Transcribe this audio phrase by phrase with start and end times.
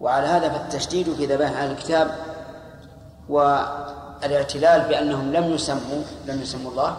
[0.00, 2.16] وعلى هذا فالتشديد في ذبائح أهل الكتاب
[3.28, 6.96] والاعتلال بأنهم لم يسموا لم يسموا الله.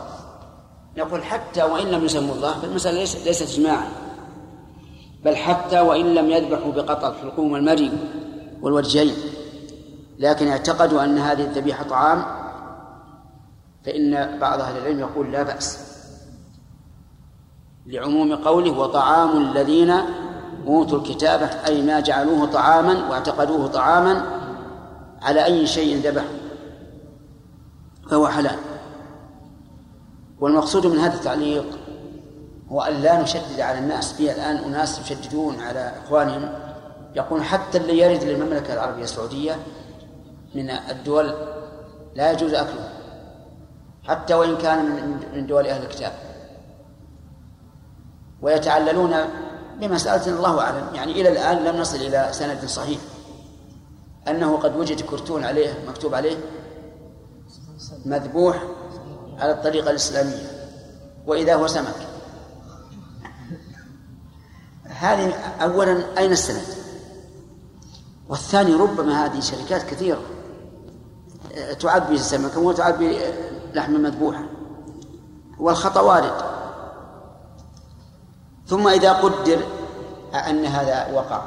[0.97, 3.89] نقول حتى وإن لم يسموا الله فالمسألة ليست إجماعا.
[5.23, 7.91] بل حتى وإن لم يذبحوا بقطع الحلقوم والمري
[8.61, 9.15] والوجهين.
[10.19, 12.25] لكن اعتقدوا أن هذه الذبيحة طعام
[13.85, 15.89] فإن بعض أهل العلم يقول لا بأس.
[17.85, 19.93] لعموم قوله وطعام الذين
[20.67, 24.25] أوتوا الكتابة أي ما جعلوه طعاما واعتقدوه طعاما
[25.21, 26.23] على أي شيء ذبح
[28.09, 28.55] فهو حلال.
[30.39, 31.65] والمقصود من هذا التعليق
[32.71, 36.49] هو أن لا نشدد على الناس في الآن أناس يشددون على إخوانهم
[37.15, 39.55] يقول حتى اللي يرد للمملكة العربية السعودية
[40.55, 41.33] من الدول
[42.15, 42.89] لا يجوز أكله
[44.03, 44.85] حتى وإن كان
[45.33, 46.11] من دول أهل الكتاب.
[48.41, 49.15] ويتعللون
[49.79, 50.95] بمسألة الله أعلم.
[50.95, 52.99] يعني إلى الآن لم نصل إلى سند صحيح.
[54.27, 56.37] أنه قد وجد كرتون عليه مكتوب عليه
[58.05, 58.63] مذبوح
[59.39, 60.69] على الطريقة الإسلامية.
[61.27, 62.07] وإذا هو سمك.
[64.85, 66.65] هذه أولا أين السند؟
[68.29, 70.21] والثاني ربما هذه شركات كثيرة.
[71.79, 73.19] تعبي السمك وتعبي
[73.73, 74.45] لحم مذبوحا
[75.59, 76.58] والخطأ وارد
[78.69, 79.59] ثم إذا قدر
[80.33, 81.41] أن هذا وقع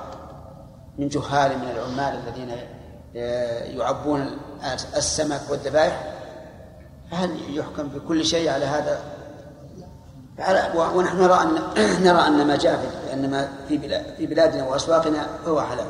[0.99, 2.57] من جهال من العمال الذين
[3.79, 4.31] يعبون
[4.97, 6.15] السمك والذبائح
[7.11, 9.01] فهل يحكم بكل شيء على هذا؟
[10.95, 11.59] ونحن نرى أن
[12.07, 13.79] نرى أن ما جاء في أن ما في
[14.17, 15.87] في بلادنا وأسواقنا هو حلال.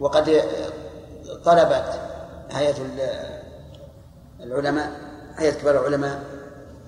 [0.00, 0.42] وقد
[1.44, 2.00] طلبت
[2.50, 2.74] هيئة
[4.40, 4.90] العلماء
[5.38, 6.31] هيئة كبار العلماء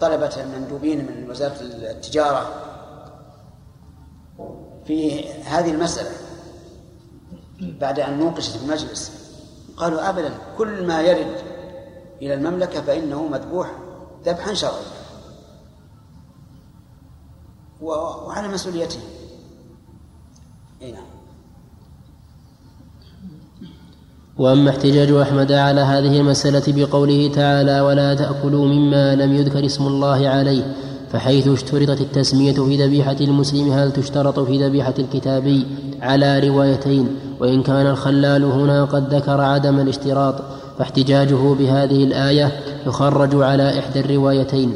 [0.05, 2.48] طلبت المندوبين من وزارة التجارة
[4.86, 6.10] في هذه المسألة
[7.60, 9.12] بعد أن نوقشت في المجلس
[9.77, 11.36] قالوا أبدا كل ما يرد
[12.22, 13.70] إلى المملكة فإنه مذبوح
[14.25, 14.94] ذبحا شرعيا.
[17.81, 19.00] وعلى مسؤوليته.
[20.82, 21.13] اي نعم.
[24.39, 30.28] وأما احتجاج أحمد على هذه المسألة بقوله تعالى ولا تأكلوا مما لم يذكر اسم الله
[30.28, 30.62] عليه
[31.12, 35.67] فحيث اشترطت التسمية في ذبيحة المسلم هل تشترط في ذبيحة الكتابي
[36.03, 37.09] على روايتين
[37.41, 40.34] وإن كان الخلال هنا قد ذكر عدم الاشتراط
[40.78, 42.53] فاحتجاجه بهذه الآية
[42.87, 44.75] يخرج على إحدى الروايتين.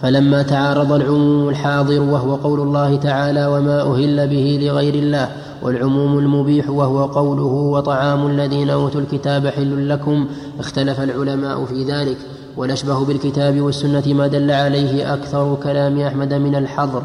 [0.00, 5.28] فلما تعارض العموم الحاضر وهو قول الله تعالى وما أهل به لغير الله
[5.64, 10.26] والعموم المبيح وهو قوله وطعام الذين أوتوا الكتاب حل لكم
[10.60, 12.16] اختلف العلماء في ذلك.
[12.56, 17.02] والأشبه بالكتاب والسنة ما دل عليه أكثر كلام أحمد من الحظر.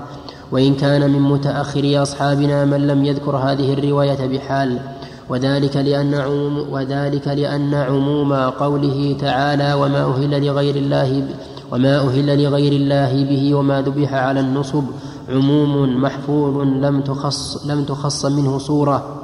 [0.51, 4.79] وإن كان من متأخر أصحابنا من لم يذكر هذه الرواية بحال.
[5.29, 11.23] وذلك لأن عموم وذلك لأن عموم قوله تعالى وما أهل لغير الله
[11.71, 14.83] وما أهل لغير الله به وما ذبح على النصب.
[15.29, 19.15] عموم محفوظ لم تخص لم تخص منه صورة.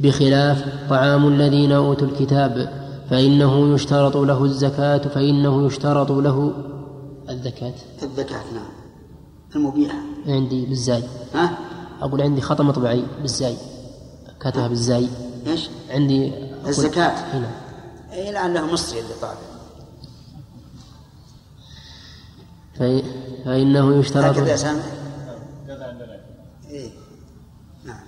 [0.00, 6.52] بخلاف طعام الذين أوتوا الكتاب فإنه يشترط له الزكاة فإنه يشترط له
[7.28, 7.74] الزكاة.
[8.02, 8.70] الزكاة نعم.
[9.56, 11.02] المبيحة عندي بالزاي.
[11.34, 11.58] ها؟
[12.02, 13.56] أقول عندي خطأ مطبعي بالزاي.
[14.40, 15.08] كاتبها بالزاي.
[15.46, 16.32] إيش؟ عندي
[16.66, 17.10] الزكاة.
[17.10, 17.50] هنا.
[18.12, 19.50] اي لعله مصري اللي طالع.
[23.44, 24.80] فإنه يشترط هكذا سامع
[26.70, 26.88] إيه؟
[27.84, 28.04] نعم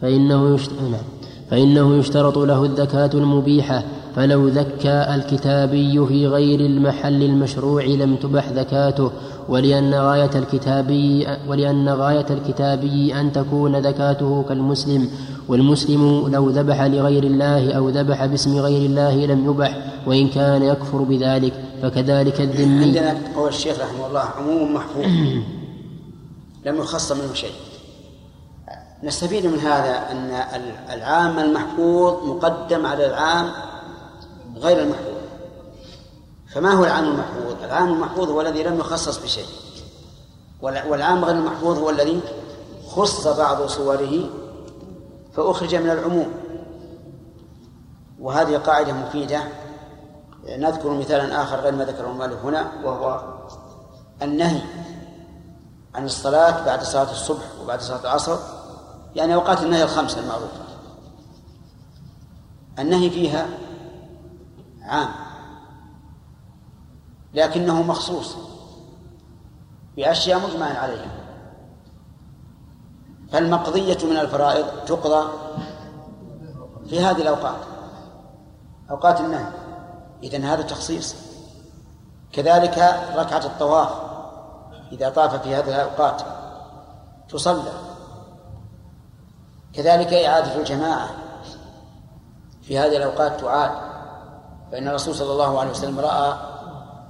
[0.00, 1.04] فإنه يشترط نعم
[1.50, 3.84] فإنه يشترط له الذكاة المبيحة
[4.16, 9.10] فلو ذكى الكتابي في غير المحل المشروع لم تبح ذكاته
[9.48, 15.08] ولأن غاية الكتابي ولأن غاية الكتابي أن تكون ذكاته كالمسلم
[15.48, 21.02] والمسلم لو ذبح لغير الله أو ذبح باسم غير الله لم يبح وإن كان يكفر
[21.02, 25.04] بذلك فكذلك الذمي عندنا قول الشيخ رحمه الله عموم محفوظ.
[26.66, 27.54] لم يخص منه شيء.
[29.02, 30.30] نستفيد من هذا أن
[30.90, 33.50] العام المحفوظ مقدم على العام
[34.56, 35.16] غير المحفوظ.
[36.54, 39.46] فما هو العام المحفوظ؟ العام المحفوظ هو الذي لم يخصص بشيء.
[40.62, 42.20] والعام غير المحفوظ هو الذي
[42.88, 44.30] خص بعض صوره
[45.32, 46.28] فأخرج من العموم.
[48.20, 49.40] وهذه قاعدة مفيدة.
[50.48, 53.22] نذكر مثالا آخر غير ما ذكره المؤلف هنا وهو
[54.22, 54.60] النهي
[55.94, 58.36] عن الصلاة بعد صلاة الصبح وبعد صلاة العصر
[59.16, 60.66] يعني أوقات النهي الخمسة المعروفة
[62.78, 63.46] النهي فيها
[64.82, 65.08] عام
[67.34, 68.36] لكنه مخصوص
[69.96, 71.10] بأشياء مجمع عليها.
[73.32, 75.28] فالمقضية من الفرائض تقضى
[76.88, 77.60] في هذه الأوقات
[78.90, 79.65] أوقات النهي.
[80.22, 81.14] إذن هذا تخصيص.
[82.32, 82.78] كذلك
[83.16, 83.88] ركعة الطواف
[84.92, 86.22] إذا طاف في هذه الأوقات
[87.28, 87.72] تصلى.
[89.72, 91.08] كذلك إعادة الجماعة
[92.62, 93.70] في هذه الأوقات تعاد.
[94.72, 96.36] فإن الرسول صلى الله عليه وسلم رأى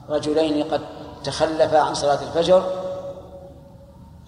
[0.09, 0.81] رجلين قد
[1.25, 2.63] تخلفا عن صلاة الفجر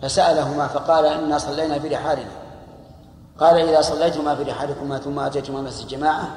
[0.02, 2.30] فسألهما فقال إنا صلينا في رحالنا
[3.40, 6.28] قال إذا صليتما في رحالكما ثم أتيتما مسجد الجماعة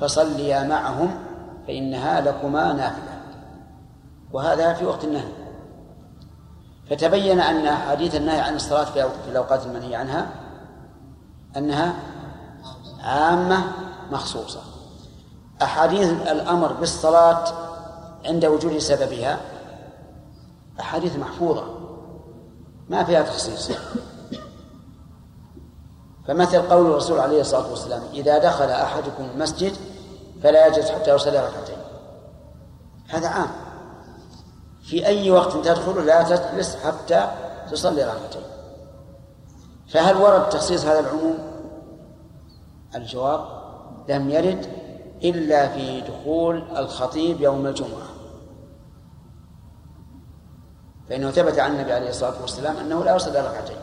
[0.00, 1.18] فصليا معهم
[1.70, 3.20] فإنها لكما نافلة.
[4.32, 5.32] وهذا في وقت النهي.
[6.90, 10.26] فتبين أن أحاديث النهي عن الصلاة في الأوقات المنهي عنها
[11.56, 11.94] أنها
[13.00, 13.64] عامة
[14.10, 14.60] مخصوصة.
[15.62, 17.44] أحاديث الأمر بالصلاة
[18.24, 19.40] عند وجود سببها
[20.80, 21.64] أحاديث محفوظة.
[22.88, 23.70] ما فيها تخصيص.
[26.28, 29.72] فمثل قول الرسول عليه الصلاة والسلام إذا دخل أحدكم المسجد
[30.42, 31.76] فلا يجلس حتى يصلي ركعتين.
[33.08, 33.50] هذا عام.
[34.82, 37.28] في أي وقت تدخل لا تجلس حتى
[37.70, 38.42] تصلي ركعتين.
[39.88, 41.38] فهل ورد تخصيص هذا العموم؟
[42.94, 43.44] الجواب
[44.08, 44.66] لم يرد
[45.24, 48.10] إلا في دخول الخطيب يوم الجمعة.
[51.08, 53.76] فإنه ثبت عن النبي عليه الصلاة والسلام أنه لا يصلي ركعتين.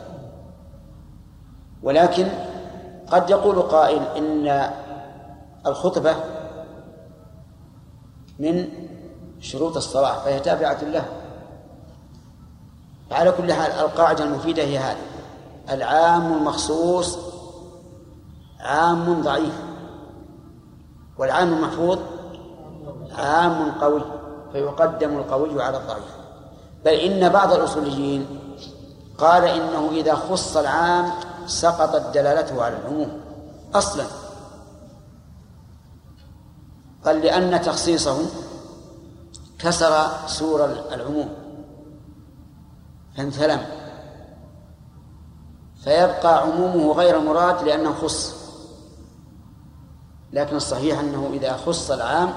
[1.82, 2.28] ولكن
[3.10, 4.70] قد يقول قائل إن
[5.66, 6.14] الخطبة
[8.38, 8.68] من
[9.40, 11.04] شروط الصلاة فهي تابعة له.
[13.10, 14.96] على كل حال القاعدة المفيدة هي هذه.
[15.70, 17.18] العام المخصوص
[18.60, 19.54] عام ضعيف
[21.18, 21.98] والعام المحفوظ
[23.18, 24.02] عام قوي
[24.52, 26.16] فيقدم القوي على الضعيف.
[26.84, 28.26] بل إن بعض الأصوليين
[29.18, 31.10] قال إنه إذا خص العام
[31.46, 33.20] سقطت دلالته على العموم
[33.74, 34.04] أصلا.
[37.04, 38.18] قال لأن تخصيصه
[39.58, 41.28] كسر سور العموم.
[43.16, 43.60] فانثلم
[45.84, 48.38] فيبقى عمومه غير مراد لأنه خص.
[50.32, 52.28] لكن الصحيح أنه إذا خص العام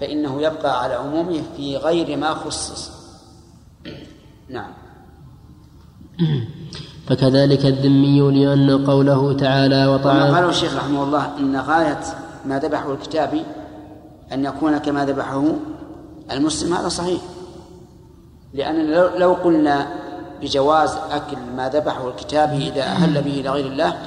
[0.00, 2.90] فإنه يبقى على عمومه في غير ما خصص
[4.48, 4.72] نعم.
[7.06, 12.00] فكذلك الذمي لأن قوله تعالى وطعام قال الشيخ رحمه الله إن غاية
[12.44, 13.42] ما ذبحه الكتابي
[14.32, 15.44] أن يكون كما ذبحه
[16.30, 17.20] المسلم هذا صحيح.
[18.54, 19.88] لأن لو قلنا
[20.40, 23.98] بجواز أكل ما ذبحه الكتابي إذا أهل به لغير الله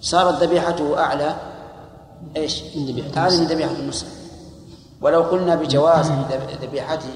[0.00, 1.36] صارت ذبيحته أعلى.
[2.36, 4.10] إيش؟ من ذبيحة هذه من ذبيحة المسلم.
[5.00, 6.12] ولو قلنا بجواز
[6.62, 7.14] ذبيحته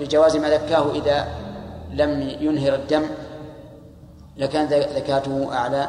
[0.00, 1.28] بجواز ما ذكاه إذا
[1.92, 3.02] لم ينهر الدم
[4.36, 4.66] لكان
[4.96, 5.88] ذكاته أعلى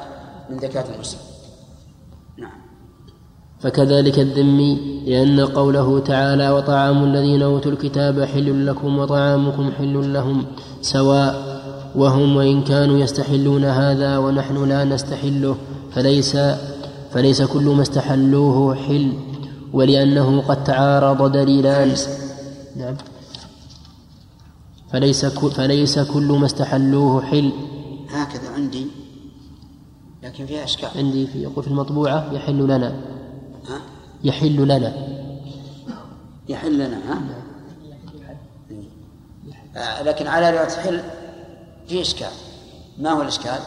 [0.50, 1.19] من ذكاة المسلم.
[3.63, 10.45] فكذلك الذمي لأن قوله تعالى وطعام الذين أوتوا الكتاب حل لكم وطعامكم حل لهم
[10.81, 11.54] سواء
[11.95, 15.56] وهم وإن كانوا يستحلون هذا ونحن لا نستحله
[15.92, 16.38] فليس
[17.12, 19.13] فليس كل ما استحلوه حل
[19.74, 21.95] ولأنه قد تعارض دليلان.
[22.75, 22.95] نعم.
[24.92, 27.51] فليس فليس كل ما استحلوه حل.
[28.10, 28.88] هكذا عندي
[30.24, 30.89] لكن فيها إشكال.
[30.96, 33.23] عندي في يقول في المطبوعة يحل لنا؟
[34.24, 34.94] يحل لنا.
[36.50, 37.44] يحل لنا ها؟
[39.75, 41.03] آه لكن على رواية حل
[41.88, 42.32] في إشكال.
[42.98, 43.60] ما هو الإشكال؟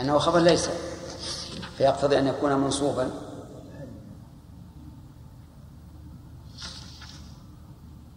[0.00, 0.68] أنه خبر ليس.
[1.78, 3.10] فيقتضي أن يكون منصوبا.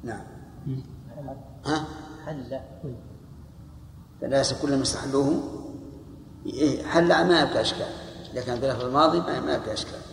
[0.04, 0.24] نعم.
[1.66, 1.86] ها؟
[2.26, 2.60] حل
[4.22, 5.64] فليس كل ما استحلوه.
[6.46, 7.62] إيه، حل ما يبقى
[8.34, 10.07] إذا كان بلفظ الماضي ما يبقى إشكال.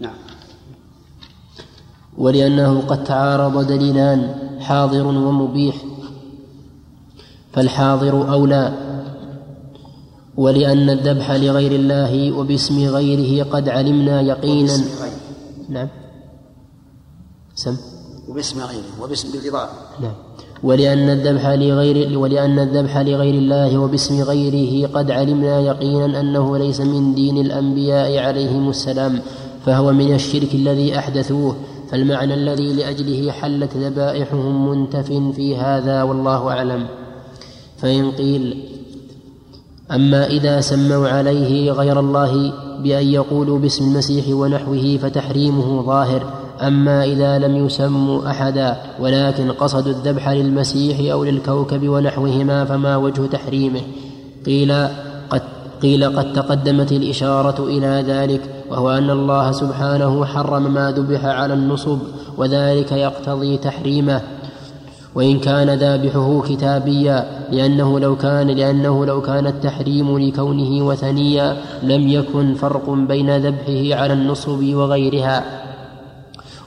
[0.00, 0.14] نعم.
[2.18, 5.76] ولأنه قد تعارض دليلان حاضر ومبيح.
[7.52, 8.72] فالحاضر أولى
[10.36, 14.76] ولأن الذبح لغير الله وباسم غيره قد علمنا يقينا.
[15.68, 15.88] نعم.
[17.54, 17.76] سم.
[18.28, 19.72] وباسم غيره وباسم بالإضافة.
[20.00, 20.14] نعم.
[20.62, 27.14] ولأن الذبح لغير ولأن الذبح لغير الله وباسم غيره قد علمنا يقينا أنه ليس من
[27.14, 29.20] دين الأنبياء عليهم السلام.
[29.66, 31.56] فهو من الشرك الذي أحدثوه
[31.90, 36.86] فالمعنى الذي لأجله حلت ذبائحهم منتف في هذا والله أعلم.
[37.78, 38.62] فإن قيل
[39.90, 46.32] أما إذا سموا عليه غير الله بأن يقولوا باسم المسيح ونحوه فتحريمه ظاهر
[46.62, 53.80] أما إذا لم يسموا أحدا ولكن قصدوا الذبح للمسيح أو للكوكب ونحوهما فما وجه تحريمه.
[54.46, 54.72] قيل
[55.30, 55.42] قد
[55.82, 61.98] قيل قد تقدمت الإشارة إلى ذلك وهو أن الله سبحانه حرم ما ذبح على النصب
[62.36, 64.20] وذلك يقتضي تحريمه.
[65.14, 72.54] وإن كان ذابحه كتابيا لأنه لو كان لأنه لو كان التحريم لكونه وثنيا لم يكن
[72.54, 75.44] فرق بين ذبحه على النصب وغيرها.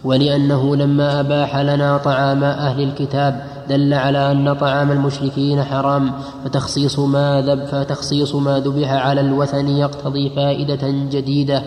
[0.04, 6.12] ولأنه لما أباح لنا طعام أهل الكتاب دل على أن طعام المشركين حرام
[6.46, 10.80] فتخصيص ما ذب فتخصيص ما ذبح على الوثن يقتضي فائدة
[11.12, 11.64] جديدة.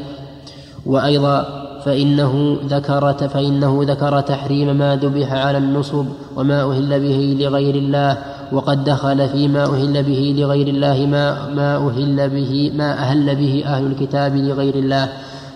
[0.87, 8.19] وأيضا فإنه ذكر فإنه ذكر تحريم ما ذبح على النصب وما أهل به لغير الله
[8.53, 13.87] وقد دخل فيما أهل به لغير الله ما ما أهل به ما أهل به أهل
[13.87, 15.12] الكتاب لغير الله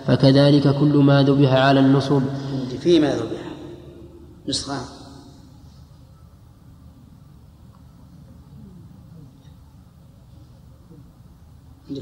[0.07, 2.21] فكذلك كل ما ذبح على النصب.
[2.79, 3.47] فيما ذبح.
[4.47, 4.79] نسخة.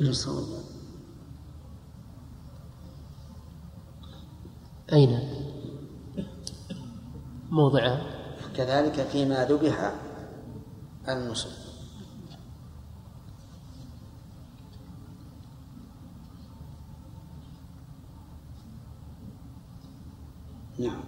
[0.02, 0.75] نسخة؟
[4.94, 5.20] أين؟
[7.52, 8.02] موضعها
[8.56, 9.92] كذلك فيما ذبح
[11.10, 11.50] النصب
[20.80, 21.00] نعم.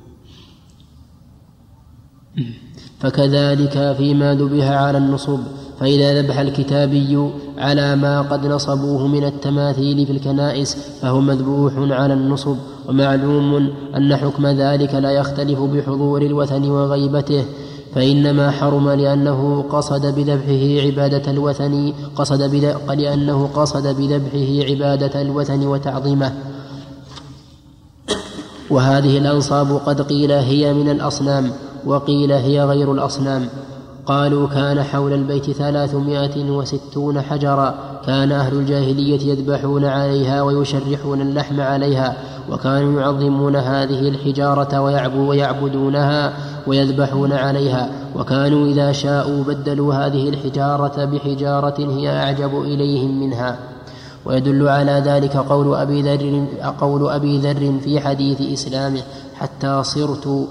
[3.00, 5.40] فكذلك فيما ذبح على النصب
[5.80, 12.58] فإذا ذبح الكتابي على ما قد نصبوه من التماثيل في الكنائس فهو مذبوح على النصب.
[12.88, 17.46] ومعلوم أن حكم ذلك لا يختلف بحضور الوثن وغيبته
[17.96, 22.42] فإنما حرم لأنه قصد بذبحه عبادة الوثن قصد
[22.90, 26.34] لأنه قصد بذبحه عبادة الوثن وتعظيمه.
[28.70, 31.52] وهذه الأنصاب قد قيل هي من الأصنام
[31.86, 33.50] وقيل هي غير الأصنام.
[34.06, 37.76] قالوا كان حول البيت ثلاثمائة وستون حجرا
[38.06, 42.18] كان أهل الجاهلية يذبحون عليها ويشرحون اللحم عليها
[42.52, 44.82] وكانوا يعظمون هذه الحجارة
[45.20, 46.34] ويعبدونها
[46.68, 47.90] ويذبحون عليها.
[48.16, 53.58] وكانوا إذا شاءوا بدلوا هذه الحجارة بحجارة هي أعجب إليهم منها.
[54.26, 56.46] ويدل على ذلك قول أبي ذر
[56.80, 59.02] قول أبي ذر في حديث إسلامه
[59.36, 60.48] حتى صرت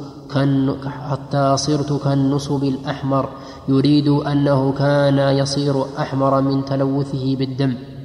[1.11, 3.29] حتى صرت كالنصب الأحمر.
[3.69, 7.96] يريد أنه كان يصير أحمر من تلوثه بالدم.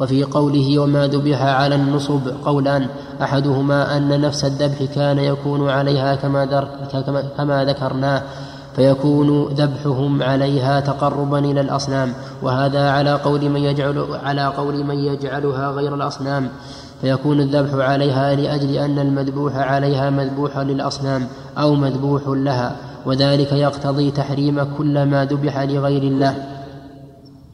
[0.00, 2.86] وفي قوله وما ذبح على النصب قولان
[3.22, 6.64] أحدهما أن نفس الذبح كان يكون عليها كما,
[7.36, 8.22] كما ذكرناه
[8.76, 15.70] فيكون ذبحهم عليها تقربا إلى الأصنام وهذا على قول من يجعل على قول من يجعلها
[15.70, 16.48] غير الأصنام
[17.00, 21.26] فيكون الذبح عليها لأجل أن المذبوح عليها مذبوح للأصنام
[21.58, 22.76] أو مذبوح لها
[23.06, 26.34] وذلك يقتضي تحريم كل ما ذبح لغير الله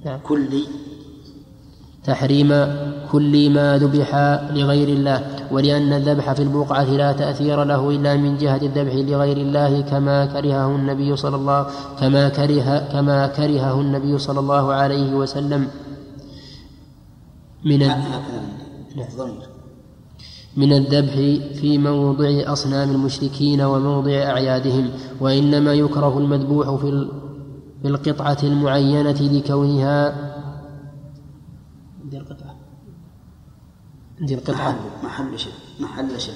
[0.04, 0.18] نعم.
[0.24, 0.48] كل
[2.06, 2.50] تحريم
[3.12, 4.14] كل ما ذبح
[4.54, 9.80] لغير الله ولأن الذبح في البقعة لا تأثير له إلا من جهة الذبح لغير الله
[9.80, 11.66] كما كرهه النبي صلى الله
[12.00, 15.68] كما كره كما كرهه النبي صلى الله عليه وسلم.
[17.64, 17.90] من
[20.56, 21.14] من الذبح
[21.60, 27.08] في موضع أصنام المشركين وموضع أعيادهم وإنما يكره المذبوح في
[27.82, 30.26] في القطعة المعينة لكونها
[32.06, 32.56] عندي القطعة
[34.20, 34.76] عندي القطعة.
[35.04, 36.34] محل شيء محل شيء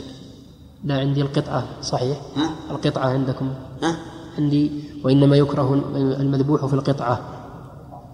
[0.85, 2.19] لا عندي القطعة صحيح.
[2.37, 3.55] ها؟ القطعة عندكم.
[3.83, 3.97] ها؟
[4.39, 5.75] عندي وإنما يكره
[6.21, 7.21] المذبوح في القطعة.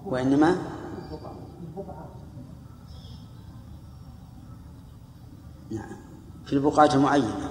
[0.07, 0.57] وإنما؟
[5.71, 5.97] نعم.
[6.47, 7.51] في البقعة المعينة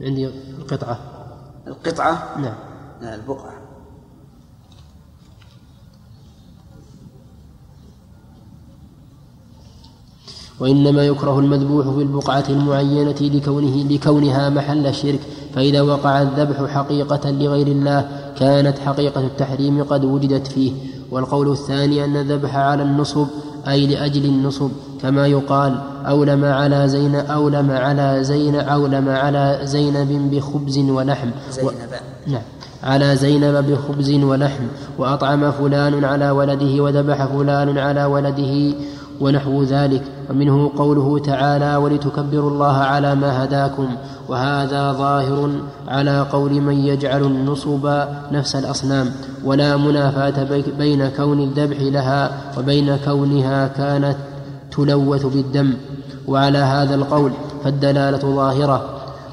[0.00, 0.26] عندي
[0.58, 0.98] القطعة.
[1.66, 2.56] القطعة؟ نعم.
[3.02, 3.55] البقعة.
[10.60, 15.20] وإنما يكره المذبوح في البقعة المعينة لكونه لكونها محل الشرك
[15.54, 18.08] فإذا وقع الذبح حقيقة لغير الله
[18.38, 20.72] كانت حقيقة التحريم قد وجدت فيه.
[21.10, 23.26] والقول الثاني أن الذبح على النصب
[23.68, 24.70] أي لأجل النصب
[25.02, 31.28] كما يقال أولم على زين أولم على زين أولم على زينب بخبز ولحم.
[31.50, 31.68] زينب.
[31.68, 31.70] و...
[32.26, 32.42] نعم.
[32.82, 34.64] على زينب بخبز ولحم.
[34.98, 38.74] وأطعم فلان على ولده وذبح فلان على ولده
[39.20, 40.02] ونحو ذلك.
[40.30, 43.88] ومنه قوله تعالى ولتكبروا الله على ما هداكم
[44.28, 45.50] وهذا ظاهر
[45.88, 47.86] على قول من يجعل النصب
[48.32, 49.10] نفس الأصنام
[49.44, 50.46] ولا منافاة
[50.78, 54.16] بين كون الذبح لها وبين كونها كانت
[54.70, 55.74] تلوث بالدم.
[56.28, 57.32] وعلى هذا القول
[57.64, 58.84] فالدلالة ظاهرة.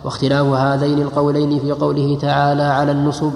[0.04, 3.32] واختلاف هذين القولين في قوله تعالى على النصب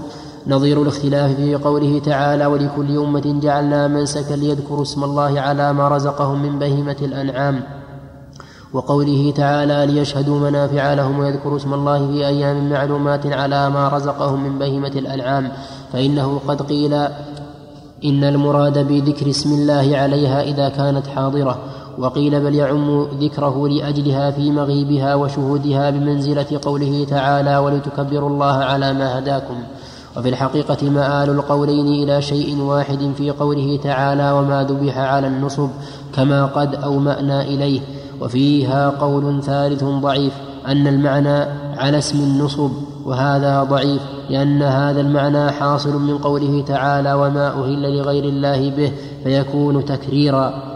[0.47, 6.43] نظير الاختلاف في قوله تعالى ولكل أمة جعلنا منسكا ليذكروا اسم الله على ما رزقهم
[6.43, 7.63] من بهيمة الأنعام
[8.73, 14.59] وقوله تعالى ليشهدوا منافع لهم ويذكروا اسم الله في أيام معلومات على ما رزقهم من
[14.59, 15.51] بهيمة الأنعام
[15.93, 16.93] فإنه قد قيل
[18.05, 21.57] إن المراد بذكر اسم الله عليها إذا كانت حاضرة
[21.97, 29.19] وقيل بل يعم ذكره لأجلها في مغيبها وشهودها بمنزلة قوله تعالى ولتكبروا الله على ما
[29.19, 29.55] هداكم
[30.17, 35.69] وفي الحقيقة مآل القولين إلى شيء واحد في قوله تعالى وما ذبح على النصب
[36.13, 37.81] كما قد أومأنا إليه.
[38.21, 40.33] وفيها قول ثالث ضعيف
[40.67, 41.45] أن المعنى
[41.77, 42.71] على اسم النصب
[43.05, 48.91] وهذا ضعيف لأن هذا المعنى حاصل من قوله تعالى وما أهل لغير الله به
[49.23, 50.66] فيكون تكريرا.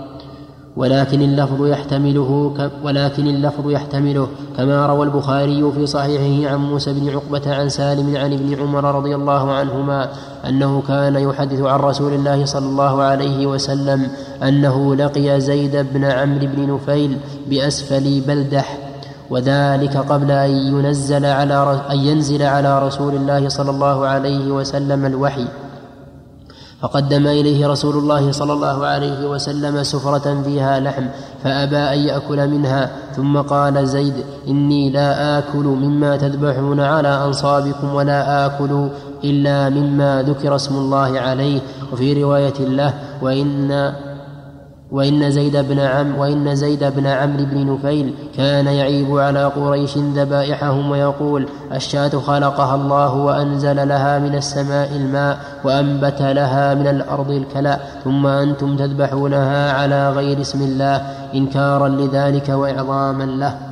[0.75, 7.55] ولكن اللفظ يحتمله ولكن اللفظ يحتمله كما روى البخاري في صحيحه عن موسى بن عقبة
[7.55, 10.09] عن سالم عن ابن عمر رضي الله عنهما
[10.49, 14.07] أنه كان يحدث عن رسول الله صلى الله عليه وسلم
[14.43, 17.17] أنه لقي زيد بن عمرو بن نفيل
[17.49, 18.77] بأسفل بلدح
[19.29, 25.47] وذلك قبل أن ينزل على أن ينزل على رسول الله صلى الله عليه وسلم الوحي.
[26.81, 31.05] فقدم إليه رسول الله صلى الله عليه وسلم سفرة فيها لحم
[31.43, 32.91] فأبى أن يأكل منها.
[33.15, 34.13] ثم قال زيد
[34.47, 38.89] إني لا آكل مما تذبحون على أنصابكم ولا آكل
[39.23, 41.59] إلا مما ذكر اسم الله عليه.
[41.93, 43.71] وفي رواية له وإن
[44.91, 50.91] وإن زيد بن عم وإن زيد بن عمرو بن نفيل كان يعيب على قريش ذبائحهم
[50.91, 58.27] ويقول الشاة خلقها الله وأنزل لها من السماء الماء وأنبت لها من الأرض الكلاء ثم
[58.27, 60.95] أنتم تذبحونها على غير اسم الله
[61.35, 63.70] إنكارا لذلك وإعظاما له.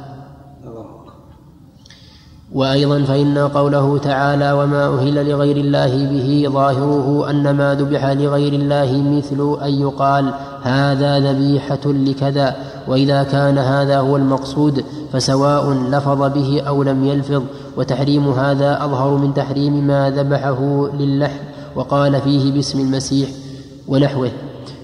[2.54, 9.04] وأيضا فإن قوله تعالى وما أهل لغير الله به ظاهره أن ما ذبح لغير الله
[9.18, 12.56] مثل أن يقال هذا ذبيحة لكذا
[12.88, 17.44] وإذا كان هذا هو المقصود فسواء لفظ به أو لم يلفظ
[17.78, 21.44] وتحريم هذا أظهر من تحريم ما ذبحه للحم
[21.76, 23.30] وقال فيه باسم المسيح
[23.88, 24.32] ونحوه.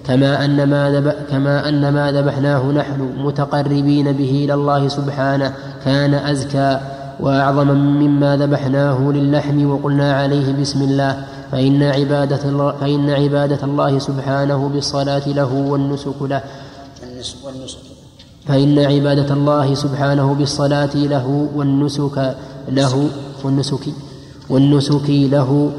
[0.07, 5.53] كما أن ما ذبح كما أن ما ذبحناه نحن متقربين به إلى الله سبحانه
[5.85, 6.79] كان أزكى.
[7.19, 14.69] وأعظم مما ذبحناه للحم وقلنا عليه بسم الله فإن عبادة الله فإن عبادة الله سبحانه
[14.69, 16.41] بالصلاة له والنسك له.
[18.47, 22.35] فإن عبادة الله سبحانه بالصلاة له والنسك
[22.69, 23.09] له
[23.43, 23.85] والنسك
[24.49, 25.71] والنسك له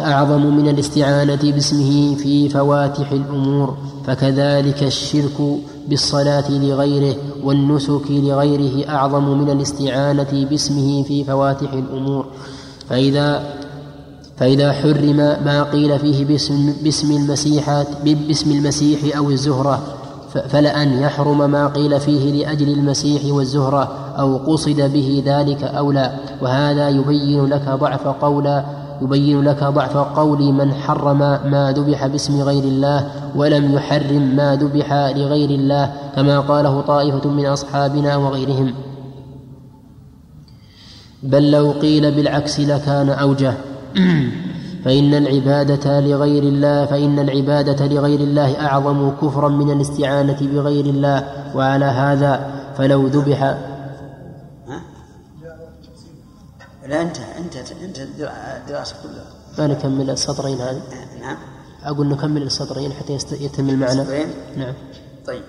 [0.00, 5.38] أعظم من الاستعانة باسمه في فواتح الأمور فكذلك الشرك
[5.88, 12.26] بالصلاة لغيره والنسك لغيره أعظم من الاستعانة باسمه في فواتح الأمور.
[12.88, 13.56] فإذا
[14.36, 19.82] فإذا حرم ما قيل فيه باسم, باسم المسيحات باسم المسيح أو الزهرة
[20.48, 26.12] فلأن يحرم ما قيل فيه لأجل المسيح والزهرة أو قصد به ذلك أو لا.
[26.42, 28.62] وهذا يبين لك ضعف قول
[29.02, 33.06] يبين لك ضعف قول من حرم ما ذبح باسم غير الله
[33.36, 38.74] ولم يحرم ما ذبح لغير الله كما قاله طائفة من أصحابنا وغيرهم.
[41.22, 43.54] بل لو قيل بالعكس لكان أوجه.
[44.86, 51.84] فإن العبادة لغير الله فإن العبادة لغير الله أعظم كفرا من الاستعانة بغير الله وعلى
[51.84, 53.56] هذا فلو ذبح
[56.88, 59.24] لا انت انت انت الدراسة كلها.
[59.58, 60.82] ما نكمل السطرين هذه؟
[61.20, 61.36] نعم.
[61.84, 64.00] أقول نكمل السطرين حتى يتم المعنى.
[64.00, 64.74] السطرين؟ نعم.
[65.26, 65.42] طيب.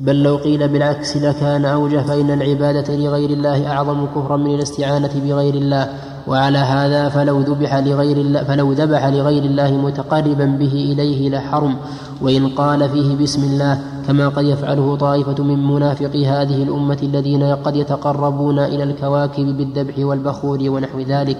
[0.00, 5.54] بل لو قيل بالعكس لكان أوجه فإن العبادة لغير الله أعظم كفرا من الاستعانة بغير
[5.54, 5.98] الله.
[6.26, 11.76] وعلى هذا فلو ذبح لغير الله فلو ذبح لغير الله متقربا به إليه لحرم.
[12.20, 17.76] وإن قال فيه بسم الله كما قد يفعله طائفة من منافقي هذه الأمة الذين قد
[17.76, 21.36] يتقربون إلى الكواكب بالذبح والبخور ونحو ذلك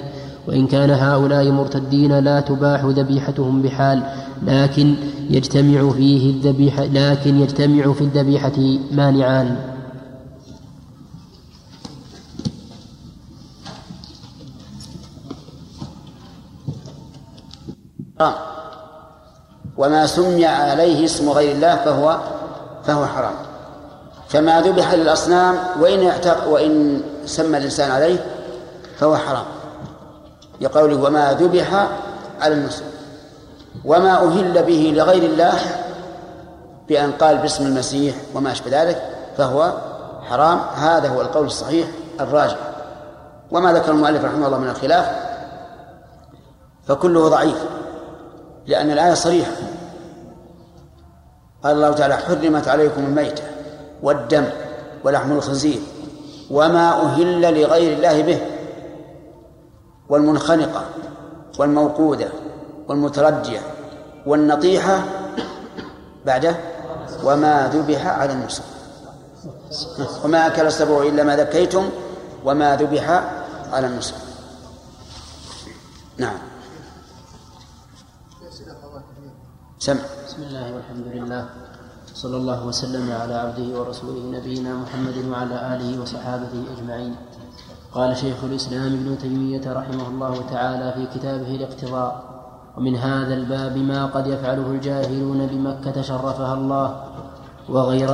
[0.49, 4.03] وإن كان هؤلاء مرتدين لا تباح ذبيحتهم بحال
[4.43, 4.95] لكن
[5.31, 9.57] يجتمع فيه الذبيحة لكن يجتمع في الذبيحة مانعان.
[19.77, 22.21] وما سمي عليه اسم غير الله فهو
[22.85, 23.35] فهو حرام.
[24.29, 28.27] فما ذبح للأصنام وإن اعتق وإن سمى الإنسان عليه
[28.99, 29.45] فهو حرام.
[30.61, 31.89] لقوله وما ذبح
[32.41, 32.85] على النصب
[33.85, 35.59] وما أهل به لغير الله
[36.89, 39.03] بأن قال باسم المسيح وما أشبه ذلك
[39.39, 39.73] فهو
[40.31, 40.61] حرام.
[40.77, 41.89] هذا هو القول الصحيح
[42.21, 42.57] الراجح.
[43.51, 45.07] وما ذكر المؤلف رحمه الله من الخلاف
[46.89, 47.59] فكله ضعيف
[48.67, 49.53] لأن الآية صريحة.
[51.65, 53.43] قال الله تعالى حرمت عليكم الميتة
[54.03, 54.45] والدم
[55.05, 55.81] ولحم الخنزير
[56.51, 58.41] وما أهل لغير الله به
[60.09, 60.85] والمنخنقة
[61.59, 62.29] والموقودة
[62.89, 63.61] والمترجية
[64.27, 65.05] والنطيحة
[66.27, 66.57] بعده
[67.25, 68.63] وما ذبح على النصب
[70.25, 71.91] وما أكل السبع إلا ما ذكيتم
[72.45, 73.23] وما ذبح
[73.73, 74.15] على النصب
[76.19, 76.39] نعم.
[79.79, 80.01] سمع.
[80.33, 81.45] بسم الله والحمد لله.
[82.15, 87.15] صلى الله وسلم على عبده ورسوله نبينا محمد وعلى آله وصحابته أجمعين.
[87.93, 92.11] قال شيخ الإسلام ابن تيمية رحمه الله تعالى في كتابه الاقتضاء
[92.77, 96.89] ومن هذا الباب ما قد يفعله الجاهلون بمكة شرفها الله
[97.69, 98.11] وغير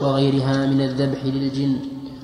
[0.00, 1.76] وغيرها من الذبح للجن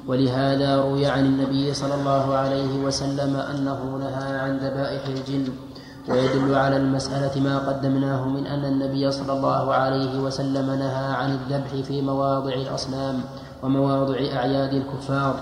[0.09, 5.68] ولهذا روي عن النبي صلى الله عليه وسلم أنه نهى عن ذبائح الجن.
[6.11, 11.87] ويدل على المسألة ما قدمناه من أن النبي صلى الله عليه وسلم نهى عن الذبح
[11.87, 13.21] في مواضع الأصنام
[13.63, 15.41] ومواضع أعياد الكفار.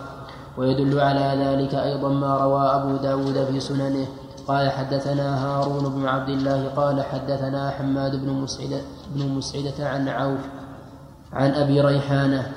[0.59, 4.07] ويدل على ذلك أيضا ما روى أبو داود في سننه.
[4.49, 8.81] قال حدثنا هارون بن عبد الله قال حدثنا حماد بن مسعدة,
[9.15, 10.41] بن مسعدة عن عوف
[11.33, 12.53] عن أبي ريحانة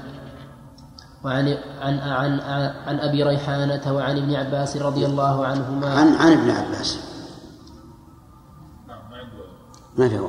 [1.23, 2.39] وعن عن عن
[2.87, 5.89] عن أبي ريحانة وعن ابن عباس رضي الله عنهما.
[5.93, 7.08] عن عن ابن عباس.
[9.99, 10.19] ما في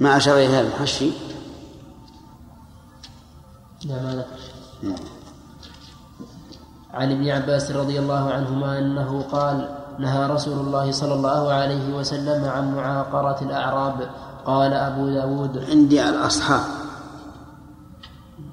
[0.00, 1.10] ما أشار إلى هذا المحشي
[3.84, 5.02] لا ما ذكر
[6.94, 12.44] عن ابن عباس رضي الله عنهما أنه قال نهى رسول الله صلى الله عليه وسلم
[12.44, 14.10] عن معاقرة الأعراب.
[14.44, 16.60] قال أبو داود عندي الأصحاب.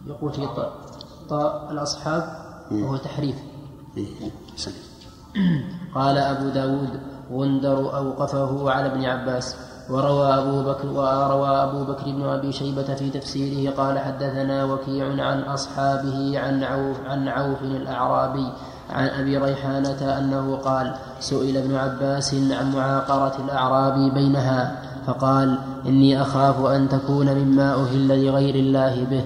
[0.08, 0.48] يقول في
[1.30, 1.72] طاء.
[1.72, 2.24] الأصحاب
[2.72, 3.36] وهو تحريف.
[3.98, 4.32] إيه،
[5.96, 9.56] قال أبو داود غندر أوقفه على ابن عباس
[9.90, 15.40] وروى أبو بكر وروى أبو بكر بن أبي شيبة في تفسيره قال حدثنا وكيع عن
[15.42, 18.48] أصحابه عن عوف عن عوف الأعرابي
[18.90, 26.66] عن أبي ريحانة أنه قال سئل ابن عباس عن معاقرة الأعراب بينها فقال إني أخاف
[26.66, 29.26] أن تكون مما أهل لغير الله به.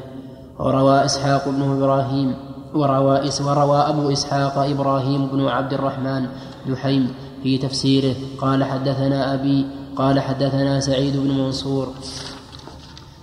[0.60, 2.36] وروى إسحاق بن إبراهيم
[2.74, 6.28] وروى, وروى أبو إسحاق إبراهيم بن عبد الرحمن
[6.68, 7.14] دحيم
[7.44, 8.16] في تفسيره.
[8.42, 11.88] قال حدثنا أبي قال حدثنا سعيد بن منصور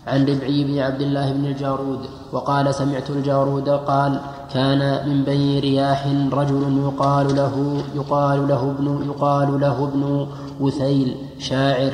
[0.06, 1.98] عن ربعي بن عبد الله بن الجارود
[2.32, 4.20] وقال سمعت الجارود قال
[4.54, 10.26] كان من بني رياح رجل يقال له يقال له ابن يقال له ابن
[10.60, 11.92] وثيل شاعر.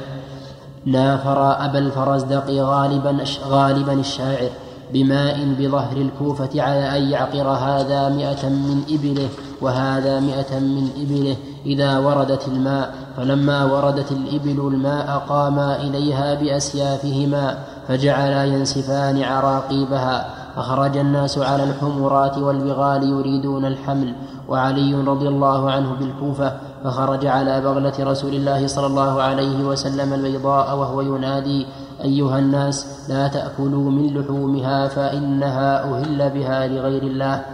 [0.87, 4.51] نافر أبا الفرزدق غالبا غالبا الشاعر.
[4.93, 9.29] بماء بظهر الكوفة على أن يعقر هذا مئة من إبله
[9.61, 12.95] وهذا مئة من إبله إذا وردت الماء.
[13.17, 20.27] فلما وردت الإبل الماء قاما إليها بأسيافهما فجعلا ينسفان عراقيبها.
[20.57, 24.15] فخرج الناس على الحمرات والبغال يريدون الحمل.
[24.49, 26.53] وعلي رضي الله عنه بالكوفة
[26.85, 31.67] فخرج على بغلة رسول الله صلى الله عليه وسلم البيضاء وهو ينادي
[32.05, 37.45] أيها الناس لا تأكلوا من لحومها فإنها أهل بها لغير الله.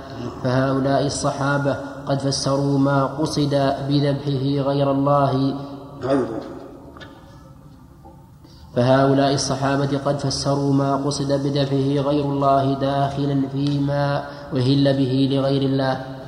[0.45, 1.77] فهؤلاء الصحابة
[2.07, 3.55] قد فسروا ما قصد
[3.89, 5.55] بذبحه غير الله.
[8.77, 14.25] فهؤلاء الصحابة قد فسروا ما قصد بذبحه غير الله داخلا فيما
[14.57, 16.22] أهل به لغير الله.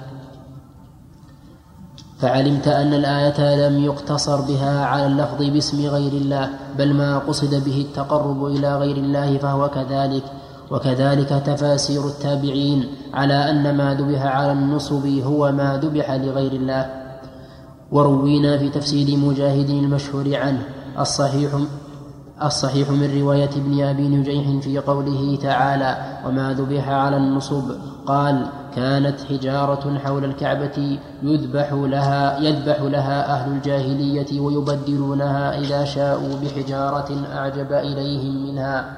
[2.25, 7.87] فعلمت أن الآية لم يقتصر بها على اللفظ باسم غير الله بل ما قصد به
[7.89, 10.23] التقرب إلى غير الله فهو كذلك.
[10.71, 16.91] وكذلك تفاسير التابعين على أن ما ذبح على النصب هو ما ذبح لغير الله.
[17.93, 20.63] وروينا في تفسير مجاهد المشهور عنه
[20.99, 21.51] الصحيح
[22.43, 27.71] الصحيح من رواية ابن أبي نجيح في قوله تعالى وما ذبح على النصب
[28.07, 37.09] قال كانت حجارة حول الكعبة يذبح لها يذبح لها أهل الجاهلية ويبدلونها إذا شاءوا بحجارة
[37.35, 38.97] أعجب إليهم منها.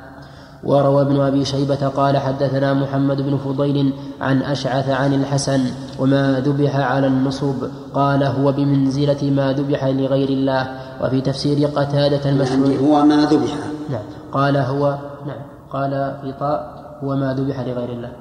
[0.64, 5.60] وروى ابن أبي شيبة قال حدثنا محمد بن فضيل عن أشعث عن الحسن
[5.98, 7.54] وما ذبح على النصب.
[7.94, 10.68] قال هو بمنزلة ما ذبح لغير الله.
[11.00, 13.54] وفي تفسير قتادة المشهور يعني هو ما ذبح.
[13.90, 14.02] نعم.
[14.32, 15.42] قال هو نعم.
[15.70, 18.12] قال في طاء هو ما ذبح لغير الله.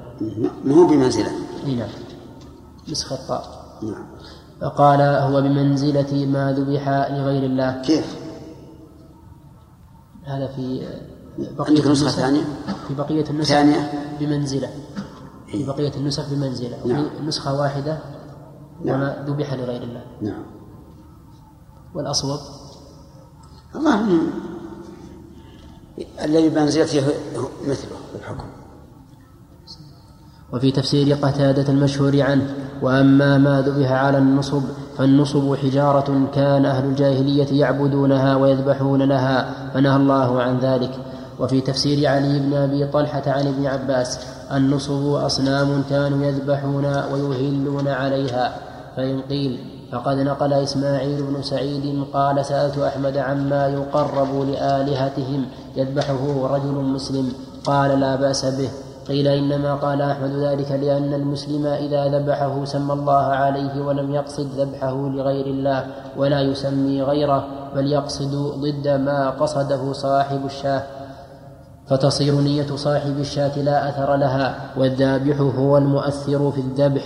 [0.64, 1.30] ما هو بمنزلة؟
[1.74, 1.88] نعم
[2.88, 3.66] نسخ الطاء.
[3.82, 4.06] نعم.
[4.68, 7.82] قال هو بمنزلة ما ذبح لغير الله.
[7.82, 8.16] كيف؟
[10.24, 10.88] هذا في
[11.38, 12.44] بقية عندك نسخة ثانية؟
[12.88, 14.70] في بقية النسخ ثانية؟ بمنزلة.
[15.46, 16.78] في بقية النسخ بمنزلة.
[16.84, 17.28] وفي نعم.
[17.28, 17.98] نسخة واحدة
[18.84, 18.96] نعم.
[18.96, 20.04] وما ذبح لغير الله.
[20.20, 20.42] نعم.
[21.94, 22.40] والأصوب
[23.74, 24.20] الله
[26.24, 27.06] الذي بمنزلته
[27.68, 28.44] مثله الحكم.
[30.52, 34.62] وفي تفسير قتادة المشهور عنه وأما ما ذبح على النصب
[34.98, 40.90] فالنصب حجارة كان أهل الجاهلية يعبدونها ويذبحون لها فنهى الله عن ذلك.
[41.38, 44.18] وفي تفسير علي بن أبي طلحة عن ابن عباس
[44.52, 48.58] النصب أصنام كانوا يذبحون ويهلون عليها.
[48.96, 49.58] فإن قيل
[49.92, 57.32] فقد نقل إسماعيل بن سعيد قال سألت أحمد عما يقرب لآلهتهم يذبحه رجل مسلم
[57.64, 58.85] قال لا بأس به.
[59.08, 65.08] قيل إنما قال أحمد ذلك لأن المسلم إذا ذبحه سمى الله عليه ولم يقصد ذبحه
[65.08, 70.82] لغير الله ولا يسمي غيره بل يقصد ضد ما قصده صاحب الشاة.
[71.88, 77.02] فتصير نية صاحب الشاة لا أثر لها والذابح هو المؤثر في الذبح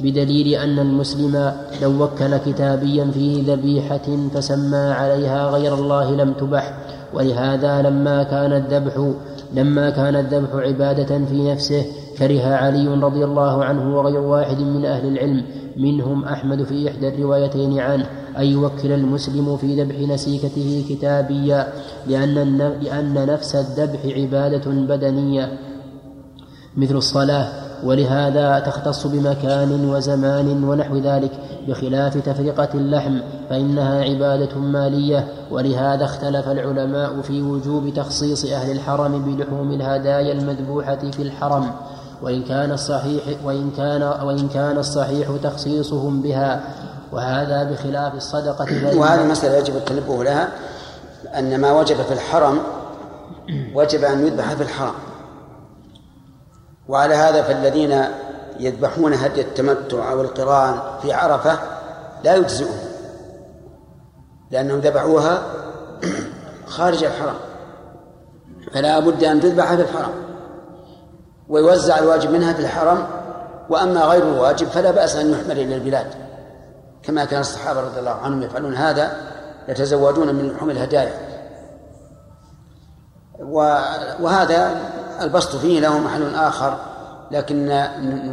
[0.00, 6.74] بدليل أن المسلم لو وكل كتابيا في ذبيحة فسمى عليها غير الله لم تبح.
[7.14, 9.12] ولهذا لما كان الذبح
[9.54, 11.84] لما كان الذبح عبادة في نفسه
[12.18, 15.44] كره علي رضي الله عنه وغير واحد من أهل العلم
[15.76, 18.06] منهم أحمد في إحدى الروايتين عنه
[18.38, 21.72] أن يوكل المسلم في ذبح نسيكته كتابيا
[22.06, 25.58] لأن لأن نفس الذبح عبادة بدنية.
[26.76, 31.30] مثل الصلاة ولهذا تختص بمكان وزمان ونحو ذلك
[31.68, 33.18] بخلاف تفرقة اللحم
[33.50, 35.28] فإنها عبادة مالية.
[35.50, 41.70] ولهذا اختلف العلماء في وجوب تخصيص أهل الحرم بلحوم الهدايا المذبوحة في الحرم.
[42.22, 46.60] وإن كان الصحيح وإن كان وإن كان الصحيح تخصيصهم بها.
[47.12, 48.66] وهذا بخلاف الصدقة
[49.00, 50.48] وهذه المسألة يجب التنبه لها
[51.38, 52.58] أن ما وجب في الحرم
[53.74, 54.94] وجب أن يذبح في الحرم.
[56.88, 58.04] وعلى هذا فالذين
[58.60, 61.58] يذبحون هدي التمتع أو القران في عرفة
[62.24, 62.78] لا يجزئهم
[64.50, 65.42] لأنهم ذبحوها
[66.66, 67.34] خارج الحرم
[68.72, 70.12] فلا بد أن تذبح في الحرم
[71.48, 73.06] ويوزع الواجب منها في الحرم
[73.70, 76.06] وأما غير الواجب فلا بأس أن يحمل إلى البلاد
[77.02, 79.16] كما كان الصحابة رضي الله عنهم يفعلون هذا
[79.68, 81.14] يتزودون من لحوم الهدايا.
[84.20, 84.76] وهذا
[85.20, 86.78] البسط فيه له محل آخر
[87.30, 87.66] لكن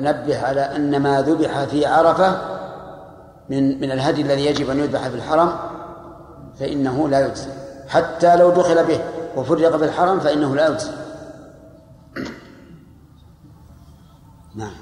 [0.01, 2.41] ننبه على أن ما ذبح في عرفة
[3.49, 5.53] من من الهدي الذي يجب أن يذبح في الحرم
[6.59, 7.49] فإنه لا يجزي.
[7.87, 8.99] حتى لو دخل به
[9.37, 10.91] وفرق في الحرم فإنه لا يجزي.
[14.55, 14.73] نعم.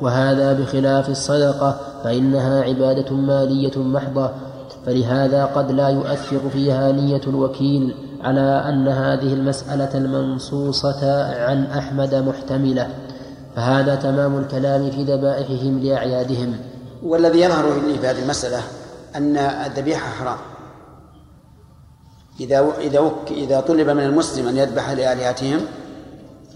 [0.00, 4.30] وهذا بخلاف الصدقة فإنها عبادة مالية محضة
[4.86, 7.94] فلهذا قد لا يؤثر فيها نية الوكيل.
[8.24, 12.88] على أن هذه المسألة المنصوصة عن أحمد محتملة
[13.56, 16.56] فهذا تمام الكلام في ذبائحهم لأعيادهم.
[17.02, 18.62] والذي يظهر لي في هذه المسألة
[19.16, 20.38] أن الذبيحة حرام.
[22.40, 25.60] إذا إذا إذا طلب من المسلم أن يذبح لآلهتهم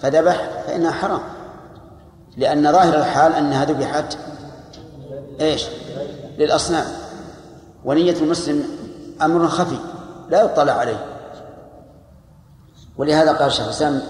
[0.01, 1.21] فذبح فإنها حرام.
[2.37, 4.19] لأن ظاهر الحال أنها ذبحت
[5.41, 5.67] إيش؟
[6.39, 6.85] للأصنام.
[7.85, 8.65] ونية المسلم
[9.23, 9.77] أمر خفي
[10.31, 11.18] لا يطلع عليه.
[12.99, 14.01] ولهذا قال الشيخ الإسلام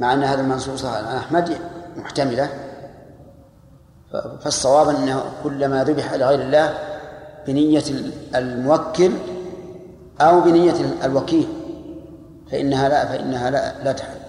[0.00, 1.58] مع أن هذا المنصوص عن أحمد
[1.96, 2.50] محتملة
[4.40, 6.78] فالصواب أنه كلما ذبح لغير الله
[7.46, 7.84] بنية
[8.34, 9.12] الموكل
[10.20, 11.48] أو بنية الوكيل
[12.50, 14.20] فإنها لا فإنها لا, لا تحل.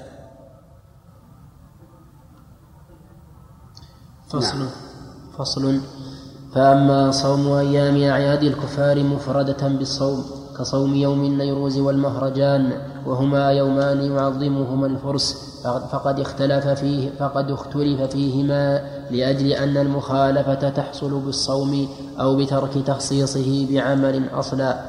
[4.30, 4.58] فصل.
[4.58, 4.70] نعم.
[5.38, 5.82] فصل.
[6.56, 12.72] فأما صوم أيام أعياد الكفار مفردة بالصوم كصوم يوم النيروز والمهرجان
[13.06, 15.38] وهما يومان يعظمهما الفرس
[15.92, 21.88] فقد اختلف فيه فقد اختلف فيهما لأجل أن المخالفة تحصل بالصوم
[22.20, 24.80] أو بترك تخصيصه بعمل أصلا.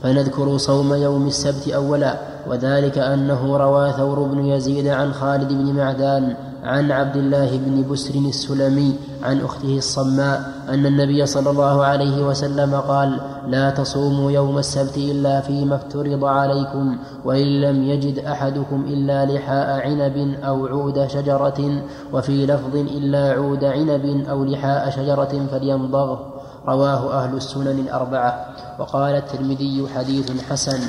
[0.00, 6.36] فنذكر صوم يوم السبت أولا وذلك أنه روى ثور بن يزيد عن خالد بن معدان
[6.66, 12.74] عن عبد الله بن بسر السلمي عن أخته الصماء أن النبي صلى الله عليه وسلم
[12.74, 19.80] قال لا تصوموا يوم السبت إلا فيما افترض عليكم وإن لم يجد أحدكم إلا لحاء
[19.80, 26.18] عنب أو عود شجرة وفي لفظ إلا عود عنب أو لحاء شجرة فليمضغ.
[26.68, 28.46] رواه أهل السنن الأربعة.
[28.78, 30.80] وقال الترمذي حديث حسن.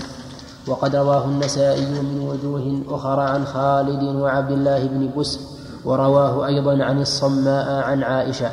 [0.68, 5.57] وقد رواه النسائي من وجوه أخرى عن خالد وعبد الله بن بسر.
[5.88, 8.52] ورواه أيضا عن الصماء عن عائشة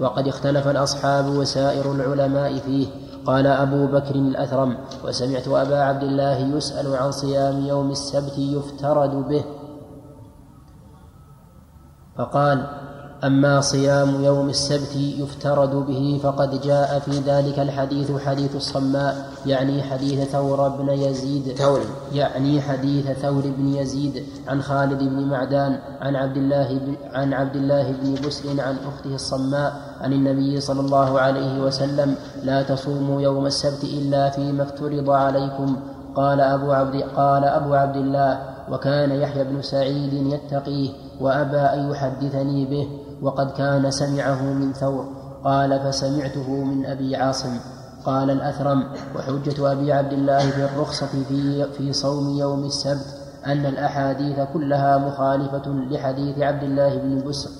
[0.00, 2.86] وقد اختلف الأصحاب وسائر العلماء فيه.
[3.26, 9.44] قال أبو بكر الأثرم وسمعت أبا عبد الله يسأل عن صيام يوم السبت يفترد به.
[12.18, 12.66] فقال
[13.26, 20.28] أما صيام يوم السبت يفترض به فقد جاء في ذلك الحديث حديث الصماء يعني حديث
[20.30, 21.56] ثور بن يزيد.
[21.56, 21.80] ثور.
[22.12, 27.56] يعني حديث ثور بن يزيد عن خالد بن معدان عن عبد الله بن عن عبد
[27.56, 33.46] الله بن بسر عن أخته الصماء عن النبي صلى الله عليه وسلم لا تصوموا يوم
[33.46, 35.76] السبت إلا فيما افترض عليكم.
[36.14, 38.38] قال أبو عبد قال أبو عبد الله
[38.70, 43.05] وكان يحيى بن سعيد يتقيه وأبى أن يحدثني به.
[43.22, 45.06] وقد كان سمعه من ثور
[45.44, 47.58] قال فسمعته من أبي عاصم.
[48.06, 48.84] قال الأثرم
[49.16, 53.06] وحجة أبي عبد الله في الرخصة في, في صوم يوم السبت
[53.46, 57.50] أن الأحاديث كلها مخالفة لحديث عبد الله بن بسر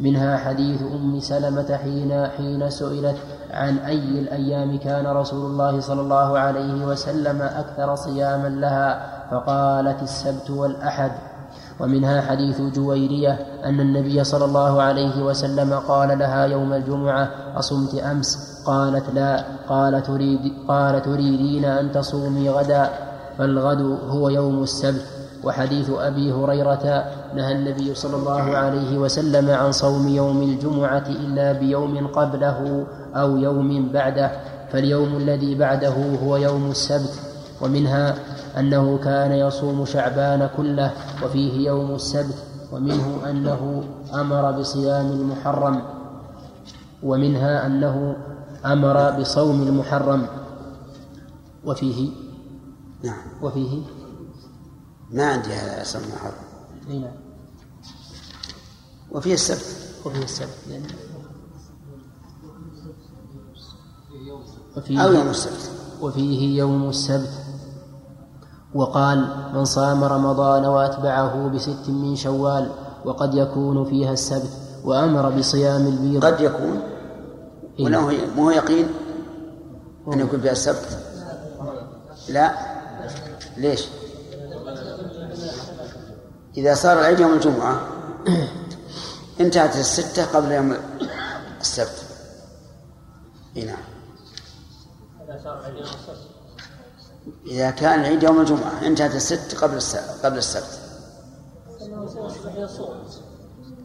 [0.00, 3.16] منها حديث أم سلمة حين حين سئلت
[3.50, 10.50] عن أي الأيام كان رسول الله صلى الله عليه وسلم أكثر صياما لها فقالت السبت
[10.50, 11.12] والأحد.
[11.80, 18.62] ومنها حديث جويرية أن النبي صلى الله عليه وسلم قال لها يوم الجمعة أصمت أمس؟
[18.66, 19.44] قالت لا.
[19.68, 22.90] قال تريد قال تريدين أن تصومي غدا؟
[23.38, 25.04] فالغد هو يوم السبت.
[25.44, 32.06] وحديث أبي هريرة نهى النبي صلى الله عليه وسلم عن صوم يوم الجمعة إلا بيوم
[32.06, 34.30] قبله أو يوم بعده
[34.72, 37.14] فاليوم الذي بعده هو يوم السبت.
[37.60, 38.14] ومنها
[38.56, 40.92] أنه كان يصوم شعبان كله
[41.24, 45.82] وفيه يوم السبت ومنه أنه أمر بصيام المحرم
[47.02, 48.16] ومنها أنه
[48.64, 50.26] أمر بصوم المحرم.
[51.64, 52.10] وفيه؟
[53.04, 53.22] نعم.
[53.42, 53.82] وفيه؟
[55.10, 56.44] ما عندي هذا صوم المحرم.
[56.90, 57.16] أي نعم.
[59.10, 59.66] وفيه السبت.
[60.04, 60.86] وفيه السبت يعني
[64.76, 65.70] وفيه أو يوم السبت.
[66.00, 67.45] وفيه يوم السبت.
[68.76, 72.70] وقال من صام رمضان وأتبعه بست من شوال
[73.04, 74.50] وقد يكون فيها السبت
[74.84, 76.24] وأمر بصيام البيض.
[76.24, 76.80] قد يكون.
[77.78, 78.88] إيه؟ ولا هو مو يقين؟
[80.12, 80.98] أن يكون فيها السبت؟
[82.28, 82.54] لا.
[83.56, 83.88] ليش؟
[86.56, 87.80] إذا صار العيد يوم الجمعة
[89.40, 90.76] انتهت الستة قبل يوم
[91.60, 92.04] السبت.
[93.56, 93.76] اي نعم.
[95.24, 96.35] إذا صار العيد يوم السبت.
[97.46, 99.80] إذا كان العيد يوم الجمعة انتهت الست قبل
[100.22, 100.78] قبل السبت.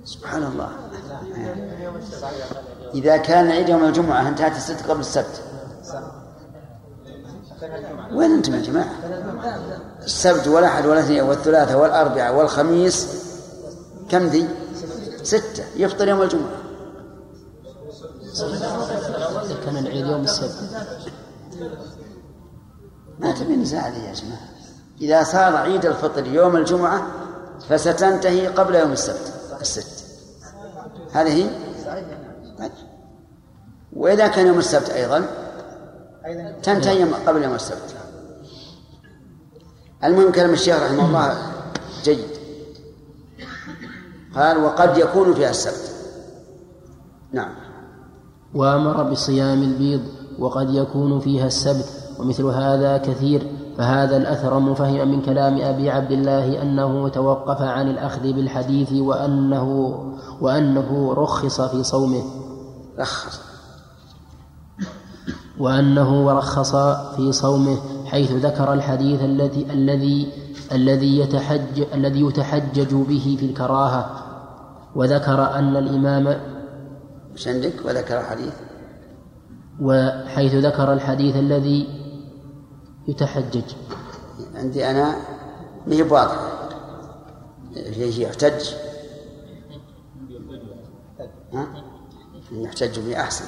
[0.05, 0.69] سبحان الله.
[2.93, 5.41] إذا كان العيد يوم الجمعة انتهت الست قبل السبت.
[8.13, 8.95] وين أنتم يا جماعة؟
[10.03, 13.07] السبت والأحد والاثنين والثلاثاء والأربعاء والخميس.
[14.09, 14.47] كم ذي؟
[15.23, 15.63] ستة.
[15.75, 16.61] يفطر يوم الجمعة.
[19.65, 20.57] كان العيد يوم السبت.
[23.21, 24.49] ما تبي نزاع لي يا جماعة؟
[25.01, 27.07] إذا صار عيد الفطر يوم الجمعة
[27.69, 30.05] فستنتهي قبل يوم السبت الست.
[31.11, 31.49] هذه؟
[32.59, 32.71] طيب.
[33.93, 35.25] وإذا كان يوم السبت أيضا
[36.63, 37.95] تنتهي قبل يوم السبت.
[40.03, 41.51] المهم كلام الشيخ رحمه الله
[42.03, 42.29] جيد.
[44.35, 45.95] قال وقد يكون فيها السبت.
[47.31, 47.55] نعم.
[48.53, 50.03] وأمر بصيام البيض
[50.39, 52.00] وقد يكون فيها السبت.
[52.21, 58.33] ومثل هذا كثير فهذا الأثر مفهم من كلام أبي عبد الله أنه توقف عن الأخذ
[58.33, 59.97] بالحديث وأنه
[60.41, 62.23] وأنه رخص في صومه.
[62.99, 63.39] رخص.
[65.59, 66.75] وأنه رخص
[67.15, 70.27] في صومه حيث ذكر الحديث الذي الذي
[70.71, 74.09] الذي يتحج الذي يتحجج به في الكراهة.
[74.95, 76.37] وذكر أن الإمام
[77.33, 78.53] وش عندك؟ وذكر حديث
[79.81, 82.00] وحيث ذكر الحديث الذي
[83.07, 83.73] يتحجج.
[84.55, 85.15] عندي أنا
[85.87, 86.51] ما هي واضحة
[88.21, 88.73] يحتج.
[91.53, 91.67] ها؟
[92.51, 93.45] يحتج به أحسن.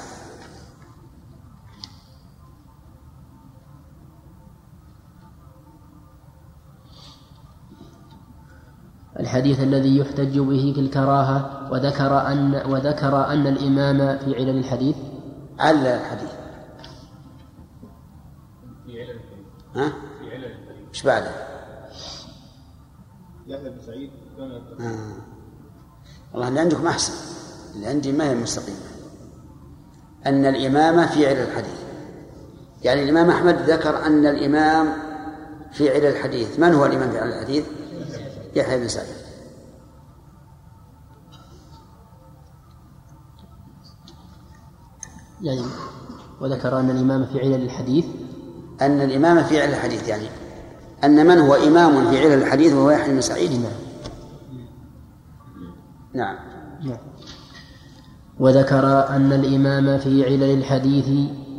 [9.20, 14.96] الحديث الذي يحتج به في الكراهة وذكر أن وذكر أن الإمام في علل الحديث.
[15.58, 16.33] علل الحديث.
[19.74, 20.54] ها؟ في علل
[20.88, 21.30] إيش بعده؟
[23.46, 24.10] يحيى بن سعيد
[24.80, 25.16] آه.
[26.32, 27.12] والله اللي عندكم أحسن
[27.74, 28.78] اللي عندي ما هي مستقيمة
[30.26, 31.84] أن الامامه في علل الحديث
[32.82, 34.92] يعني الإمام أحمد ذكر أن الإمام
[35.72, 37.64] في علل الحديث من هو الإمام في علل الحديث؟
[38.56, 39.14] يحيى بن سعيد
[45.42, 45.62] يعني
[46.40, 48.06] وذكر أن الإمام في علل الحديث
[48.82, 50.26] أن الإمام في علل الحديث يعني
[51.04, 53.50] أن من هو إمام في علل الحديث وهو يحيى بن سعيد؟
[56.14, 56.36] نعم.
[56.84, 56.98] نعم.
[58.40, 61.08] وذكر أن الإمام في علل الحديث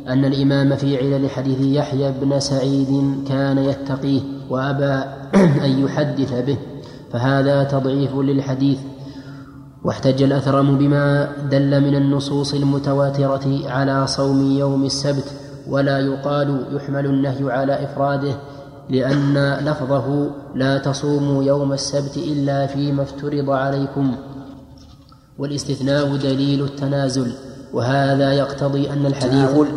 [0.08, 5.04] أن الإمام في علل حديث يحيى بن سعيد كان يتقيه وأبى
[5.66, 6.58] أن يحدث به
[7.12, 8.78] فهذا تضعيف للحديث.
[9.84, 15.45] واحتج الأثرم بما دل من النصوص المتواترة على صوم يوم السبت.
[15.68, 18.34] ولا يقال يحمل النهي على إفراده
[18.90, 24.16] لأن لفظه لا تصوموا يوم السبت إلا فيما افترض عليكم.
[25.38, 27.32] والاستثناء دليل التنازل
[27.72, 29.68] وهذا يقتضي أن الحديث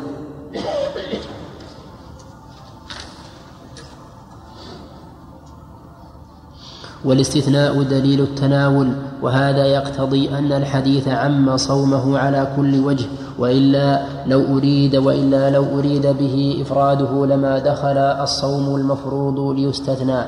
[7.06, 8.91] والاستثناء دليل التناول
[9.22, 13.06] وهذا يقتضي أن الحديث عم صومه على كل وجه
[13.39, 20.22] وإلا لو أريد وإلا لو أريد به إفراده لما دخل الصوم المفروض ليستثنى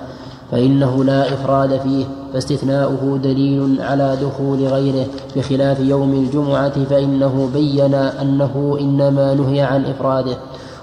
[0.51, 5.05] فإنه لا إفراد فيه فاستثناؤه دليل على دخول غيره
[5.36, 10.38] بخلاف يوم الجمعة فإنه بين أنه إنما نهي عن إفراده.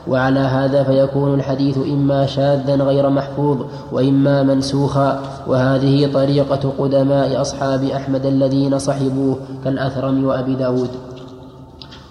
[0.08, 3.58] وعلى هذا فيكون الحديث إما شاذا غير محفوظ
[3.92, 5.20] وإما منسوخا.
[5.46, 10.90] وهذه طريقة قدماء أصحاب أحمد الذين صحبوه كالأثرم وأبي داود.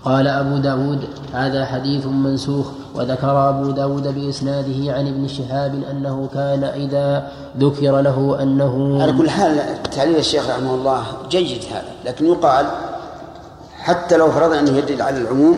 [0.04, 1.00] قال أبو داود
[1.34, 2.68] هذا حديث منسوخ.
[2.98, 7.28] وذكر أبو داود بإسناده عن ابن شهاب أنه كان إذا
[7.58, 9.60] ذكر له أنه على كل حال
[9.92, 12.66] تعليل الشيخ رحمه الله جيد هذا لكن يقال
[13.80, 15.58] حتى لو فرضنا أنه يدل على العموم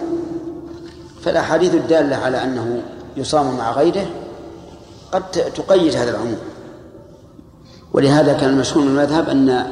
[1.22, 2.82] فالأحاديث الدالة على أنه
[3.18, 4.06] يصام مع غيره
[5.12, 6.38] قد تقيد هذا العموم.
[7.94, 9.66] ولهذا كان المشهور من المذهب أن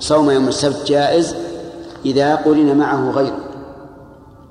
[0.00, 1.34] صوم يوم السبت جائز
[2.04, 3.38] إذا قرن معه غيره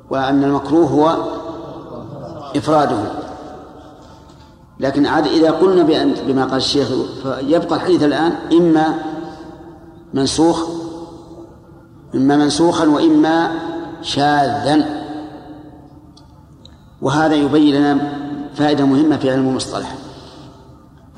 [0.10, 1.18] وأن المكروه هو
[2.56, 2.98] إفراده.
[4.80, 6.88] لكن عاد إذا قلنا بأن بما قال الشيخ
[7.24, 8.96] فيبقى الحديث الآن إما
[10.14, 10.70] منسوخ
[12.16, 13.52] إما منسوخا وإما
[14.02, 15.03] شاذا.
[17.04, 18.14] وهذا يبين لنا
[18.56, 19.96] فائدة مهمة في علم المصطلح.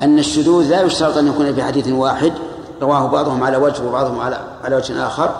[0.02, 2.32] أن الشذوذ لا يشترط أن يكون في حديث واحد
[2.82, 5.30] رواه بعضهم على وجه وبعضهم على على وجه آخر.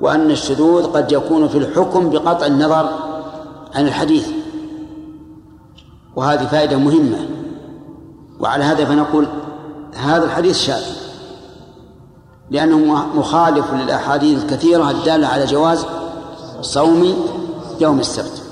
[0.00, 2.88] وأن الشذوذ قد يكون في الحكم بقطع النظر
[3.74, 4.28] عن الحديث.
[6.16, 7.28] وهذه فائدة مهمة.
[8.40, 9.26] وعلى هذا فنقول
[9.94, 10.84] هذا الحديث شاذ.
[12.50, 15.86] لأنه مخالف للأحاديث الكثيرة الدالة على جواز
[16.60, 17.14] صوم
[17.80, 18.47] يوم السبت.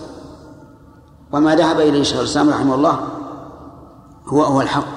[1.32, 2.98] وما ذهب إليه شيخ الإسلام رحمه الله
[4.26, 4.96] هو هو الحق.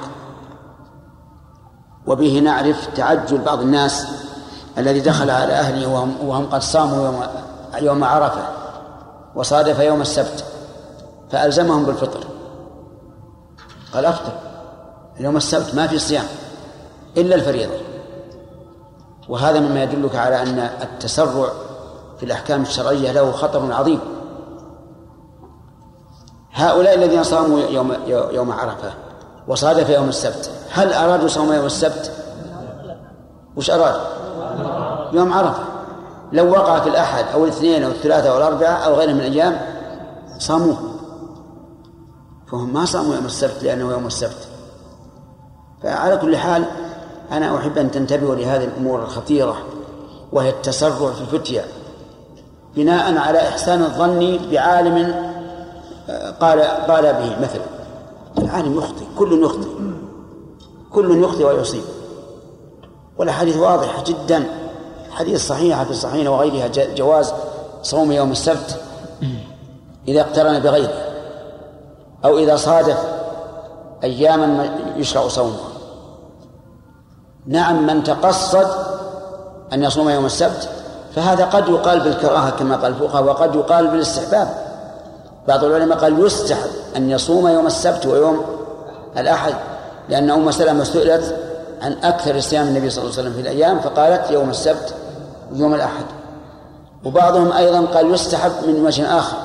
[2.08, 4.08] وبه نعرف تعجل بعض الناس
[4.78, 7.24] الذي دخل على أهله وهم, وهم قد صاموا يوم,
[7.82, 8.48] يوم عرفة
[9.36, 10.46] وصادف يوم السبت
[11.32, 12.24] فألزمهم بالفطر.
[13.94, 14.34] قال أفطر.
[15.20, 16.26] يوم السبت ما في صيام
[17.18, 17.74] إلا الفريضة.
[19.30, 21.50] وهذا مما يدلك على أن التسرع
[22.20, 24.00] في الأحكام الشرعية له خطر عظيم.
[26.54, 28.92] هؤلاء الذين صاموا يوم يوم عرفة
[29.48, 32.12] وصادف يوم السبت هل أرادوا صوم يوم السبت؟
[33.58, 34.02] وش أرادوا؟
[35.14, 35.64] يوم عرفة
[36.32, 39.62] لو وقع في الأحد أو الاثنين أو الثلاثة أو الأربعة أو غيرها من الأيام
[40.38, 40.78] صاموه
[42.52, 44.48] فهم ما صاموا يوم السبت لأنه يوم السبت
[45.84, 46.66] فعلى كل حال
[47.32, 49.58] أنا أحب أن تنتبهوا لهذه الأمور الخطيرة
[50.32, 51.66] وهي التسرع في الفتية
[52.76, 55.29] بناء على إحسان الظن بعالم
[56.42, 57.62] قال قال به مثلا
[58.38, 59.70] العالم يخطئ كل يخطئ.
[60.92, 61.84] كل يخطئ ويصيب.
[63.18, 64.44] والأحاديث واضحة جدا.
[65.12, 67.34] حديث صحيحة في الصحيحين وغيرها جواز
[67.84, 68.78] صوم يوم السبت.
[70.08, 71.10] إذا اقترن بغيره.
[72.26, 72.98] أو إذا صادف
[74.04, 75.70] أياما يشرع صومها
[77.46, 78.68] نعم من تقصد
[79.74, 80.70] أن يصوم يوم السبت
[81.16, 84.69] فهذا قد يقال بالكراهة كما قال الفقهاء وقد يقال بالاستحباب.
[85.50, 88.46] بعض العلماء قال يستحب أن يصوم يوم السبت ويوم
[89.18, 89.54] الأحد
[90.10, 91.38] لأن أم سلمة سئلت
[91.82, 94.94] عن أكثر صيام النبي صلى الله عليه وسلم في الأيام فقالت يوم السبت
[95.52, 96.06] ويوم الأحد.
[97.06, 99.38] وبعضهم أيضا قال يستحب من وجه آخر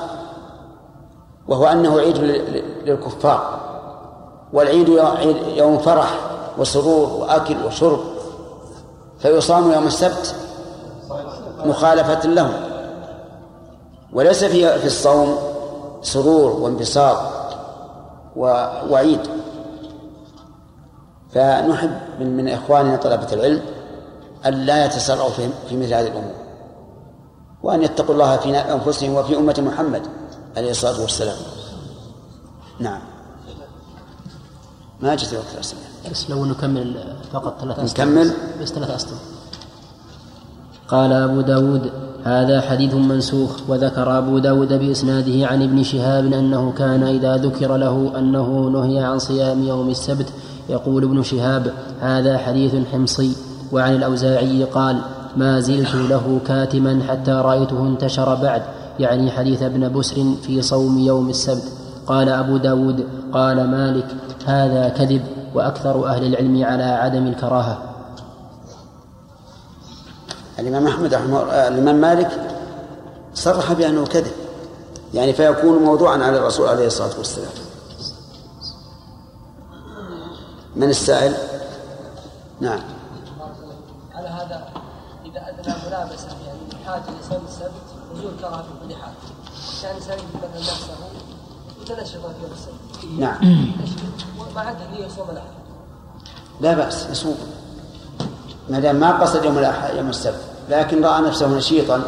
[1.47, 2.17] وهو أنه عيد
[2.85, 3.59] للكفار
[4.53, 4.89] والعيد
[5.47, 6.19] يوم فرح
[6.57, 7.99] وسرور وأكل وشرب
[9.19, 10.35] فيصام يوم السبت
[11.65, 12.53] مخالفة لهم.
[14.13, 15.54] وليس في الصوم
[16.05, 17.17] سرور وانبساط
[18.89, 19.19] وعيد
[21.33, 23.61] فنحب من, من إخواننا طلبة العلم
[24.45, 26.35] أن لا يتسرعوا في, في مثل هذه الأمور
[27.63, 30.01] وأن يتقوا الله في أنفسهم وفي أمة محمد
[30.57, 31.37] عليه الصلاة والسلام.
[32.79, 33.01] نعم.
[35.01, 35.81] ما جت وقت الأسئلة
[36.11, 38.05] بس لو نكمل فقط ثلاث أسئلة.
[38.05, 38.33] نكمل.
[38.61, 39.17] بس ثلاث أسئلة.
[40.87, 47.03] قال أبو داود هذا حديث منسوخ وذكر أبو داود بإسناده عن ابن شهاب أنه كان
[47.03, 50.25] إذا ذكر له أنه نهي عن صيام يوم السبت
[50.69, 51.71] يقول ابن شهاب
[52.01, 53.31] هذا حديث حمصي.
[53.71, 54.97] وعن الأوزاعي قال
[55.37, 58.61] ما زلت له كاتما حتى رأيته انتشر بعد
[58.99, 61.63] يعني حديث ابن بسر في صوم يوم السبت.
[62.07, 64.07] قال أبو داود قال مالك
[64.45, 65.21] هذا كذب
[65.55, 67.94] وأكثر أهل العلم على عدم الكراهة.
[70.59, 72.51] الإمام أحمد رحمه آه، الإمام مالك
[73.33, 74.31] صرح بأنه كذب.
[75.13, 77.51] يعني فيكون موضوعا على الرسول عليه الصلاة والسلام.
[80.75, 81.33] من السائل؟
[82.61, 82.79] نعم.
[84.15, 84.67] على هذا
[85.25, 87.71] إذا أدنى ملابسة يعني حاجة لصوم السبت
[88.15, 89.13] نزول كراهة الفتحات
[89.81, 90.93] كان الإنسان مثلا نفسه
[91.81, 93.73] يتنشط في يوم السبت نعم.
[94.55, 95.47] مع عدة يصوم الأحد.
[96.61, 97.37] لا بأس يصوم.
[98.69, 102.01] ما دام ما قصد يوم الأحد يوم السبت لكن رأى نفسه نشيطا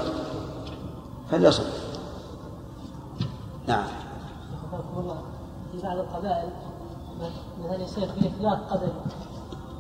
[1.32, 1.66] فليصوم
[3.68, 3.84] نعم.
[5.72, 6.50] في بعض القبائل
[7.64, 8.92] مثلا يصير في اختلاف قدري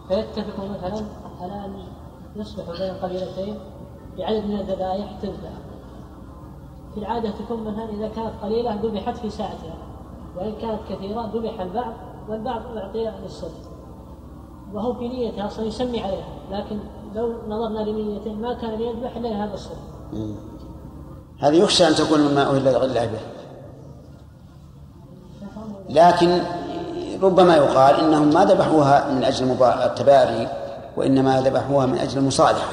[0.07, 1.05] فيتفقوا مثلا
[1.41, 1.83] على ان
[2.35, 3.59] يصلحوا بين القبيلتين
[4.17, 5.51] بعدد من الذبائح تذبح
[6.93, 9.77] في العادة تكون مثلا إذا كانت قليلة ذبحت في ساعتها
[10.35, 11.93] وإن كانت كثيرة ذبح البعض
[12.29, 13.66] والبعض أعطي للسبت
[14.73, 16.79] وهو في نيته أصلا يسمي عليها لكن
[17.15, 19.77] لو نظرنا لنيته ما كان ليذبح إلا لهذا السبت
[21.39, 23.19] هذه يخشى أن تكون مما أهل لغير به
[25.89, 26.41] لكن
[27.21, 30.47] ربما يقال إنهم ما ذبحوها من أجل التباري
[30.97, 32.69] وإنما ذبحوها من أجل المصالحة.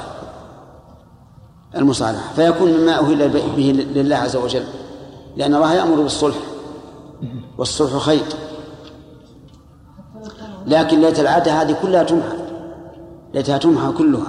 [1.75, 2.33] المصالحة.
[2.35, 4.63] فيكون مما أهل به لله عز وجل
[5.37, 6.35] لأن الله يأمر بالصلح.
[7.57, 8.23] والصلح خير.
[10.65, 12.37] لكن ليت العادة هذه كلها تمحى.
[13.33, 14.27] ليتها تمحى كلها.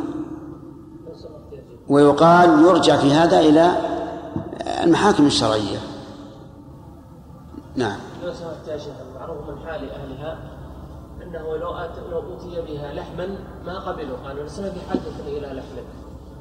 [1.89, 3.77] ويقال يرجع في هذا إلى
[4.85, 5.79] المحاكم الشرعية.
[7.77, 7.97] نعم.
[9.15, 10.39] معروف من حال أهلها
[11.23, 11.73] أنه لو
[12.11, 15.77] لو أوتي بها لحما ما قبلوا قالوا لسنا بحاجة إلى لحم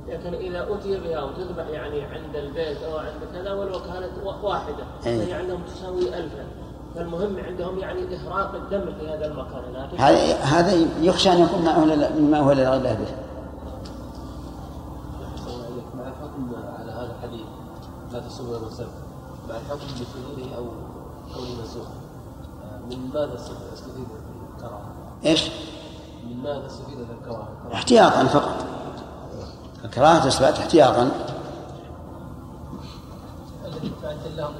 [0.08, 4.12] لكن إذا أوتي بها وتذبح يعني عند البيت أو عند كذا ولو كانت
[4.44, 5.20] واحدة أي.
[5.20, 6.46] فهي عندهم تساوي ألفا.
[6.96, 9.76] فالمهم عندهم يعني إهراق الدم في هذا المكان.
[9.98, 13.16] هذا هذا يخشى أن يكون ما أهل ما أهل غير به
[15.96, 17.46] مع الحكم على هذا الحديث
[18.12, 18.88] لا تصوم يوم السبت
[19.50, 20.66] مع الحكم بشذوذه أو
[21.34, 21.88] كونه منسوخ.
[22.90, 23.36] من ماذا
[23.74, 24.08] استفيد
[24.58, 24.92] الكراهة؟
[25.26, 25.52] إيش؟
[26.24, 28.66] من ماذا استفيد الكراهة؟ احتياطا فقط.
[29.86, 31.12] الكراهة تثبت احتياطا.
[33.66, 34.54] الذي تعد لهم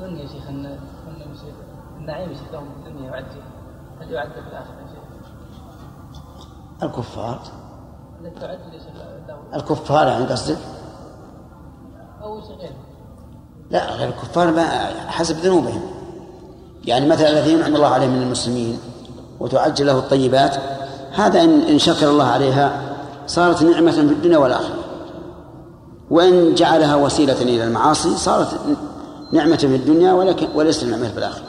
[0.00, 0.78] الدنيا يا شيخ ان
[1.98, 3.24] النعيم شيخ لهم في الدنيا يعد
[4.00, 5.02] هل يعد في الآخرة يا شيخ؟
[6.82, 7.40] الكفار.
[9.54, 10.58] الكفار يعني قصدك؟
[12.22, 12.74] أو شيء غيره
[13.70, 14.64] لا غير الكفار ما
[15.08, 15.82] حسب ذنوبهم.
[16.84, 18.78] يعني مثلا الذي ينعم الله عليه من المسلمين
[19.40, 20.56] وتعجل له الطيبات
[21.12, 22.82] هذا إن إن شكر الله عليها
[23.26, 24.74] صارت نعمة في الدنيا والآخرة.
[26.10, 28.60] وإن جعلها وسيلة إلى المعاصي صارت
[29.32, 31.44] نعمة في الدنيا ولكن وليست نعمة في الآخرة.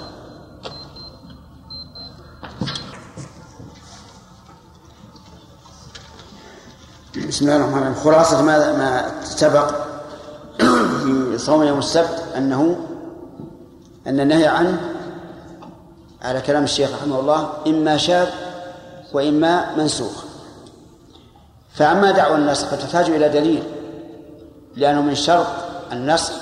[7.27, 8.03] بسم الله الرحمن الرحيم.
[8.03, 9.71] خلاصة ما ما سبق
[11.03, 12.79] في صوم يوم السبت أنه
[14.07, 14.81] أن النهي عنه
[16.21, 18.27] على كلام الشيخ رحمه الله إما شاذ
[19.13, 20.23] وإما منسوخ.
[21.73, 23.63] فأما دعوى النسخ فتحتاج إلى دليل
[24.75, 25.47] لأنه من شرط
[25.91, 26.33] النسخ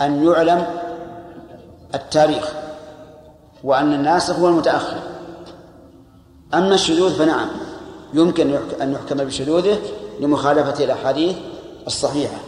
[0.00, 0.66] أن يعلم
[1.94, 2.52] التاريخ
[3.64, 4.98] وأن الناسخ هو المتأخر.
[6.54, 7.48] أما الشذوذ فنعم
[8.14, 9.78] يمكن أن يحكم بشذوذه
[10.20, 11.36] لمخالفة الأحاديث
[11.86, 12.38] الصحيحة.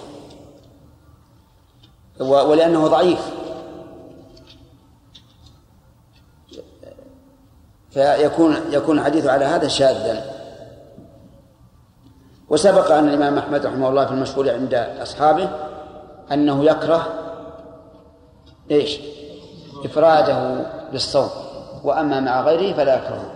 [2.20, 3.20] ولأنه ضعيف.
[7.90, 10.32] فيكون يكون الحديث على هذا شاذا.
[12.48, 15.50] وسبق أن الإمام أحمد رحمه الله في المشهور عند أصحابه
[16.32, 17.12] أنه يكره
[18.70, 19.00] إيش؟
[19.84, 21.28] إفراده بالصوم.
[21.84, 23.32] وأما مع غيره فلا يكرهه.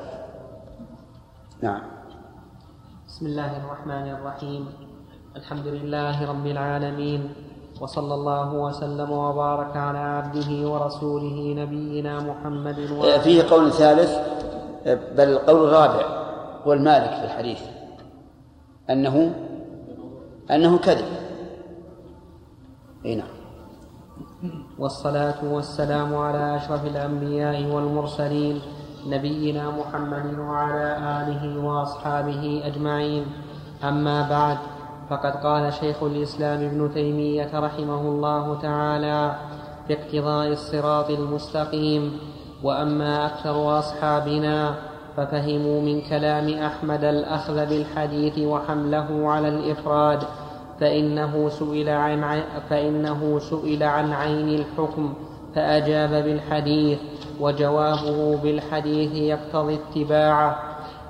[1.62, 1.82] نعم.
[3.08, 4.68] بسم الله الرحمن الرحيم.
[5.36, 7.34] الحمد لله رب العالمين.
[7.80, 14.12] وصلى الله وسلم وبارك على عبده ورسوله نبينا محمد وعلى فيه قول ثالث
[14.86, 16.06] بل القول الرابع
[16.66, 17.62] هو المالك في الحديث.
[18.90, 19.34] أنه
[20.50, 21.06] أنه كذب.
[23.04, 23.35] أي نعم.
[24.78, 28.60] والصلاة والسلام على أشرف الأنبياء والمرسلين
[29.06, 33.24] نبينا محمد وعلى آله وأصحابه أجمعين.
[33.84, 34.58] أما بعد
[35.10, 39.34] فقد قال شيخ الإسلام ابن تيمية رحمه الله تعالى
[39.86, 42.18] في اقتضاء الصراط المستقيم
[42.62, 44.74] وأما أكثر أصحابنا
[45.16, 50.22] ففهموا من كلام أحمد الأخذ بالحديث وحمله على الإفراد.
[50.80, 55.14] فإنه سئل عن فإنه سئل عن عين الحكم
[55.54, 56.98] فأجاب بالحديث
[57.40, 60.58] وجوابه بالحديث يقتضي اتباعه.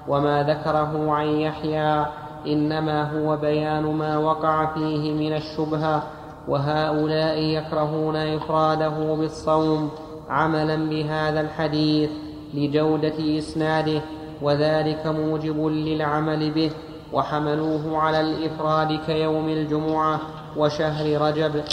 [0.08, 2.06] وما ذكره عن يحيى
[2.46, 6.02] إنما هو بيان ما وقع فيه من الشبهة.
[6.48, 9.90] وهؤلاء يكرهون إفراده بالصوم
[10.28, 12.10] عملا بهذا الحديث
[12.54, 14.00] لجودة إسناده
[14.42, 16.70] وذلك موجب للعمل به.
[17.16, 20.20] وحملوه على الإفراد كيوم الجمعة
[20.56, 21.64] وشهر رجب.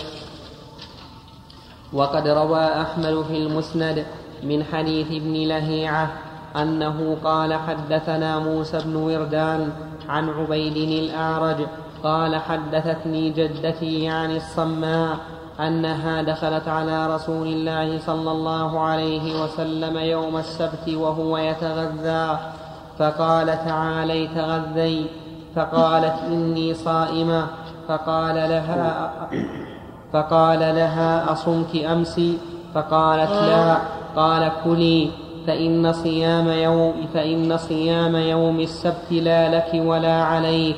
[1.94, 4.06] وقد روى أحمد في المسند
[4.44, 6.12] من حديث ابن لهيعة
[6.56, 9.70] أنه قال حدثنا موسى بن وردان
[10.10, 11.66] عن عبيد الأعرج
[12.04, 15.18] قال حدثتني جدتي يعني الصماء
[15.60, 22.40] أنها دخلت على رسول الله صلى الله عليه وسلم يوم السبت وهو يتغذى
[23.00, 25.23] فقال تعالي تغذي
[25.56, 27.48] فقالت إني صائمة.
[27.88, 29.12] فقال لها
[30.14, 32.22] فقال لها أصمت أمس؟
[32.74, 33.78] فقالت لا.
[34.16, 35.10] قال كلي.
[35.48, 40.76] فإن صيام يوم فإن صيام يوم السبت لا لك ولا عليك.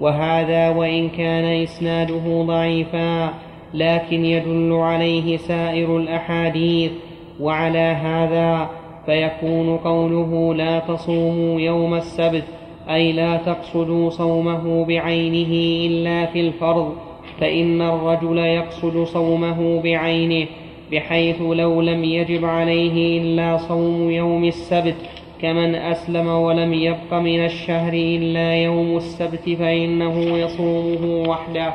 [0.00, 3.30] وهذا وإن كان إسناده ضعيفا
[3.74, 6.92] لكن يدل عليه سائر الأحاديث.
[7.40, 8.68] وعلى هذا
[9.06, 12.44] فيكون قوله لا تصوموا يوم السبت.
[12.90, 15.52] أي لا تقصدوا صومه بعينه
[15.86, 16.94] إلا في الفرض
[17.40, 20.46] فإن الرجل يقصد صومه بعينه
[20.92, 24.96] بحيث لو لم يجب عليه إلا صوم يوم السبت
[25.42, 31.74] كمن أسلم ولم يبق من الشهر إلا يوم السبت فإنه يصومه وحده.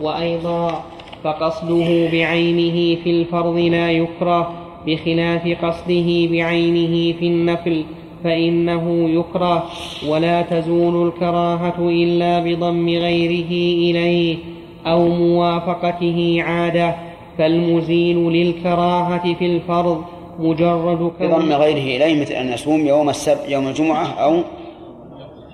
[0.00, 0.84] وأيضا
[1.24, 4.52] فقصده بعينه في الفرض لا يكره
[4.86, 7.84] بخلاف قصده بعينه في النفل.
[8.24, 9.64] فإنه يكره
[10.08, 13.52] ولا تزول الكراهة إلا بضم غيره
[13.90, 14.38] إليه
[14.86, 16.94] أو موافقته عادة.
[17.38, 20.04] فالمزيل للكراهة في الفرض
[20.38, 24.34] مجرد بضم غيره إليه مثل أن يصوم يوم السبت يوم الجمعة أو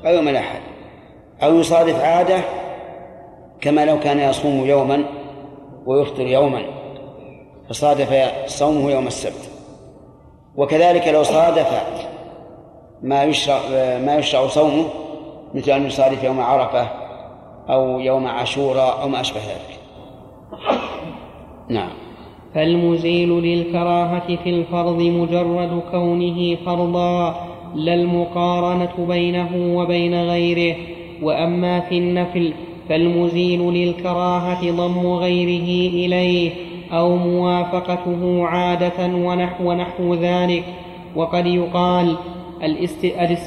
[0.06, 0.60] أو يوم الأحد.
[1.42, 2.40] أو يصادف عادة
[3.60, 5.04] كما لو كان يصوم يوما
[5.86, 6.62] ويفطر يوما
[7.68, 9.50] فصادف صومه يوم السبت.
[10.56, 11.82] وكذلك لو صادف
[13.02, 13.58] ما يشرع
[13.98, 14.84] ما يشرع صومه
[15.54, 16.88] مثل أن يصادف يوم عرفة
[17.68, 19.78] أو يوم عاشوراء أو ما أشبه ذلك.
[21.68, 21.90] نعم.
[22.54, 27.34] فالمزيل للكراهة في الفرض مجرد كونه فرضا
[27.74, 30.76] لا المقارنة بينه وبين غيره.
[31.22, 32.52] وأما في النفل
[32.88, 36.52] فالمزيل للكراهة ضم غيره إليه
[36.92, 40.64] أو موافقته عادة ونحو نحو ذلك.
[41.16, 42.16] وقد يقال.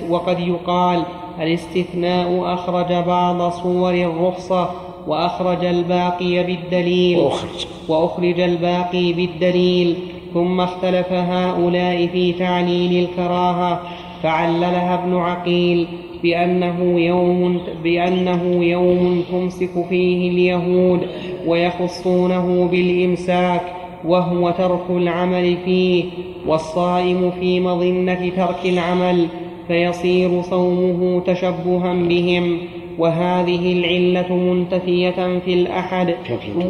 [0.09, 1.03] وقد يقال
[1.41, 4.69] الاستثناء أخرج بعض صور الرخصة
[5.07, 7.67] وأخرج الباقي بالدليل وأخرج.
[7.89, 9.95] وأخرج الباقي بالدليل
[10.33, 13.81] ثم اختلف هؤلاء في تعليل الكراهة
[14.23, 15.87] فعللها ابن عقيل
[16.23, 20.99] بأنه يوم بأنه يوم تمسك فيه اليهود
[21.47, 23.80] ويخصونه بالإمساك.
[24.05, 26.03] وهو ترك العمل فيه
[26.47, 29.27] والصائم في مظنة ترك العمل
[29.67, 32.57] فيصير صومه تشبها بهم.
[32.97, 36.15] وهذه العلة منتفية في الأحد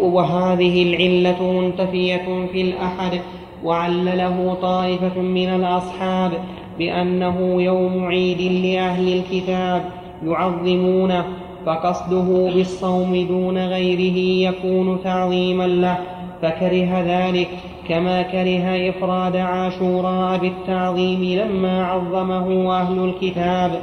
[0.02, 3.20] وهذه العلة منتفية في الأحد.
[3.64, 6.32] وعلله طائفة من الأصحاب
[6.80, 9.82] بأنه يوم عيد لأهل الكتاب
[10.26, 11.26] يعظمونه
[11.66, 15.98] فقصده بالصوم دون غيره يكون تعظيما له.
[16.42, 17.48] فكره ذلك
[17.90, 23.82] كما كره إفراد عاشوراء بالتعظيم لما عظمه أهل الكتاب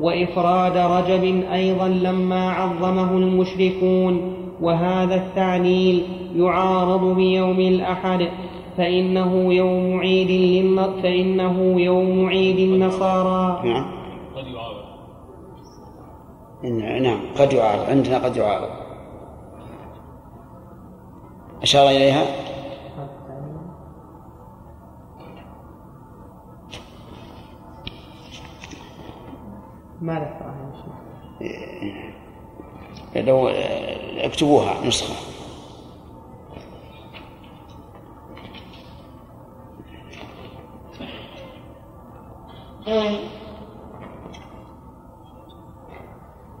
[0.00, 6.02] وإفراد رجب أيضا لما عظمه المشركون وهذا التعليل
[6.36, 8.28] يعارض بيوم الأحد
[8.76, 11.02] فإنه يوم عيد للن...
[11.02, 13.68] فإنه يوم عيد النصارى.
[13.68, 13.86] نعم.
[14.36, 14.86] قد يعارض.
[17.02, 18.85] نعم قد يعارض عندنا قد يعارض.
[21.62, 22.24] أشار إليها؟
[30.00, 30.56] ما ذكرها
[33.16, 33.48] لو
[34.18, 35.14] اكتبوها نسخة.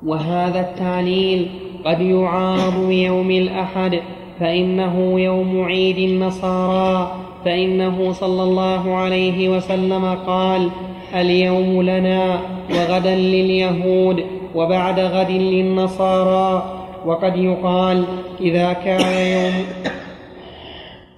[0.06, 1.50] وهذا التعليل
[1.84, 4.02] قد يعارض بيوم الأحد.
[4.40, 7.12] فإنه يوم عيد النصارى
[7.44, 10.70] فإنه صلى الله عليه وسلم قال
[11.14, 14.24] اليوم لنا وغدا لليهود
[14.54, 16.72] وبعد غد للنصارى
[17.06, 18.04] وقد يقال
[18.40, 19.64] إذا كان يوم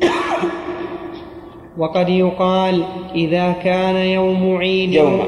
[1.79, 2.83] وقد يقال
[3.15, 5.21] إذا كان يوم عيد يوم.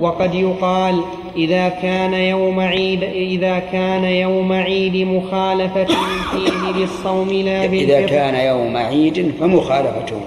[0.00, 1.00] وقد يقال
[1.36, 5.84] إذا كان يوم عيد إذا كان يوم عيد مخالفة
[6.30, 10.20] فيه للصوم لا إذا بالفطر كان يوم عيد فمخالفته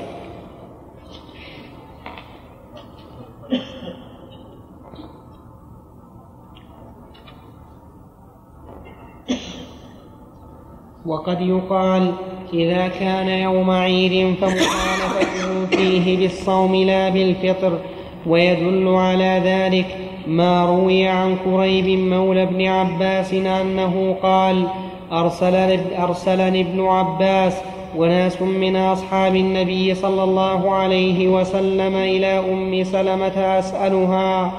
[11.06, 12.14] وقد يقال
[12.54, 17.80] إذا كان يوم عيد فمخالفته فيه بالصوم لا بالفطر
[18.28, 24.68] ويدل على ذلك ما روي عن كريب مولى ابن عباس أنه قال
[25.12, 27.54] أرسلني, أرسلني ابن عباس
[27.98, 34.52] وناس من أصحاب النبي صلى الله عليه وسلم إلى أم سلمة أسألها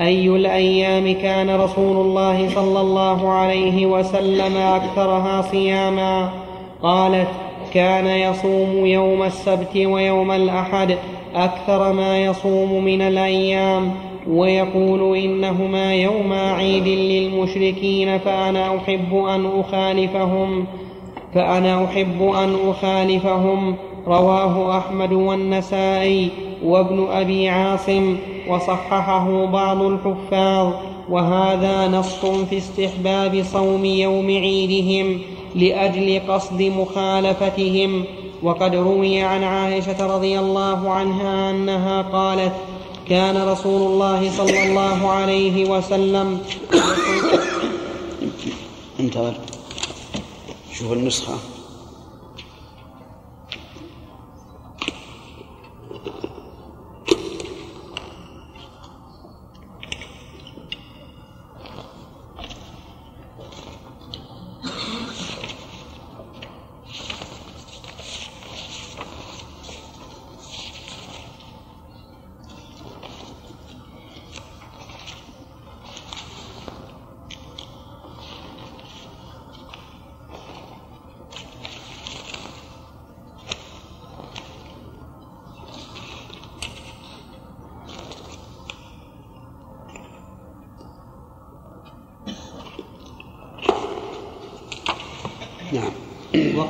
[0.00, 6.30] أي الأيام كان رسول الله صلى الله عليه وسلم أكثرها صياما؟
[6.82, 7.28] قالت
[7.74, 10.96] كان يصوم يوم السبت ويوم الأحد
[11.34, 14.07] أكثر ما يصوم من الأيام.
[14.26, 20.66] ويقول إنهما يوم عيد للمشركين فأنا أحب أن أخالفهم
[21.34, 23.74] فأنا أحب أن أخالفهم.
[24.06, 26.28] رواه أحمد والنسائي
[26.64, 28.16] وابن أبي عاصم
[28.48, 30.72] وصححه بعض الحفاظ.
[31.10, 35.18] وهذا نص في استحباب صوم يوم عيدهم
[35.54, 38.04] لأجل قصد مخالفتهم.
[38.42, 42.52] وقد روي عن عائشة رضي الله عنها أنها قالت
[43.08, 46.40] كان رسول الله صلى الله عليه وسلم
[49.00, 49.34] انتظر.
[50.78, 51.57] شوف النسخة.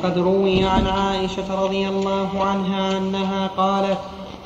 [0.09, 3.99] وقد روي عن عائشة رضي الله عنها أنها قالت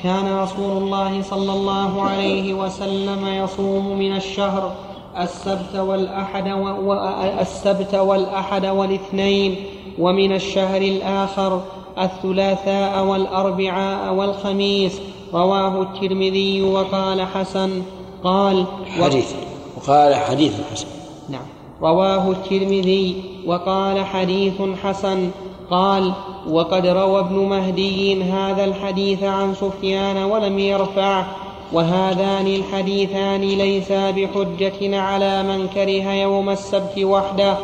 [0.03, 4.71] كان رسول الله صلى الله عليه وسلم يصوم من الشهر
[5.19, 6.93] السبت والأحد و...
[7.41, 9.55] السبت والأحد والاثنين
[9.99, 11.61] ومن الشهر الآخر
[11.99, 14.99] الثلاثاء والأربعاء والخميس.
[15.33, 17.81] رواه الترمذي وقال حسن.
[18.23, 18.65] قال
[18.99, 19.33] حديث.
[19.77, 20.87] وقال حديث حسن.
[21.29, 21.45] نعم.
[21.81, 25.31] رواه الترمذي وقال حديث حسن.
[25.73, 26.13] قال
[26.49, 31.27] وقد روى ابن مهدي هذا الحديث عن سفيان ولم يرفعه
[31.73, 37.57] وهذان الحديثان ليسا بحجة على من كره يوم السبت وحده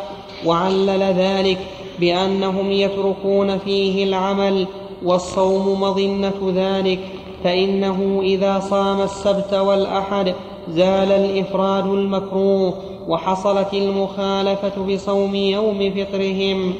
[0.46, 1.58] وعلل ذلك
[2.00, 4.66] بأنهم يتركون فيه العمل
[5.04, 6.98] والصوم مظنة ذلك
[7.44, 10.34] فإنه إذا صام السبت والأحد
[10.68, 12.74] زال الإفراد المكروه
[13.08, 16.74] وحصلت المخالفة بصوم يوم فطرهم.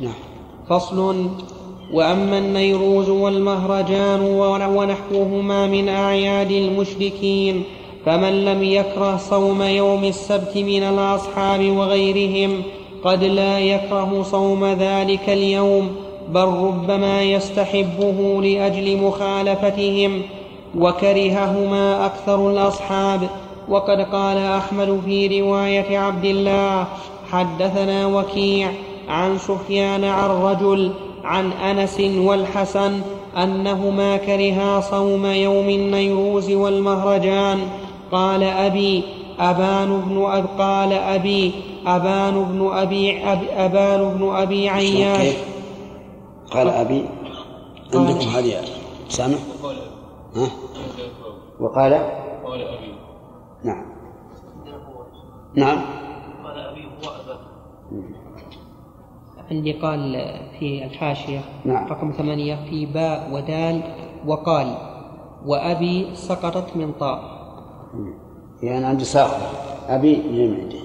[0.00, 0.12] نعم.
[0.68, 1.26] فصل.
[1.92, 4.20] وأما النيروز والمهرجان
[4.76, 7.62] ونحوهما من أعياد المشركين
[8.06, 12.62] فمن لم يكره صوم يوم السبت من الأصحاب وغيرهم
[13.04, 15.90] قد لا يكره صوم ذلك اليوم
[16.28, 20.22] بل ربما يستحبه لأجل مخالفتهم
[20.78, 23.28] وكرههما أكثر الأصحاب.
[23.68, 26.86] وقد قال أحمد في رواية عبد الله
[27.30, 28.70] حدثنا وكيع
[29.08, 30.92] عن سفيان عن رجل
[31.24, 33.00] عن أنس والحسن
[33.36, 37.58] أنهما كرها صوم يوم النيروز والمهرجان.
[38.12, 39.04] قال أبي
[39.38, 41.52] أبان بن أب قال أبي
[41.86, 45.34] أبان بن أبي أب أبان بن أبي عياش؟
[46.50, 47.04] قال أبي
[47.94, 48.64] عندكم هذه
[49.08, 49.36] سامع
[50.36, 50.50] ها؟
[51.60, 51.92] وقال
[52.44, 52.94] قول أبي.
[53.64, 53.84] نعم.
[55.54, 55.78] نعم
[56.44, 57.38] قال أبي هو أبا
[59.50, 61.86] عندي قال في الحاشية نعم.
[61.86, 63.82] رقم ثمانية في باء ودال
[64.26, 64.74] وقال
[65.46, 67.36] وأبي سقطت من طاء.
[68.62, 69.40] يعني عندي ساقط
[69.88, 70.78] أبي عنده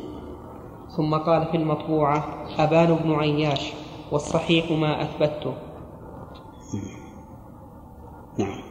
[0.97, 2.23] ثم قال في المطبوعة
[2.59, 3.73] أبان بن عياش
[4.11, 5.53] والصحيح ما أثبته.
[8.39, 8.61] نعم.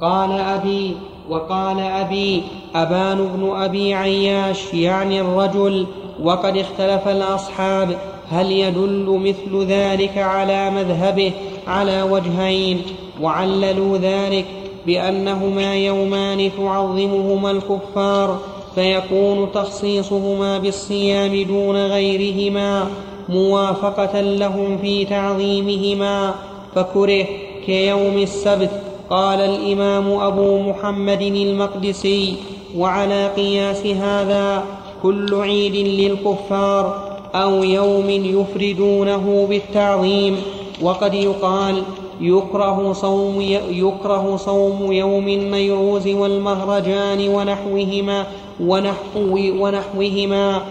[0.00, 0.96] قال أبي
[1.28, 2.42] وقال أبي
[2.74, 5.86] أبان بن أبي عياش يعني الرجل
[6.22, 7.98] وقد اختلف الأصحاب.
[8.32, 11.32] هل يدل مثل ذلك على مذهبه
[11.66, 12.82] على وجهين
[13.20, 14.44] وعللوا ذلك
[14.86, 18.38] بأنهما يومان تعظمهما الكفار
[18.74, 22.86] فيكون تخصيصهما بالصيام دون غيرهما
[23.28, 26.34] موافقة لهم في تعظيمهما
[26.74, 27.26] فكره
[27.66, 28.70] كيوم السبت
[29.10, 32.34] قال الإمام أبو محمد المقدسي
[32.76, 34.64] وعلى قياس هذا
[35.02, 40.36] كل عيد للكفار أو يوم يفردونه بالتعظيم.
[40.82, 41.82] وقد يقال
[42.20, 48.26] يكره صوم يكره صوم يوم النيروز والمهرجان ونحوهما
[48.60, 50.62] ونحو ونحوهما.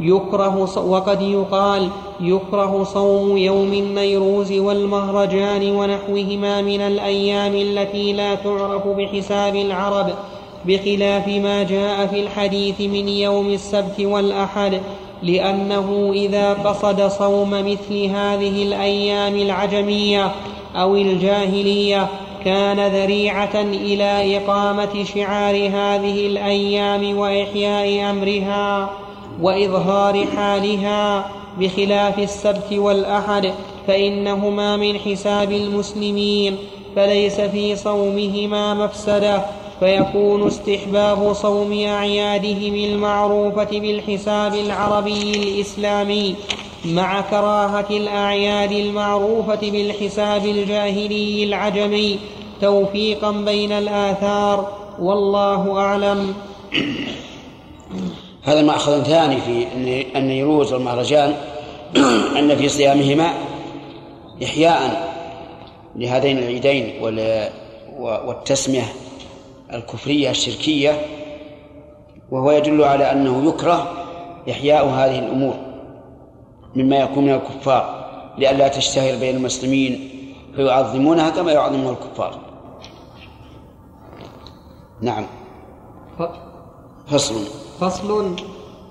[0.00, 1.88] يكره وقد يقال
[2.20, 10.06] يكره صوم يوم النيروز والمهرجان ونحوهما من الأيام التي لا تعرف بحساب العرب
[10.66, 14.80] بخلاف ما جاء في الحديث من يوم السبت والأحد.
[15.22, 20.32] لأنه إذا قصد صوم مثل هذه الأيام العجمية
[20.76, 22.08] أو الجاهلية
[22.44, 28.90] كان ذريعة إلى إقامة شعار هذه الأيام وإحياء أمرها
[29.42, 33.52] وإظهار حالها بخلاف السبت والأحد
[33.86, 36.56] فإنهما من حساب المسلمين
[36.96, 39.42] فليس في صومهما مفسدة
[39.80, 46.34] فيكون استحباب صوم أعيادهم المعروفة بالحساب العربي الإسلامي
[46.84, 52.18] مع كراهة الأعياد المعروفة بالحساب الجاهلي العجمي
[52.60, 56.34] توفيقا بين الآثار والله أعلم.
[58.42, 59.66] هذا مأخذ ثاني في
[60.16, 61.34] النيروز والمهرجان
[62.38, 63.30] أن في صيامهما
[64.44, 65.12] إحياء
[65.96, 66.92] لهذين العيدين
[67.98, 68.84] والتسمية
[69.72, 71.00] الكفرية الشركية
[72.30, 73.92] وهو يدل على أنه يكره
[74.50, 75.54] إحياء هذه الأمور
[76.76, 78.06] مما يكون من الكفار
[78.38, 80.08] لئلا تشتهر بين المسلمين
[80.56, 82.38] فيعظمونها كما يعظمها الكفار.
[85.02, 85.26] نعم.
[87.06, 87.34] فصل.
[87.80, 88.36] فصل.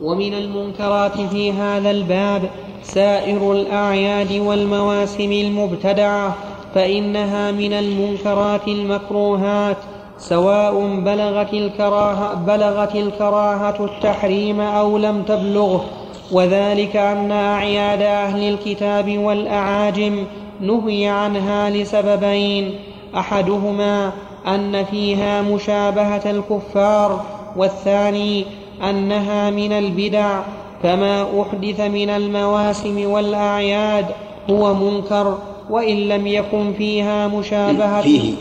[0.01, 2.49] ومن المنكرات في هذا الباب
[2.83, 6.35] سائر الأعياد والمواسم المبتدعة
[6.75, 9.77] فإنها من المنكرات المكروهات.
[10.17, 15.85] سواء بلغت الكراهة, بلغت الكراهة التحريم أو لم تبلغه.
[16.31, 20.23] وذلك أن أعياد أهل الكتاب والأعاجم
[20.61, 22.75] نهي عنها لسببين.
[23.17, 24.11] أحدهما
[24.47, 27.21] أن فيها مشابهة الكفار
[27.55, 28.45] والثاني
[28.89, 30.39] أنها من البدع.
[30.83, 34.05] فما أحدث من المواسم والأعياد
[34.49, 35.37] هو منكر
[35.69, 38.33] وإن لم يكن فيها مشابهة فيه.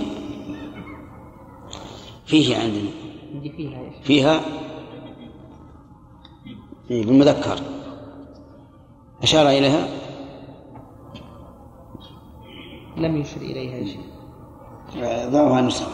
[2.27, 2.91] فيه عندنا.
[3.57, 4.41] فيها فيها
[6.89, 7.59] فيه بالمذكر
[9.23, 9.89] أشار إليها؟
[12.97, 14.05] لم يشر إليها شيء.
[15.31, 15.93] ضعها نسخة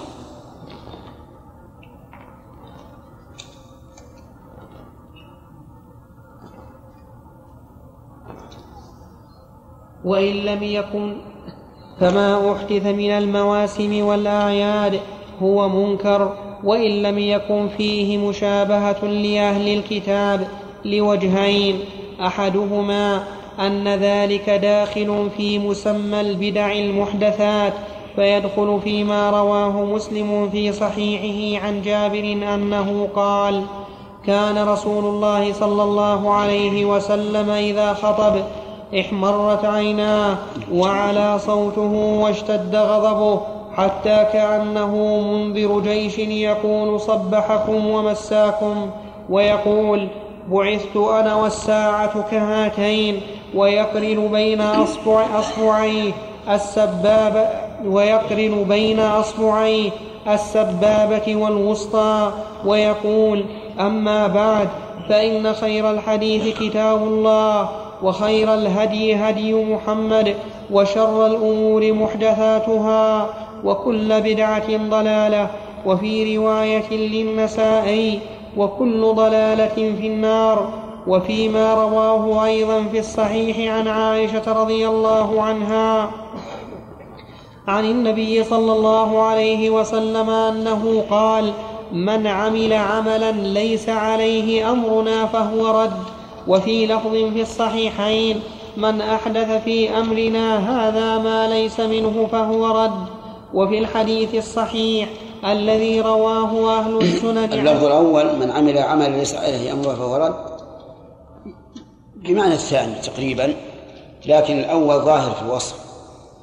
[10.05, 11.17] وإن لم يكن
[12.01, 15.01] فما أحدث من المواسم والأعياد
[15.43, 16.33] هو منكر
[16.65, 20.49] وإن لم يكن فيه مشابهة لأهل الكتاب
[20.85, 21.81] لوجهين
[22.21, 23.23] أحدهما
[23.61, 27.73] أن ذلك داخل في مسمى البدع المحدثات
[28.17, 33.63] فيدخل فيما رواه مسلم في صحيحه عن جابر أنه قال
[34.27, 38.35] كان رسول الله صلى الله عليه وسلم إذا خطب
[39.01, 40.37] احمرت عيناه
[40.73, 48.91] وعلى صوته واشتد غضبه حتى كأنه منذر جيش يقول صبحكم ومساكم
[49.31, 50.09] ويقول
[50.49, 53.21] بعثت أنا والساعة كهاتين
[53.55, 56.13] ويقرن بين أصبع أصبعيه
[56.51, 57.47] السبابة
[57.87, 59.91] ويقرن بين أصبعيه
[60.29, 62.33] السبابة والوسطى
[62.67, 63.45] ويقول
[63.81, 64.69] أما بعد
[65.09, 67.69] فإن خير الحديث كتاب الله
[68.03, 70.35] وخير الهدي هدي محمد
[70.73, 73.27] وشر الأمور محدثاتها
[73.65, 75.51] وكل بدعة ضلالة
[75.87, 78.19] وفي رواية للنسائي
[78.57, 80.69] وكل ضلالة في النار
[81.07, 86.11] وفيما رواه أيضا في الصحيح عن عائشة رضي الله عنها
[87.69, 91.53] عن النبي صلى الله عليه وسلم أنه قال
[91.93, 95.93] من عمل عملا ليس عليه أمرنا فهو رد.
[96.49, 98.41] وفي لفظ في الصحيحين
[98.77, 103.20] من أحدث في أمرنا هذا ما ليس منه فهو رد.
[103.55, 105.09] وفي الحديث الصحيح
[105.45, 110.61] الذي رواه أهل السنن اللفظ الأول من عمل عملا ليس عليه أمره فهو رد.
[112.17, 113.55] بمعنى الثاني تقريبا
[114.27, 115.77] لكن الأول ظاهر في الوصف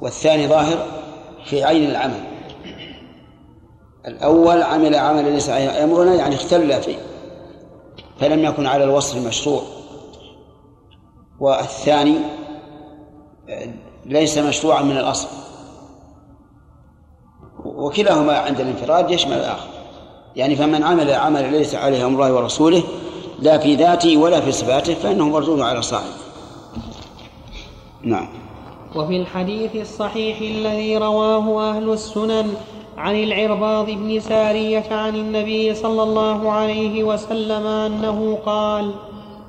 [0.00, 0.86] والثاني ظاهر
[1.44, 2.24] في عين العمل.
[4.06, 6.96] الأول عمل عملا ليس عليه أمرنا يعني اختل فيه
[8.20, 9.62] فلم يكن على الوصف المشروع
[11.40, 12.14] والثاني
[14.06, 15.28] ليس مشروعا من الأصل.
[17.78, 19.68] وكلاهما عند الانفراد يشمل الآخر.
[20.36, 22.82] يعني فمن عمل عملا ليس عليه أمر الله ورسوله
[23.38, 26.12] لا في ذاته ولا في صفاته فإنه مردود على صاحبه.
[28.02, 28.28] نعم.
[28.96, 32.54] وفي الحديث الصحيح الذي رواه أهل السنن
[32.98, 38.90] عن العرباض بن سارية عن النبي صلى الله عليه وسلم أنه قال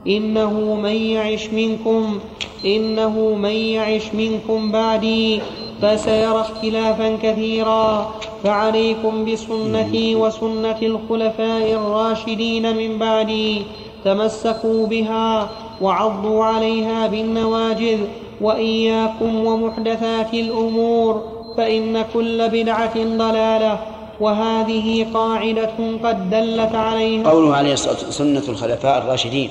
[0.08, 2.20] إنه من يعش منكم
[2.66, 5.42] إنه من يعش منكم بعدي
[5.82, 8.12] فسيرى اختلافا كثيرا.
[8.44, 13.62] فعليكم بسنتي وسنة الخلفاء الراشدين من بعدي.
[14.06, 15.50] تمسكوا بها
[15.82, 18.00] وعضوا عليها بالنواجذ
[18.42, 21.24] وإياكم ومحدثات الأمور
[21.58, 23.80] فإن كل بدعة ضلالة.
[24.20, 25.72] وهذه قاعدة
[26.04, 27.30] قد دلت عليها.
[27.30, 29.50] قوله عليه الصلاة والسلام سنة الخلفاء الراشدين.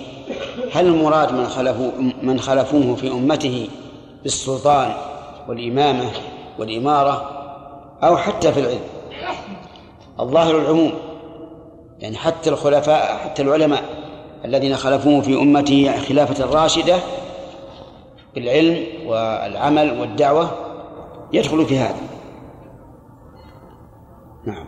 [0.73, 1.91] هل المراد من خلفوا
[2.23, 3.69] من خلفوه في أمته
[4.23, 4.93] بالسلطان
[5.49, 6.11] والإمامة
[6.59, 7.31] والإمارة
[8.03, 8.81] أو حتى في العلم.
[10.21, 10.93] الظاهر العموم
[11.99, 13.83] يعني حتى الخلفاء حتى العلماء
[14.45, 16.97] الذين خلفوه في أمته خلافة راشدة
[18.35, 20.51] بالعلم والعمل والدعوة
[21.33, 22.01] يدخل في هذا.
[24.47, 24.67] نعم.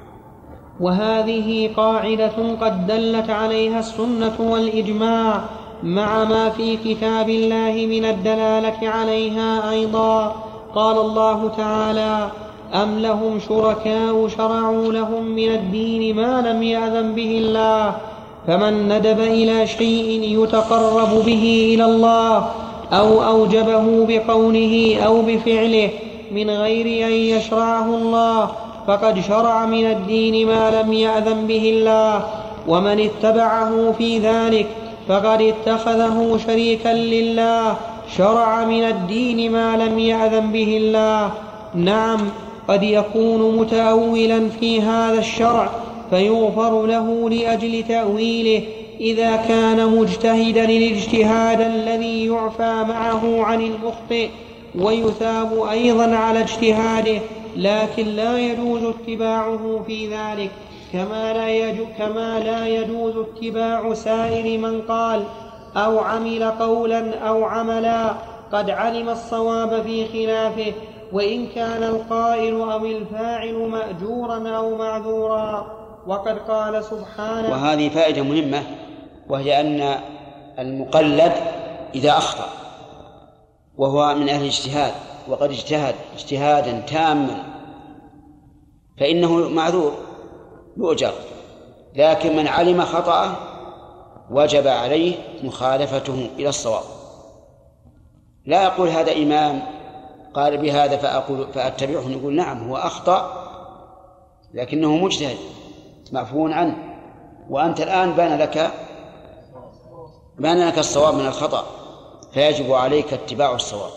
[0.81, 5.45] وهذه قاعدة قد دلت عليها السنة والإجماع
[5.83, 10.50] مع ما في كتاب الله من الدلالة عليها أيضا.
[10.75, 12.29] قال الله تعالى
[12.75, 17.95] أم لهم شركاء شرعوا لهم من الدين ما لم يأذن به الله
[18.47, 22.51] فمن ندب إلى شيء يتقرب به إلى الله
[22.93, 25.91] أو أوجبه بقوله أو بفعله
[26.33, 28.51] من غير أن يشرعه الله
[28.87, 32.25] فقد شرع من الدين ما لم يأذن به الله
[32.69, 34.67] ومن اتبعه في ذلك
[35.09, 37.77] فقد اتخذه شريكا لله
[38.17, 41.33] شرع من الدين ما لم يأذن به الله.
[41.75, 42.19] نعم
[42.69, 45.71] قد يكون متأولا في هذا الشرع
[46.11, 48.63] فيغفر له لأجل تأويله
[49.01, 54.29] إذا كان مجتهدا الاجتهاد الذي يعفى معه عن المخطئ
[54.79, 57.21] ويثاب أيضا على اجتهاده
[57.57, 60.51] لكن لا يجوز اتباعه في ذلك.
[60.93, 65.23] كما لا كما لا يجوز اتباع سائر من قال
[65.77, 68.15] أو عمل قولا أو عملا
[68.53, 70.73] قد علم الصواب في خلافه
[71.13, 75.81] وإن كان القائل أو الفاعل مأجورا أو معذورا.
[76.07, 78.63] وقد قال سبحانه وهذه فائدة مهمة
[79.29, 80.01] وهي أن
[80.59, 81.33] المقلد
[81.95, 82.49] إذا أخطأ
[83.77, 84.93] وهو من أهل الاجتهاد
[85.29, 87.45] وقد اجتهد اجتهادا تاما
[89.01, 89.93] فإنه معذور
[90.77, 91.13] يؤجر.
[91.97, 93.31] لكن من علم خطأه
[94.31, 96.85] وجب عليه مخالفته إلى الصواب.
[98.47, 99.63] لا يقول هذا إمام
[100.35, 103.47] قال بهذا فأقول فأتبعه نقول نعم هو أخطأ
[104.55, 105.37] لكنه مجتهد
[106.13, 106.77] معفو عنه.
[107.49, 108.71] وأنت الآن بان لك
[110.39, 111.67] بان لك الصواب من الخطأ
[112.33, 113.91] فيجب عليك اتباع الصواب.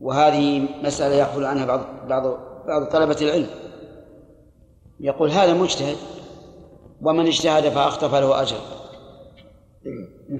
[0.00, 2.22] وهذه مسألة يغفل عنها بعض بعض
[2.66, 3.50] بعض طلبة العلم.
[5.00, 5.96] يقول هذا مجتهد
[7.02, 8.56] ومن اجتهد فأخطأ فله أجر.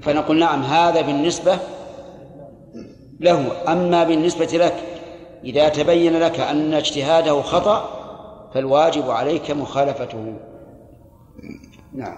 [0.01, 1.57] فنقول نعم هذا بالنسبة
[3.19, 3.71] له.
[3.71, 4.75] أما بالنسبة لك
[5.43, 7.89] إذا تبين لك أن اجتهاده خطأ
[8.53, 10.33] فالواجب عليك مخالفته.
[11.93, 12.17] نعم.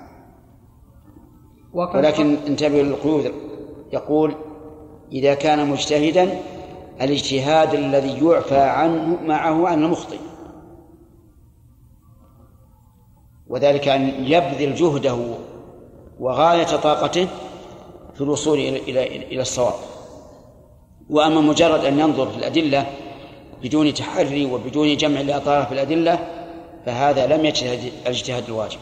[1.74, 3.34] ولكن انتبه للقيود.
[3.94, 4.36] يقول
[5.12, 6.40] إذا كان مجتهدا
[7.02, 10.18] الاجتهاد الذي يعفى عنه معه عن المخطئ.
[13.54, 15.18] وذلك أن يبذل جهده
[16.20, 17.28] وغاية طاقته
[18.16, 19.74] في الوصول إلى إلى إلى الصواب.
[21.10, 22.86] وأما مجرد أن ينظر في الأدلة
[23.64, 26.20] بدون تحري وبدون جمع الأطراف في الأدلة
[26.86, 28.80] فهذا لم يجتهد الاجتهاد الواجب.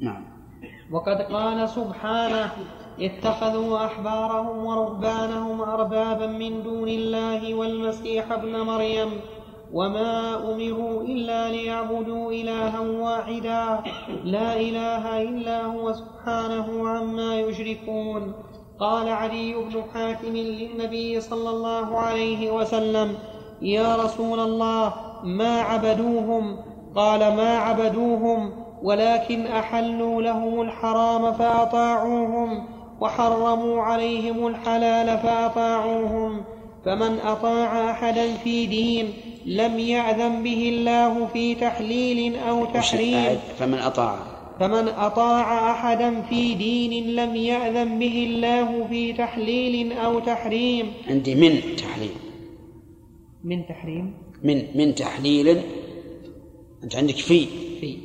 [0.00, 0.24] نعم.
[0.92, 2.52] وقد قال سبحانه
[3.00, 9.20] اتخذوا أحبارهم ورهبانهم أربابا من دون الله والمسيح ابن مريم.
[9.72, 13.80] وما امروا الا ليعبدوا الها واحدا.
[14.24, 18.32] لا اله الا هو سبحانه عما يشركون.
[18.80, 23.14] قال علي بن حاتم للنبي صلى الله عليه وسلم
[23.62, 24.94] يا رسول الله
[25.24, 26.56] ما عبدوهم؟
[26.94, 28.52] قال ما عبدوهم
[28.82, 32.66] ولكن احلوا لهم الحرام فاطاعوهم
[33.00, 36.44] وحرموا عليهم الحلال فاطاعوهم
[36.84, 39.12] فمن اطاع احدا في دين
[39.46, 43.38] لم ياذن به الله في تحليل أو تحريم.
[43.58, 44.18] فمن أطاع.
[44.60, 50.92] فمن أطاع أحدا في دين لم يأذن به الله في تحليل أو تحريم.
[51.08, 52.14] عندي من تحليل.
[53.44, 55.62] من تحريم؟ من من تحليل.
[56.84, 57.46] أنت عندك في.
[57.80, 57.98] في.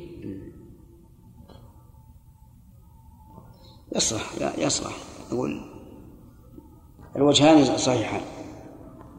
[3.96, 4.24] يصلح
[4.58, 4.96] يصلح.
[5.32, 5.60] أقول
[7.16, 8.35] الوجهان صحيحان.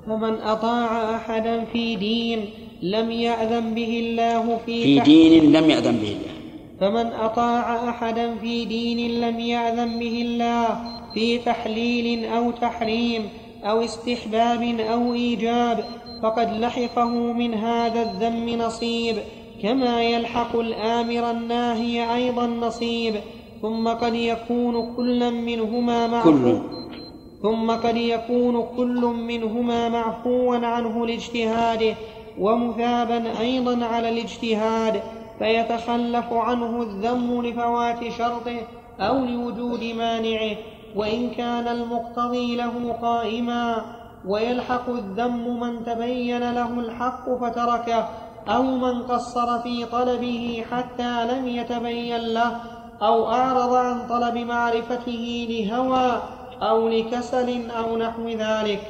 [0.07, 2.45] فمن أطاع أحدا في دين
[2.81, 6.37] لم يأذن به الله في, في دين لم يأذن به الله.
[6.79, 10.67] فمن أطاع أحدا في دين لم يأذن به الله
[11.13, 13.29] في تحليل أو تحريم
[13.63, 15.83] أو استحباب أو إيجاب
[16.23, 19.15] فقد لحقه من هذا الذم نصيب
[19.63, 23.15] كما يلحق الآمر الناهي أيضا نصيب
[23.61, 26.57] ثم قد يكون كلا منهما معفو كل
[27.41, 31.95] ثم قد يكون كل منهما معفوا عنه لاجتهاده
[32.39, 35.01] ومثابا أيضا على الاجتهاد
[35.39, 38.61] فيتخلف عنه الذم لفوات شرطه
[38.99, 40.55] أو لوجود مانعه
[40.95, 43.85] وإن كان المقتضي له قائما
[44.25, 48.07] ويلحق الذم من تبين له الحق فتركه
[48.47, 52.59] أو من قصر في طلبه حتى لم يتبين له
[53.01, 56.21] أو أعرض عن طلب معرفته لهوى
[56.61, 58.81] أو لكسل أو نحو ذلك.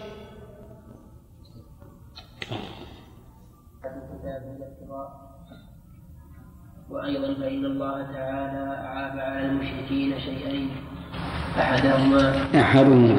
[6.89, 10.69] وأيضا فإن الله تعالى أعاب على المشركين شيئين.
[11.59, 13.17] أحدهما أحدهما.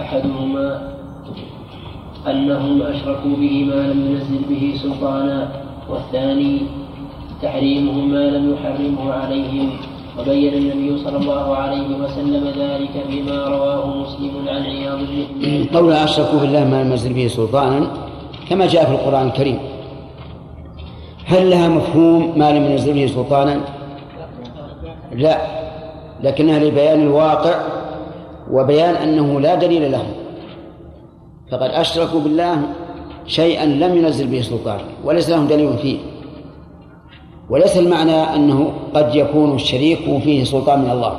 [0.00, 0.94] أحدهما
[2.26, 5.52] أنهم أشركوا به ما لم ينزل به سلطانا
[5.88, 6.83] والثاني
[7.44, 9.70] تحريمهم ما لم يحرمه عليهم
[10.18, 14.98] وبين النبي صلى الله عليه وسلم ذلك فيما رواه مسلم عن عياض
[15.40, 17.80] بن قول أشركوا بالله ما لم ينزل به سلطانا
[18.48, 19.58] كما جاء في القرآن الكريم.
[21.26, 23.60] هل لها مفهوم ما لم ينزل به سلطانا؟
[25.12, 25.36] لا
[26.22, 27.54] لكنها لبيان الواقع
[28.50, 30.04] وبيان أنه لا دليل له.
[31.50, 32.62] فقد أشركوا بالله
[33.26, 35.98] شيئا لم ينزل به سلطان وليس لهم دليل فيه.
[37.50, 41.16] وليس المعنى أنه قد يكون الشريك فيه سلطان من الله.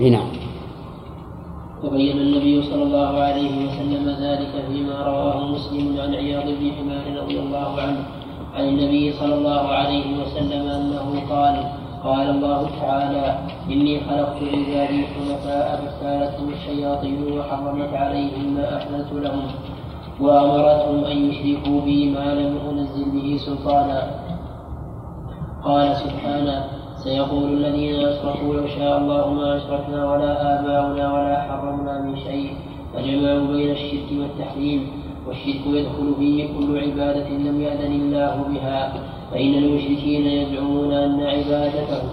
[0.00, 0.28] إي نعم.
[1.84, 7.38] وبين النبي صلى الله عليه وسلم ذلك فيما رواه مسلم عن عياض بن حمار رضي
[7.38, 8.00] الله عنه
[8.54, 11.64] عن النبي صلى الله عليه وسلم أنه قال
[12.04, 13.38] قال الله تعالى
[13.70, 19.42] إني خلقت عبادي حنفاء فاختالتهم الشياطين وحرمت عليهم ما أحللت لهم.
[20.20, 24.02] وأمرتهم أن يشركوا بي ما لم انزل به سلطانا.
[25.64, 26.64] قال سبحانه
[26.96, 32.56] سيقول الذين أشركوا لو شاء الله ما أشركنا ولا آباؤنا ولا حرمنا من شيء
[32.94, 34.86] فجمعوا بين الشرك والتحريم
[35.26, 38.92] والشرك يدخل فيه كل عبادة لم يأذن الله بها
[39.30, 42.08] فإن المشركين يزعمون أن عبادتهم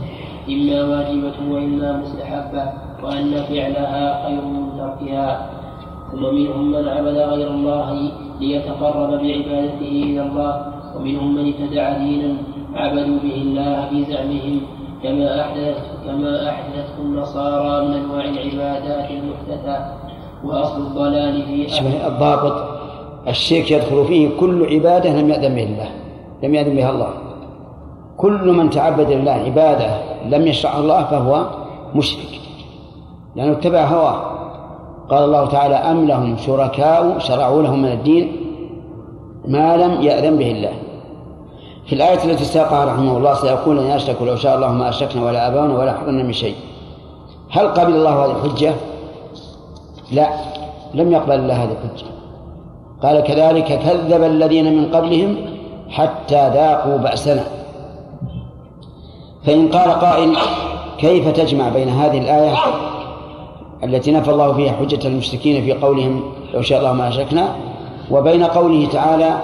[0.50, 2.64] إما واجبة وإما مستحبة
[3.04, 5.50] وأن فعلها خير من تركها.
[6.16, 10.66] ثم منهم من عبد غير الله ليتقرب بعبادته إلى الله
[10.96, 12.34] ومنهم من ابتدع دينا
[12.76, 14.62] عبدوا به الله بزعمهم
[15.04, 19.86] كما أحدث كما أحدثه النصارى من أنواع العبادات المحدثة.
[20.44, 22.64] وأصل الضلال في الضابط.
[23.28, 25.90] الشرك يدخل فيه كل عبادة لم يأذن به الله
[26.44, 27.10] لم يأذن بها الله.
[28.18, 29.98] كل من تعبد لله عبادة
[30.30, 31.46] لم يشرعها الله فهو
[31.96, 32.40] مشرك
[33.36, 34.35] لأنه اتبع هواه.
[35.10, 38.32] قال الله تعالى أم لهم شركاء شرعوا لهم من الدين
[39.48, 40.74] ما لم يأذن به الله.
[41.86, 45.48] في الآية التي ساقها رحمه الله سيقول أن أشركوا لو شاء الله ما أشركنا ولا
[45.48, 46.56] آباؤنا ولا حرمنا من شيء.
[47.52, 48.74] هل قبل الله هذه الحجة؟
[50.12, 50.30] لا
[50.94, 52.06] لم يقبل الله هذه الحجة.
[53.04, 55.38] قال كذلك كذب الذين من قبلهم
[55.90, 57.44] حتى ذاقوا بأسنا.
[59.46, 60.38] فإن قال قائل
[60.98, 62.56] كيف تجمع بين هذه الآية
[63.84, 66.22] التي نفى الله فيها حجة المشركين في قولهم
[66.54, 67.56] لو شاء الله ما أشركنا
[68.12, 69.40] وبين قوله تعالى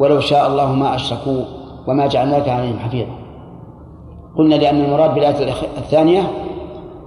[0.00, 1.42] ولو شاء الله ما أشركوا
[1.86, 3.12] وما جعلناك عليهم حفيظا
[4.38, 6.30] قلنا لأن المراد بالآية الثانية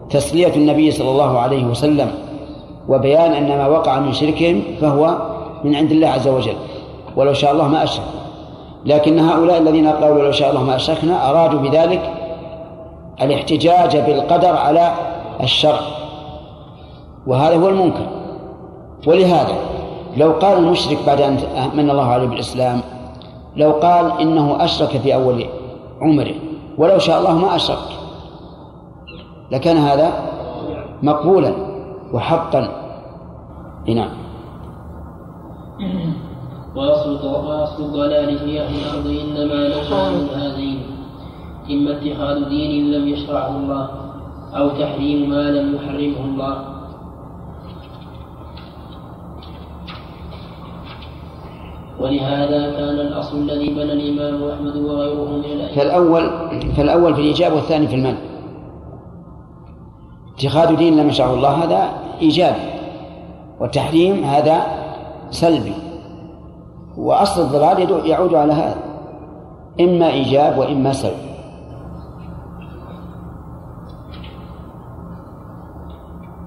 [0.09, 2.11] تسلية النبي صلى الله عليه وسلم
[2.89, 5.17] وبيان أن ما وقع من شركهم فهو
[5.63, 6.55] من عند الله عز وجل
[7.15, 8.05] ولو شاء الله ما أشرك
[8.85, 12.11] لكن هؤلاء الذين قالوا لو شاء الله ما أشركنا أرادوا بذلك
[13.21, 14.93] الاحتجاج بالقدر على
[15.43, 15.79] الشرع
[17.27, 18.07] وهذا هو المنكر.
[19.07, 19.55] ولهذا
[20.17, 21.37] لو قال المشرك بعد أن
[21.73, 22.81] من الله عليه بالإسلام
[23.57, 25.45] لو قال إنه أشرك في أول
[26.01, 26.35] عمره
[26.77, 27.77] ولو شاء الله ما أشرك.
[29.51, 30.11] لكان هذا
[31.03, 31.53] مقبولا
[32.13, 32.67] وحقا.
[33.87, 34.09] نعم.
[36.75, 37.17] وأصل
[38.37, 40.79] في أهل الأرض إنما نشأ من هذين
[41.71, 43.89] إما اتخاذ دين لم يشرعه الله
[44.55, 46.72] أو تحريم ما لم يحرمه الله.
[51.99, 55.75] ولهذا كان الأصل الذي بنى الإمام أحمد وغيره من الأئمة.
[55.75, 56.29] فالأول
[56.75, 58.17] فالأول في الإيجاب والثاني في المنع.
[60.37, 61.89] اتخاذ دين لم يشرعه الله هذا
[62.21, 62.61] إيجابي
[63.59, 64.61] والتحريم هذا
[65.31, 65.73] سلبي.
[66.97, 68.75] وأصل الضلال يعود على هذا.
[69.81, 71.32] إما إيجاب وإما سلب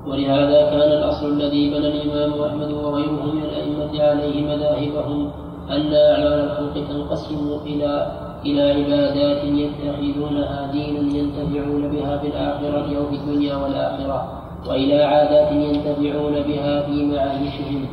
[0.06, 5.30] ولهذا كان الأصل الذي بنى الإمام أحمد وغيره من الأئمة عليه مذاهبهم
[5.70, 8.06] أن أعمال الخلق تنقسم إلى
[8.46, 16.32] إلى عبادات يتخذونها دينا ينتفعون بها في الآخرة أو في الدنيا والآخرة وإلى عادات ينتفعون
[16.42, 17.86] بها في معايشهم.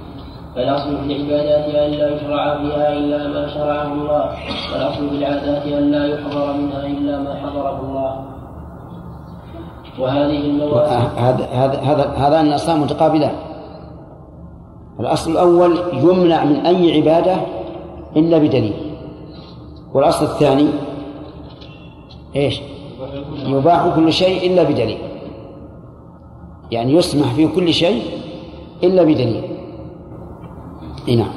[0.56, 4.24] فالأصل في العبادات أن لا يشرع فيها إلا ما شرعه الله
[4.74, 8.26] والأصل في العادات أن لا يحضر منها إلا ما حضره الله.
[10.00, 13.36] وهذه المواسم هذا هذا هذا هذان الأصلان متقابلان.
[15.00, 17.36] الأصل الأول يمنع من أي عبادة
[18.16, 18.74] إلا بدليل.
[19.94, 20.68] والأصل الثاني
[22.36, 22.62] إيش؟
[23.46, 24.98] يباح كل شيء إلا بدليل.
[26.72, 28.04] يعني يسمح في كل شيء
[28.84, 29.44] إلا بدليل.
[31.08, 31.34] نعم.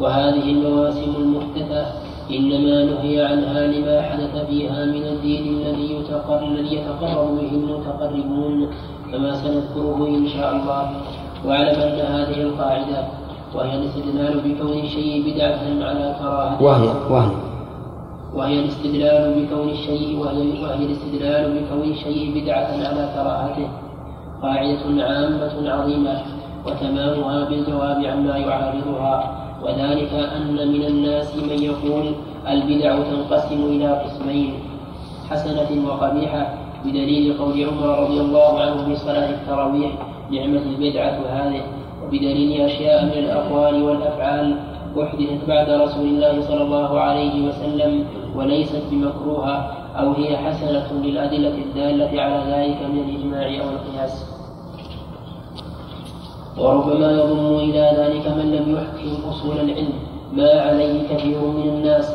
[0.00, 1.99] وهذه المواسم المحدثة
[2.38, 8.68] إنما نهي عنها لما حدث فيها من الدين الذي يتقر الذي يتقرب به المتقربون
[9.12, 10.90] كما سنذكره إن شاء الله.
[11.44, 13.04] واعلم أن هذه القاعدة
[13.54, 17.30] وهي الاستدلال بكون الشيء بدعة على كراهة وهي وهي.
[18.34, 23.68] وهي الاستدلال بكون الشيء وهي, وهي الاستدلال بكون الشيء بدعة على كراهته
[24.42, 26.22] قاعدة عامة عظيمة
[26.66, 29.36] وتمامها بالجواب عما يعارضها.
[29.62, 32.14] وذلك أن من الناس من يقول
[32.48, 34.54] البدع تنقسم إلى قسمين
[35.30, 36.54] حسنة وقبيحة
[36.84, 39.90] بدليل قول عمر رضي الله عنه في صلاة التراويح
[40.30, 41.62] نعمة البدعة هذه.
[42.02, 44.56] وبدليل أشياء من الأقوال والأفعال
[45.02, 48.04] أحدثت بعد رسول الله صلى الله عليه وسلم
[48.34, 49.56] وليست بمكروهة
[49.96, 54.39] أو هي حسنة للأدلة الدالة على ذلك من الإجماع أو القياس.
[56.58, 59.92] وربما يضم إلى ذلك من لم يحكم أصول العلم.
[60.32, 62.14] ما عليه كثير من الناس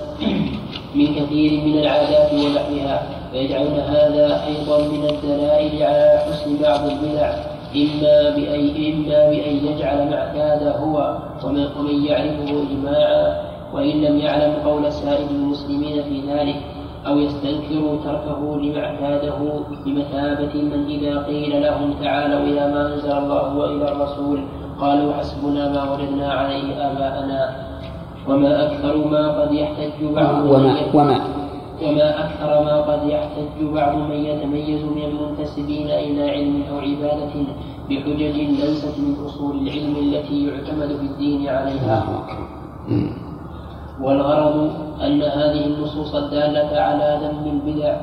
[0.95, 7.33] من كثير من العادات ونحوها فيجعلون هذا أيضا من الدلائل على حسن بعض البدع.
[7.75, 13.41] إما بأي إما بأن يجعل ما اعتاد هو ومن يعرفه إجماعا
[13.73, 16.55] وإن لم يعلم قول سائر المسلمين في ذلك.
[17.07, 19.37] أو يستنكروا تركه لما اعتاده
[19.85, 24.39] بمثابة من إذا قيل لهم تعالوا إلى ما أنزل الله وإلى الرسول
[24.79, 27.55] قالوا حسبنا ما وجدنا عليه آباءنا
[28.27, 31.19] وما أكثر ما قد يحتج بعض وما وما
[31.83, 37.33] وما أكثر ما قد يحتج بعض من يتميز من المنتسبين إلى علم أو عبادة
[37.89, 38.21] بحجج
[38.61, 42.05] ليست من أصول العلم التي يعتمد في الدين عليها.
[44.01, 44.69] والغرض
[45.01, 47.97] أن هذه النصوص الدالة على ذم البدع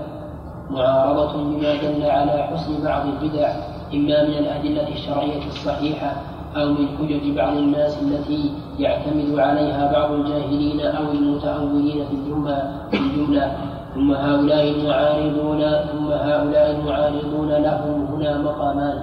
[0.70, 3.48] معارضة بما دل على حسن بعض البدع
[3.94, 6.12] إما من الأدلة الشرعية الصحيحة
[6.56, 12.96] أو من حجج بعض الناس التي يعتمد عليها بعض الجاهلين أو المتأولين في الجملة في
[12.96, 13.52] الجملة.
[13.94, 15.60] ثم هؤلاء المعارضون
[15.92, 18.98] ثم هؤلاء المعارضون لهم هنا مقامان.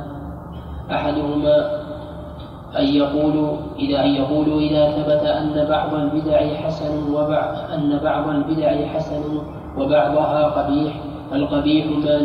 [0.91, 1.79] أحدهما
[2.77, 8.85] أن يقولوا إذا أن يقولوا إذا ثبت أن بعض البدع حسن وبعض أن بعض البدع
[8.85, 9.23] حسن
[9.77, 10.93] وبعضها قبيح
[11.31, 12.19] فالقبيح ما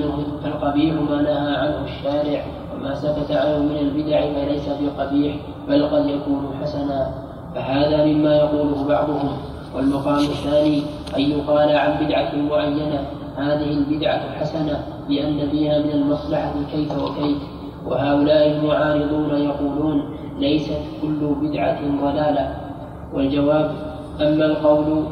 [0.45, 2.45] فالقبيح ما نهى عنه الشارع
[2.75, 5.35] وما سكت عنه من البدع فليس بقبيح
[5.69, 7.11] بل قد يكون حسنا.
[7.55, 9.37] فهذا مما يقوله بعضهم.
[9.77, 10.83] والمقام الثاني
[11.16, 13.07] أن يقال عن بدعة معينة
[13.37, 17.39] هذه البدعة حسنة لأن فيها من المصلحة كيف وكيف.
[17.87, 22.55] وهؤلاء المعارضون يقولون ليست كل بدعة ضلالة
[23.15, 23.70] والجواب
[24.20, 25.05] أما القول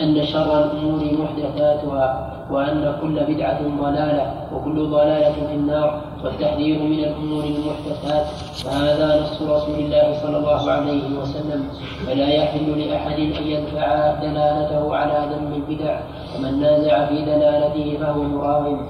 [0.00, 7.44] أن شر الأمور محدثاتها وأن كل بدعة ضلالة وكل ضلالة في النار والتحذير من الأمور
[7.44, 8.26] المحدثات
[8.66, 11.64] وهذا نص رسول الله صلى الله عليه وسلم
[12.06, 16.00] فلا يحل لأحد أن يدفع دلالته على ذم البدع
[16.36, 18.86] ومن نازع في دلالته فهو مراغم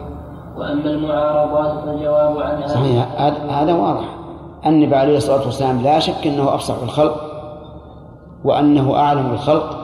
[0.57, 3.07] وأما المعارضات فالجواب عنها صحيح
[3.51, 4.14] هذا واضح.
[4.67, 7.31] النبي عليه الصلاة والسلام لا شك أنه أفصح الخلق
[8.45, 9.79] وأنه أعلم الخلق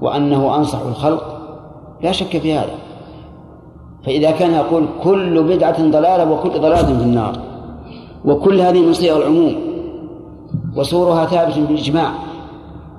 [0.00, 1.36] وأنه أنصح الخلق.
[2.02, 2.74] لا شك في هذا.
[4.04, 7.38] فإذا كان يقول كل بدعة ضلالة وكل ضلالة في النار
[8.24, 9.54] وكل هذه من صيغ العموم
[10.76, 12.12] وصورها ثابت بالإجماع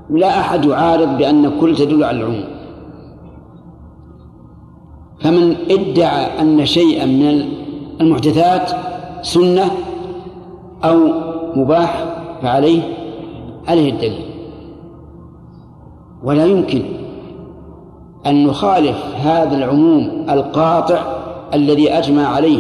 [0.09, 2.43] لا أحد يعارض بأن كل تدل على العموم.
[5.19, 7.45] فمن ادعى أن شيئا من
[8.01, 8.71] المحدثات
[9.21, 9.71] سنة
[10.83, 10.97] أو
[11.55, 12.05] مباح
[12.41, 12.81] فعليه
[13.67, 14.25] عليه الدليل.
[16.23, 16.83] ولا يمكن
[18.25, 21.01] أن نخالف هذا العموم القاطع
[21.53, 22.59] الذي أجمع عليه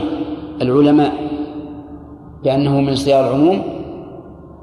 [0.61, 1.13] العلماء
[2.43, 3.61] بأنه من صياغ العموم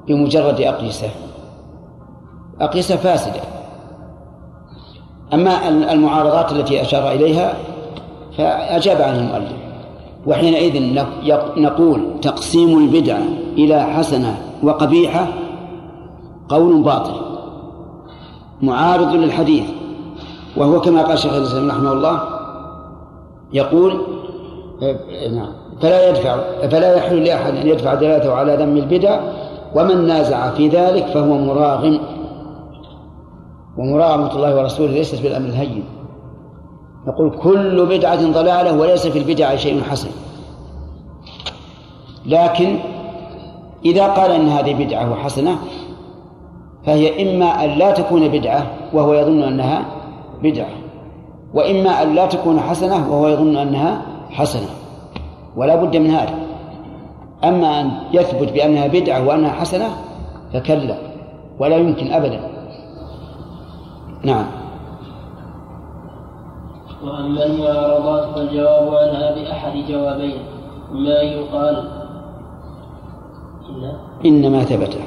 [0.09, 1.09] بمجرد أقيسة.
[2.61, 3.41] أقيسة فاسدة.
[5.35, 7.55] أما المعارضات التي أشار إليها
[8.39, 9.64] فأجاب عنها المؤلف.
[10.27, 11.05] وحينئذ
[11.57, 13.23] نقول تقسيم البدعة
[13.59, 15.29] إلى حسنة وقبيحة
[16.49, 17.15] قول باطل
[18.63, 19.65] معارض للحديث
[20.57, 22.21] وهو كما قال شيخ الإسلام رحمه الله
[23.53, 24.01] يقول
[25.33, 26.37] نعم فلا يدفع
[26.69, 29.21] فلا يحل لأحد أن يدفع دلالته على ذم البدع
[29.75, 32.01] ومن نازع في ذلك فهو مراغم
[33.79, 35.85] ومراغمة الله ورسوله ليست بالأمر الهين
[37.07, 40.09] نقول كل بدعة ضلالة وليس في البدع شيء حسن.
[42.27, 42.79] لكن
[43.85, 45.59] إذا قال إن هذه بدعة وحسنة
[46.87, 49.85] فهي إما أن لا تكون بدعة وهو يظن أنها
[50.43, 50.69] بدعة
[51.55, 54.69] وإما أن لا تكون حسنة وهو يظن أنها حسنة.
[55.57, 56.35] ولا بد من هذا.
[57.45, 59.89] أما أن يثبت بأنها بدعة وأنها حسنة
[60.53, 60.97] فكلا
[61.59, 62.41] ولا يمكن أبدا.
[64.23, 64.64] نعم.
[67.05, 70.39] وأما المعارضات فالجواب عنها بأحد جوابين.
[70.93, 71.85] ما يقال؟
[74.25, 74.99] إنما ثبت.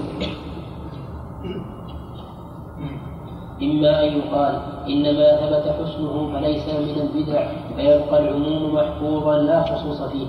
[3.61, 4.55] إما أن يقال
[4.89, 10.27] إنما ثبت حسنه فليس من البدع فيبقى العموم محفوظا لا خصوص فيه.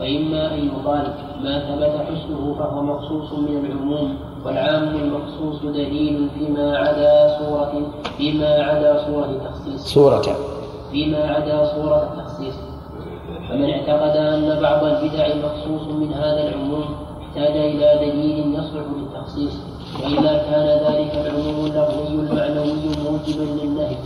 [0.00, 7.38] وإما أن يقال ما ثبت حسنه فهو مخصوص من العموم والعام المخصوص دليل فيما عدا
[7.38, 7.72] صورة
[8.16, 9.94] فيما عدا صورة تخصيص.
[9.94, 10.57] صورة.
[10.90, 12.54] فيما عدا صورة التخصيص.
[13.48, 16.84] فمن اعتقد أن بعض البدع مخصوص من هذا العموم
[17.22, 19.52] احتاج إلى دليل يصلح للتخصيص
[20.02, 23.96] وإذا كان ذلك العموم اللفظي المعنوي موجبا للنهي.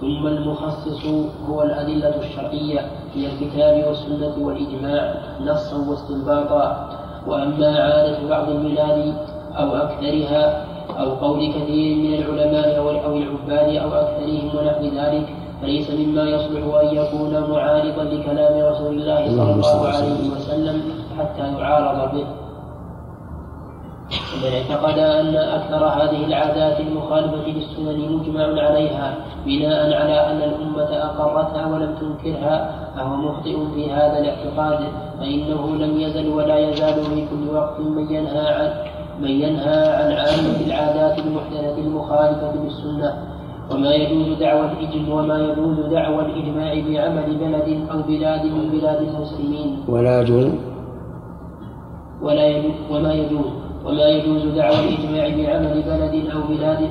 [0.00, 1.06] ثم المخصص
[1.48, 2.80] هو الأدلة الشرعية
[3.16, 6.88] من الكتاب والسنة والإجماع نصا واستنباطا.
[7.26, 9.14] وأما عادة بعض البلاد
[9.58, 10.64] أو أكثرها
[11.00, 15.28] أو قول كثير من العلماء أو العباد أو أكثرهم ونحو ذلك
[15.62, 20.82] فليس مما يصلح أن يكون معارضا لكلام رسول الله صلى الله عليه وسلم.
[21.18, 22.26] حتى يعارض به.
[24.08, 29.14] ومن اعتقد أن أكثر هذه العادات المخالفة للسنن مجمع عليها
[29.46, 34.88] بناء على أن الأمة أقرتها ولم تنكرها فهو مخطئ في هذا الاعتقاد
[35.20, 38.70] فإنه لم يزل ولا يزال في كل وقت من ينهى عن
[39.20, 43.37] من ينهى عن عامة العادات المحدثة المخالفة للسنة.
[43.70, 49.76] وما يجوز دعوى الإجماع وما يجوز دعوى الإجماع بعمل بلد أو بلاد من بلاد المسلمين.
[49.88, 50.46] ولا يجوز.
[52.22, 53.46] ولا يجوز وما يجوز
[53.84, 56.88] وما يجوز دعوى الإجماع بعمل بلد أو بلاد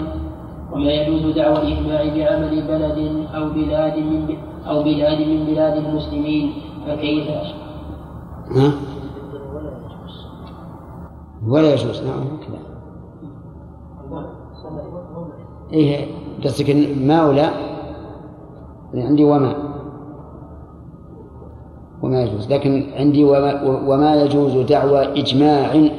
[0.71, 4.37] وما يجوز دعوى الإجماع بعمل بلد أو بلاد من
[4.67, 6.53] أو بلاد من بلاد المسلمين.
[6.87, 7.27] فكيف؟
[8.55, 8.71] ها؟
[11.47, 12.03] ولا يجوز.
[12.03, 12.59] نعم كذا.
[15.73, 16.26] إيه.
[16.43, 16.69] قصدك
[17.01, 17.49] ما ولا
[18.93, 19.55] عندي وما.
[22.03, 22.53] وما يجوز.
[22.53, 25.89] لكن عندي وما, وما يجوز دعوى إجماع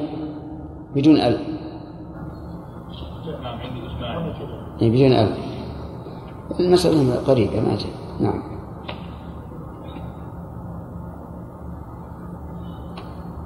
[0.95, 1.37] بدون أل.
[3.43, 4.37] نعم عندي إجماع.
[4.81, 5.29] إيه، بدون أل.
[6.59, 8.41] المسألة قريبة ما جاء نعم.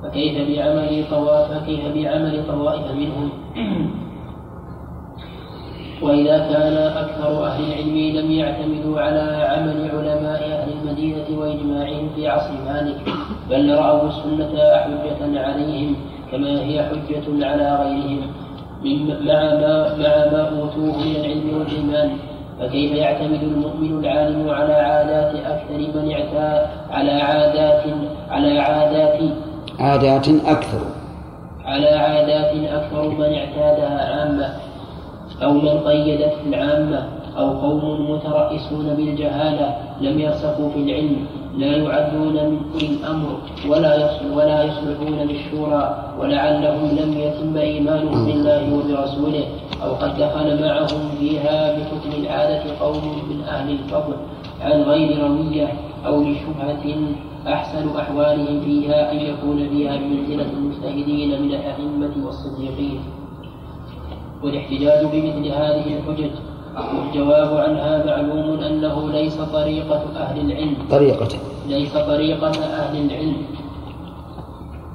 [0.03, 3.29] فكيف بعمل طوائف فكيف بعمل طوائف منهم؟
[6.03, 12.51] وإذا كان أكثر أهل العلم لم يعتمدوا على عمل علماء أهل المدينة وإجماعهم في عصر
[12.65, 12.95] مالك
[13.49, 15.95] بل رأوا السنة حجة عليهم
[16.31, 18.31] كما هي حجة على غيرهم.
[19.25, 22.17] مع ما مع ما أوتوه من العلم والإيمان
[22.59, 27.83] فكيف يعتمد المؤمن العالم على عادات أكثر من اعتاد على عادات
[28.29, 29.19] على عادات
[29.79, 30.81] عادات أكثر.
[31.65, 34.53] على عادات أكثر من اعتادها عامة؟
[35.43, 41.25] أو من قيدته العامة أو قوم مترئسون بالجهالة لم يرسخوا في العلم
[41.57, 43.29] لا يعدون من أولي الأمر
[43.69, 49.45] ولا ولا يصلحون للشورى ولعلهم لم يتم إيمانهم بالله وبرسوله
[49.83, 54.13] أو قد دخل معهم فيها بحكم العادة قوم من أهل الفضل
[54.61, 55.67] عن غير روية
[56.05, 56.95] أو لشبهة
[57.47, 62.99] أحسن أحوالهم فيها أن يكون فيها بمنزلة المجتهدين من الأئمة والصديقين.
[64.43, 66.31] والاحتجاج بمثل هذه الحجج.
[66.97, 70.75] والجواب عنها معلوم أنه ليس طريقة أهل العلم.
[70.91, 71.27] طريقة.
[71.69, 73.37] ليس طريقة أهل العلم.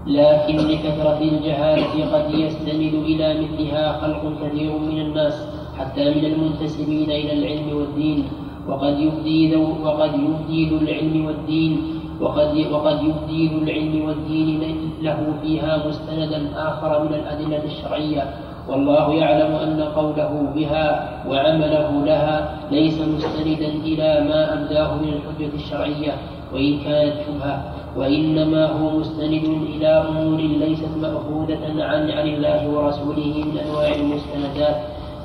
[0.06, 5.46] لكن لكثرة الجهالة قد يستند إلى مثلها خلق كثير من الناس
[5.78, 8.24] حتى من المنتسبين إلى العلم والدين.
[8.68, 11.80] وقد يفدي ذو وقد يفدي ذو العلم والدين
[12.20, 14.60] وقد وقد يفدي ذو العلم والدين
[15.02, 18.34] له فيها مستندا آخر من الأدلة الشرعية.
[18.68, 20.86] والله يعلم أن قوله بها
[21.28, 26.12] وعمله لها ليس مستندا إلى ما أبداه من الحجة الشرعية
[26.52, 27.56] وإن كانت شبهة
[27.96, 29.44] وإنما هو مستند
[29.76, 34.76] إلى أمور ليست مأخوذة عن عن الله ورسوله من أنواع المستندات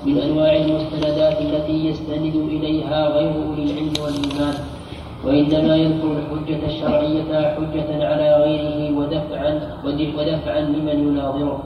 [0.06, 4.54] من أنواع المستندات التي يستند إليها غير أولي العلم والإيمان
[5.26, 9.52] وإنما يذكر الحجة الشرعية حجة على غيره ودفعا
[9.86, 11.64] ودفعا لمن يناظره.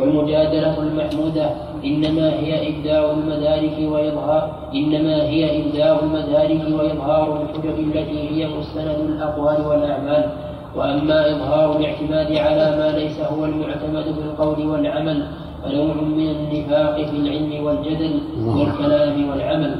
[0.00, 1.50] والمجادلة المحمودة
[1.84, 9.66] إنما هي إبداع المدارك وإظهار إنما هي إبداع المدارك وإظهار الحجج التي هي مستند الأقوال
[9.66, 10.24] والأعمال.
[10.76, 15.26] وأما إظهار الاعتماد على ما ليس هو المعتمد في القول والعمل
[15.64, 19.74] فنوع من النفاق في العلم والجدل والكلام والعمل.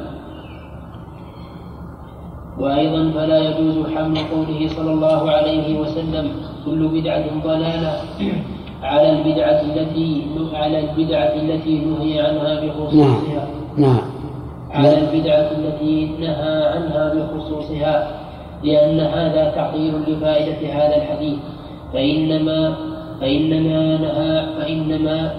[2.58, 6.28] وأيضا فلا يجوز حمل قوله صلى الله عليه وسلم
[6.66, 7.92] كل بدعة ضلالة.
[8.82, 13.20] على البدعة التي على البدعة التي نهي عنها بخصوصها.
[13.28, 14.00] نعم نعم.
[14.70, 18.10] على البدعة التي نهى عنها بخصوصها
[18.64, 21.38] لأن هذا تعطيل لفائدة هذا الحديث.
[21.92, 22.74] فإنما
[23.20, 25.30] فإنما نهى فإنما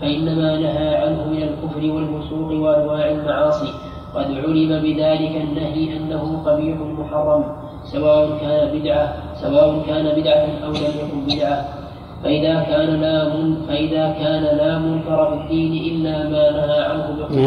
[0.00, 3.72] فإنما نهى عنه من الكفر والفسوق وأنواع المعاصي.
[4.14, 7.44] قد علم بذلك النهي أنه قبيح محرم
[7.84, 11.85] سواء كان بدعة سواء كان بدعة أو لم يكن بدعة.
[12.26, 17.38] فإذا كان لا من فإذا كان لا منكر في الدين إلا ما نهى عنه بخصوصه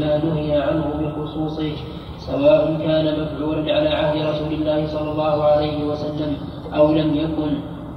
[0.00, 0.62] ما نهي.
[0.62, 1.72] عنه بخصوصه
[2.18, 6.36] سواء كان مفعولا على عهد رسول الله صلى الله عليه وسلم
[6.74, 7.50] أو لم يكن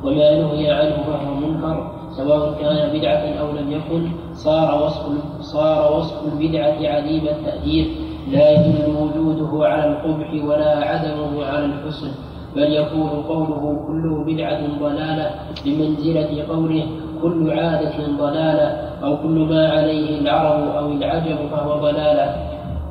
[0.03, 5.03] وما نهي عنه فهو منكر سواء كان بدعة أو لم يكن صار وصف
[5.41, 7.85] صار وصف البدعة عديم التأثير
[8.31, 12.11] لا يدل وجوده على القبح ولا عدمه على الحسن.
[12.56, 15.32] بل يكون قوله كل بدعة ضلالة
[15.65, 16.86] بمنزلة قوله
[17.22, 18.68] كل عادة ضلالة
[19.03, 22.36] أو كل ما عليه العرب أو العجم فهو ضلالة.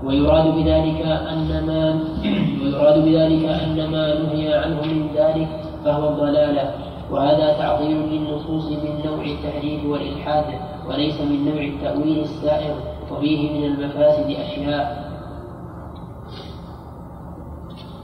[0.05, 2.01] ويراد بذلك أن ما
[2.63, 5.49] ويراد بذلك أن ما نهي عنه من ذلك
[5.85, 6.71] فهو الضلالة
[7.11, 10.45] وهذا تعطيل للنصوص من نوع التحريف والإلحاد
[10.89, 12.75] وليس من نوع التأويل السائر
[13.13, 15.14] وفيه من المفاسد أشياء.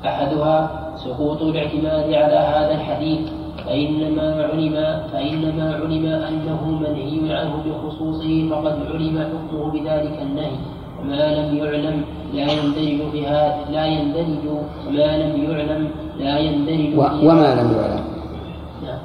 [0.06, 3.20] أحدها سقوط الاعتماد على هذا الحديث
[3.66, 10.56] فإنما علم فإنما علم أنه منهي عنه بخصوصه فقد علم حكمه بذلك النهي.
[11.00, 12.04] وما لم يعلم
[12.34, 14.44] لا يندرج في هذا لا يندرج
[14.88, 18.04] وما لم يعلم لا يندرج وما لم يعلم.
[18.82, 18.98] نعم.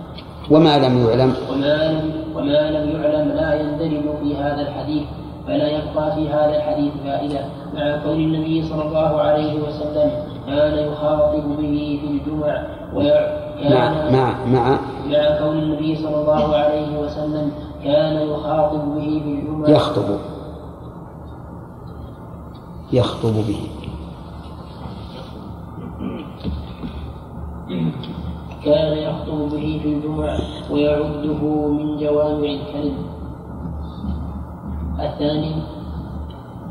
[0.51, 1.34] وما لم يعلم.
[1.51, 5.03] وما لم وما لم يعلم لا يندرج في هذا الحديث
[5.47, 7.39] فلا يبقى في هذا الحديث فائدة.
[7.76, 12.63] مع كون النبي صلى الله عليه وسلم كان يخاطب به في الجمع
[13.69, 17.51] مع مع مع مع كون النبي صلى الله عليه وسلم
[17.84, 19.69] كان يخاطب به في الجمع.
[19.69, 20.19] يخطب.
[22.93, 23.59] يخطب به.
[28.65, 30.38] كان يخطب به في الجمع
[30.72, 32.97] ويعده من جوامع الكلم
[34.99, 35.55] الثاني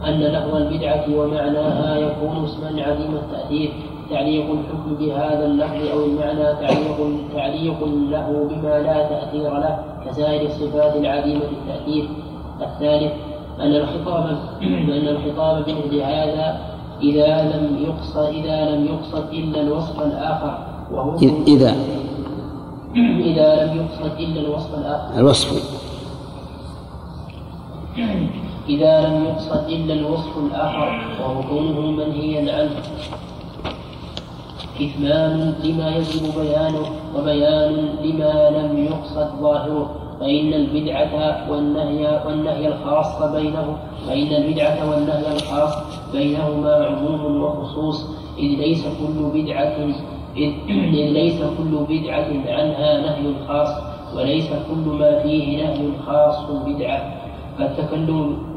[0.08, 3.72] أن لفظ البدعة ومعناها يكون اسما عديم التأثير
[4.10, 6.98] تعليق الحكم بهذا اللفظ أو المعنى تعليق
[7.34, 12.08] تعليق له بما لا تأثير له كسائر الصفات العديمة التأثير.
[12.60, 13.12] الثالث
[13.60, 16.58] أن الخطاب أن الخطاب بمثل هذا
[17.02, 20.58] إذا لم يقصد إذا لم يقصد إلا الوصف الآخر
[20.92, 21.16] وهو
[21.46, 21.74] إذا
[22.96, 25.20] إذا لم يقصد إلا الوصف الآخر.
[25.20, 25.48] الوصف.
[28.68, 30.88] إذا لم يقصد إلا الوصف الآخر
[31.20, 32.76] وهو كونه منهيا عنه.
[34.80, 36.86] إتمام لما يجب بيانه
[37.16, 37.72] وبيان
[38.04, 40.00] لما لم يقصد ظاهره.
[40.20, 43.76] فإن البدعة والنهي والنهي الخاص بينه
[44.06, 45.74] فإن البدعة والنهي الخاص
[46.12, 48.06] بينهما عموم وخصوص.
[48.38, 49.76] إذ ليس كل بدعة
[50.36, 50.52] إذ
[51.12, 53.68] ليس كل بدعة عنها نهي خاص
[54.16, 57.00] وليس كل ما فيه نهي خاص بدعة.
[57.58, 58.53] فالتكلم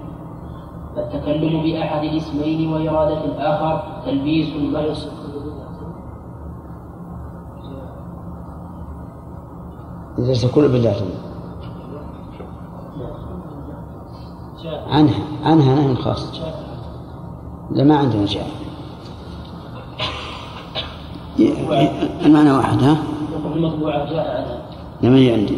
[0.97, 4.95] فالتكلم بأحد الاسمين وإرادة الآخر تلبيس محض
[10.17, 10.95] ليس كل بدعة
[14.87, 16.41] عنها عنها نهي خاص.
[17.71, 18.47] لا ما عندنا جاء
[22.25, 22.97] المعنى واحد ها؟
[23.55, 24.61] المطبوعة جاء عنها
[25.01, 25.57] لما هي عندي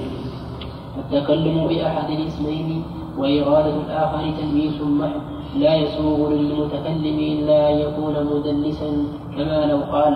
[0.98, 2.84] التكلم بأحد الاسمين
[3.20, 5.22] وإرادة الآخر تلبيس محض
[5.56, 8.92] لا يسوغ للمتكلم إلا أن يكون مدلسا.
[9.38, 10.14] كما لو قال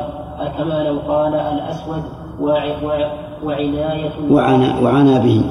[0.58, 2.04] كما لو قال الأسود
[2.40, 3.12] وع- وع-
[3.44, 5.42] وعناية وعنا وعنا به.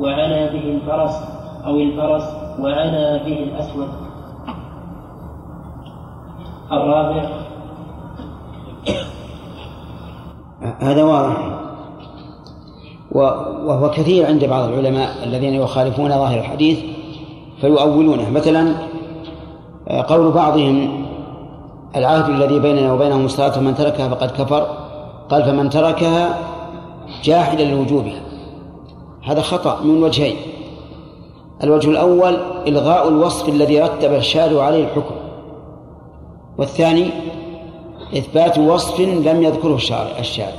[0.00, 1.16] وعنا به الفرس
[1.66, 2.26] أو الفرس
[2.60, 3.88] وعنا به الأسود.
[6.72, 7.43] الرابع
[10.78, 11.60] هذا واضح.
[13.12, 16.78] وهو كثير عند بعض العلماء الذين يخالفون ظاهر الحديث
[17.60, 18.30] فيؤولونه.
[18.30, 18.74] مثلا
[19.88, 21.04] آه، قول بعضهم
[21.96, 24.66] العهد الذي بيننا وبينهم الصلاة فمن تركها فقد كفر.
[25.28, 26.38] قال فمن تركها
[27.24, 28.20] جاحدا لوجوبها.
[29.24, 30.36] هذا خطأ من وجهين.
[31.64, 32.36] الوجه الأول
[32.66, 35.14] إلغاء الوصف الذي رتب الشارع عليه الحكم.
[36.58, 37.10] والثاني
[38.16, 40.56] إثبات وصف لم يذكره الشارع الشارع.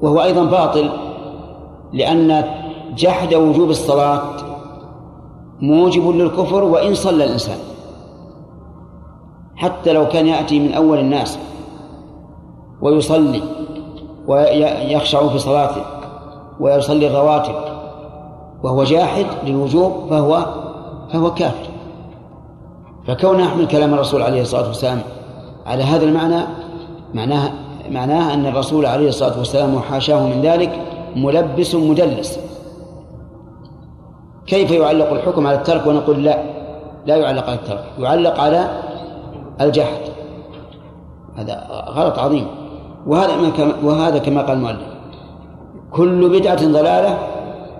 [0.00, 0.90] وهو أيضا باطل
[1.92, 2.44] لأن
[2.96, 4.22] جحد وجوب الصلاة
[5.60, 7.58] موجب للكفر وإن صلى الإنسان.
[9.56, 11.38] حتى لو كان يأتي من أول الناس
[12.82, 13.42] ويصلي
[14.26, 15.82] ويخشع في صلاته
[16.60, 17.54] ويصلي الرواتب
[18.62, 20.46] وهو جاحد للوجوب فهو
[21.12, 21.73] فهو كافر.
[23.06, 25.00] فكون نحمل كلام الرسول عليه الصلاة والسلام
[25.66, 26.42] على هذا المعنى
[27.14, 27.50] معناه
[27.90, 30.70] معناه أن الرسول عليه الصلاة والسلام وحاشاه من ذلك
[31.16, 32.38] ملبس مدلس.
[34.46, 36.42] كيف يعلق الحكم على الترك ونقول لا؟
[37.06, 38.82] لا يعلق على الترك يعلق على
[39.60, 40.00] الجحد
[41.36, 42.46] هذا غلط عظيم.
[43.06, 43.32] وهذا
[43.82, 44.94] وهذا كما قال المؤلف.
[45.92, 47.18] كل بدعة ضلالة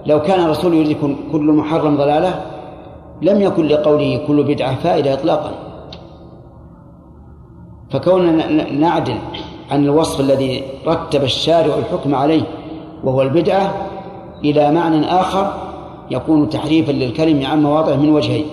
[0.07, 0.97] لو كان الرسول يريد
[1.33, 2.41] كل محرم ضلالة
[3.23, 5.51] لم يكن لقوله كل بدعة فائدة إطلاقا.
[7.91, 9.19] فكوننا نعدل
[9.71, 12.43] عن الوصف الذي رتب الشارع الحكم عليه
[13.05, 13.75] وهو البدعة
[14.45, 15.55] إلى معنى آخر
[16.11, 18.45] يكون تحريفا للكلم عن مواضعه من وجهين.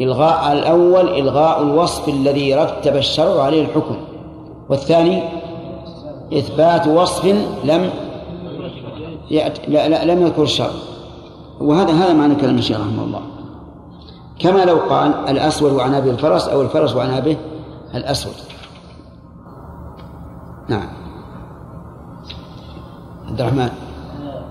[0.00, 3.96] إلغاء الأول إلغاء الوصف الذي رتب الشرع عليه الحكم.
[4.70, 5.22] والثاني
[6.32, 7.24] إثبات وصف
[7.64, 7.90] لم.
[9.30, 10.70] لا, لا لم يذكر الشرع.
[11.60, 13.20] وهذا هذا معنى كلام الشيخ رحمه الله.
[14.38, 17.36] كما لو قال الأسود وعنابه الفرس أو الفرس وعنابه
[17.94, 18.34] الأسود.
[20.68, 20.88] نعم.
[23.28, 23.70] عبد الرحمن.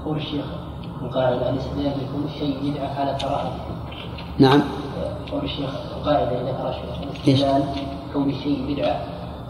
[0.05, 0.45] قول الشيخ
[1.01, 3.51] القاعدة الاستدلال بكل شيء بدعة على كراهته
[4.39, 4.63] نعم.
[5.31, 7.63] قول الشيخ القاعدة إذا الشيخ الاستدلال
[8.13, 9.01] كون الشيء بدعة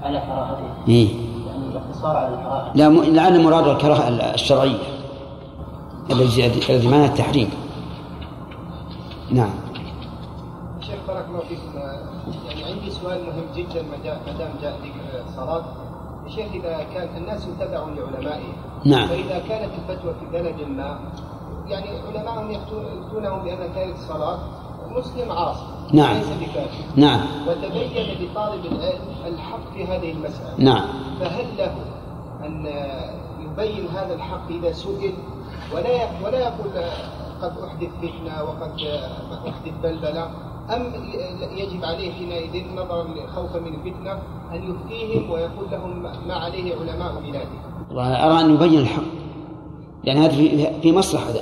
[0.03, 1.09] على كراهته إيه.
[1.47, 2.71] يعني الاقتصار على الكراهة.
[2.75, 3.03] لا م...
[3.03, 4.77] لعل مراد الكراهة الشرعية.
[6.11, 7.49] الذي الذي معنى التحريم.
[9.31, 9.53] نعم
[10.81, 11.77] شيخ بارك الله فيكم
[12.49, 13.97] يعني عندي سؤال مهم جدا ما
[14.37, 15.63] دام جاء ذكر الصلاة.
[16.25, 18.53] يا شيخ إذا كان الناس تبع لعلمائهم
[18.85, 19.07] نعم.
[19.07, 20.99] فإذا كانت الفتوى في بلد ما
[21.67, 24.37] يعني علماءهم يفتون- يفتونهم بأن تارك الصلاة
[24.91, 26.15] مسلم عاصي نعم.
[26.15, 26.83] ليس بكافر.
[26.95, 27.21] نعم.
[27.47, 30.53] وتبين لطالب العلم الحق في هذه المسألة.
[30.57, 30.87] نعم.
[31.19, 31.75] فهل له
[32.45, 32.65] أن
[33.39, 35.13] يبين هذا الحق إذا سئل؟
[35.73, 36.71] ولا ولا يقول
[37.41, 38.71] قد أحدث فتنة وقد
[39.47, 40.31] أحدث بلبلة.
[40.69, 40.93] أم
[41.57, 44.11] يجب عليه حينئذ نظرا خوفا من الفتنة
[44.53, 47.49] أن يفتيهم ويقول لهم ما عليه علماء بلاده
[47.89, 49.03] والله أرى أن يبين الحق.
[50.03, 50.31] لأن هذا
[50.81, 51.41] في- مصلحة هذا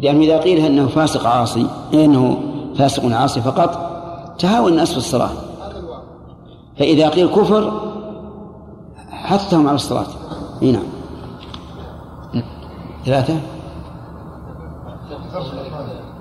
[0.00, 2.36] لأنه إذا قيل أنه فاسق عاصي إنه
[2.78, 3.90] فاسق عاصي فقط
[4.38, 5.30] تهاون الناس في الصلاة.
[6.78, 7.90] فإذا قيل كفر
[9.10, 10.06] حثهم على الصلاة.
[10.62, 10.82] إي نعم.
[13.04, 13.34] ثلاثة؟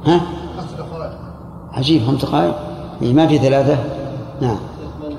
[0.06, 0.22] ها؟
[1.80, 2.56] عجيب خمس دقائق
[3.02, 3.78] إيه ما في ثلاثة؟
[4.42, 4.60] نعم.
[5.04, 5.16] من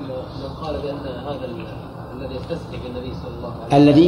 [2.19, 4.07] من يستسقي بالنبي صلى الله عليه وسلم الذي؟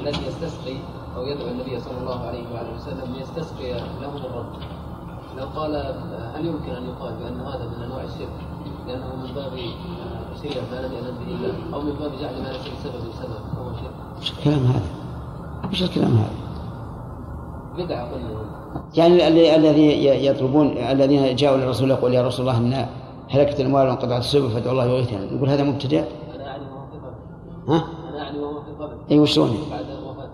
[0.00, 0.76] الذي يستسقي
[1.16, 4.52] أو يدعو النبي صلى الله عليه وآله وسلم ليستسقي له بالرب
[5.38, 5.76] لو قال
[6.34, 8.36] هل يمكن أن يقال بأن هذا من أنواع الشرك؟
[8.86, 9.52] لأنه من باب
[10.34, 13.72] تشريع ما لم يأذن به الله أو من باب جعل ما ليس بسبب سبب فهو
[13.72, 14.20] شرك.
[14.20, 14.86] وش الكلام هذا؟
[15.72, 16.30] وش الكلام هذا؟
[17.78, 18.65] بدعة قلنا.
[18.94, 22.86] يعني ال- الذي يطلبون الذين جاءوا للرسول يقول يا رسول الله إن
[23.30, 25.24] هلكت الأموال وانقطعت السبل فادعوا الله يغيثنا.
[25.36, 27.84] يقول هذا مبتدع؟ أنا اعني وهو في قبل ها؟
[28.30, 30.28] أنا وهو في قبل اي وشلون؟ بعد الوفاه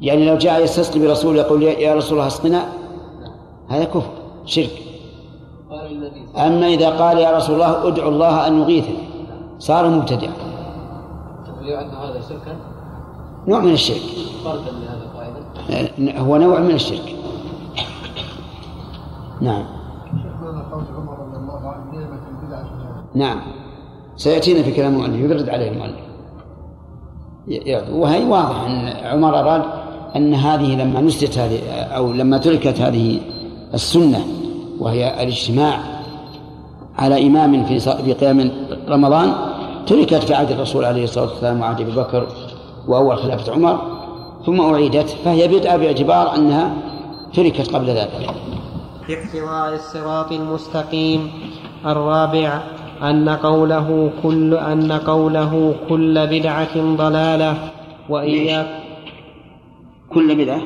[0.00, 2.68] يعني لو جاء يستسقي برسول يقول يا رسول الله أسقنا؟
[3.68, 4.10] هذا كفر
[4.44, 4.70] شرك.
[6.36, 8.98] أما إذا قال يا رسول الله ادعو الله أن يغيثني
[9.58, 10.28] صار مبتدع.
[10.28, 10.32] عليه
[11.42, 12.56] وسلم يعد هذا شركا
[13.48, 14.00] نوع من الشرك.
[14.44, 16.20] فردا لهذا القاعدة.
[16.20, 19.20] هو نوع من الشرك نعم شيخ ماذا قول عمر رضي الله عنه نعمة البدعة
[22.32, 22.64] الجهاد
[23.14, 23.40] نعم.
[24.16, 26.10] سيأتينا في كلام المؤلف يرد عليه المؤلف.
[27.92, 29.62] وهي واضح أن عمر أراد
[30.16, 33.20] أن هذه لما نسيت هذه أو لما تركت هذه
[33.74, 34.24] السنة
[34.80, 35.80] وهي الاجتماع
[36.98, 38.50] على إمام في في قيام
[38.88, 39.32] رمضان
[39.86, 42.26] تركت في عهد الرسول عليه الصلاة والسلام وعهد أبي بكر
[42.88, 43.80] وأول خلافة عمر
[44.46, 46.72] ثم أعيدت فهي بدعة باعتبار أنها
[47.34, 48.34] تركت قبل ذلك.
[49.10, 51.30] في اقتضاء الصراط المستقيم
[51.86, 52.62] الرابع
[53.02, 57.72] أن قوله كل أن قوله كل بدعة ضلالة
[58.08, 58.82] وإياك
[60.10, 60.62] كل بدعة؟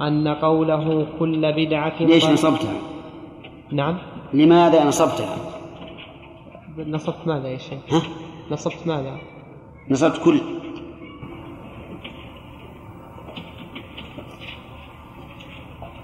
[0.00, 2.74] أن قوله كل بدعة ليش نصبتها؟
[3.72, 3.98] نعم.
[4.34, 5.36] لماذا نصبتها؟
[6.78, 8.02] نصبت ماذا يا شيخ؟ ها؟
[8.50, 9.16] نصبت ماذا؟
[9.90, 10.40] نصبت كل.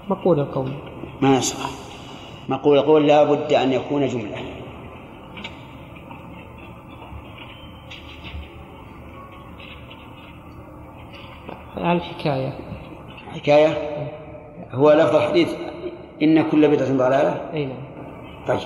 [0.09, 0.71] مقول القول.
[1.21, 1.69] ما يصح.
[2.49, 4.37] مقول قول لا بد أن يكون جملة.
[11.77, 12.53] الحكاية
[13.33, 13.77] حكاية؟
[14.71, 15.55] هو لفظ الحديث
[16.21, 17.77] إن كل بدعة ضلالة؟ أي نعم.
[18.47, 18.59] طيب.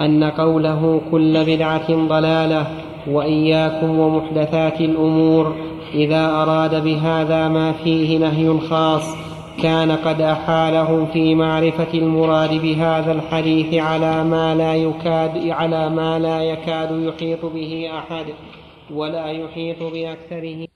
[0.00, 2.66] أن قوله كل بدعة ضلالة
[3.06, 5.56] وإياكم ومحدثات الأمور
[5.94, 9.16] إذا أراد بهذا ما فيه نهي خاص
[9.62, 16.42] كان قد أحاله في معرفة المراد بهذا الحديث على ما لا يكاد على ما لا
[16.42, 18.26] يكاد يحيط به أحد
[18.90, 20.67] ولا يحيط بأكثره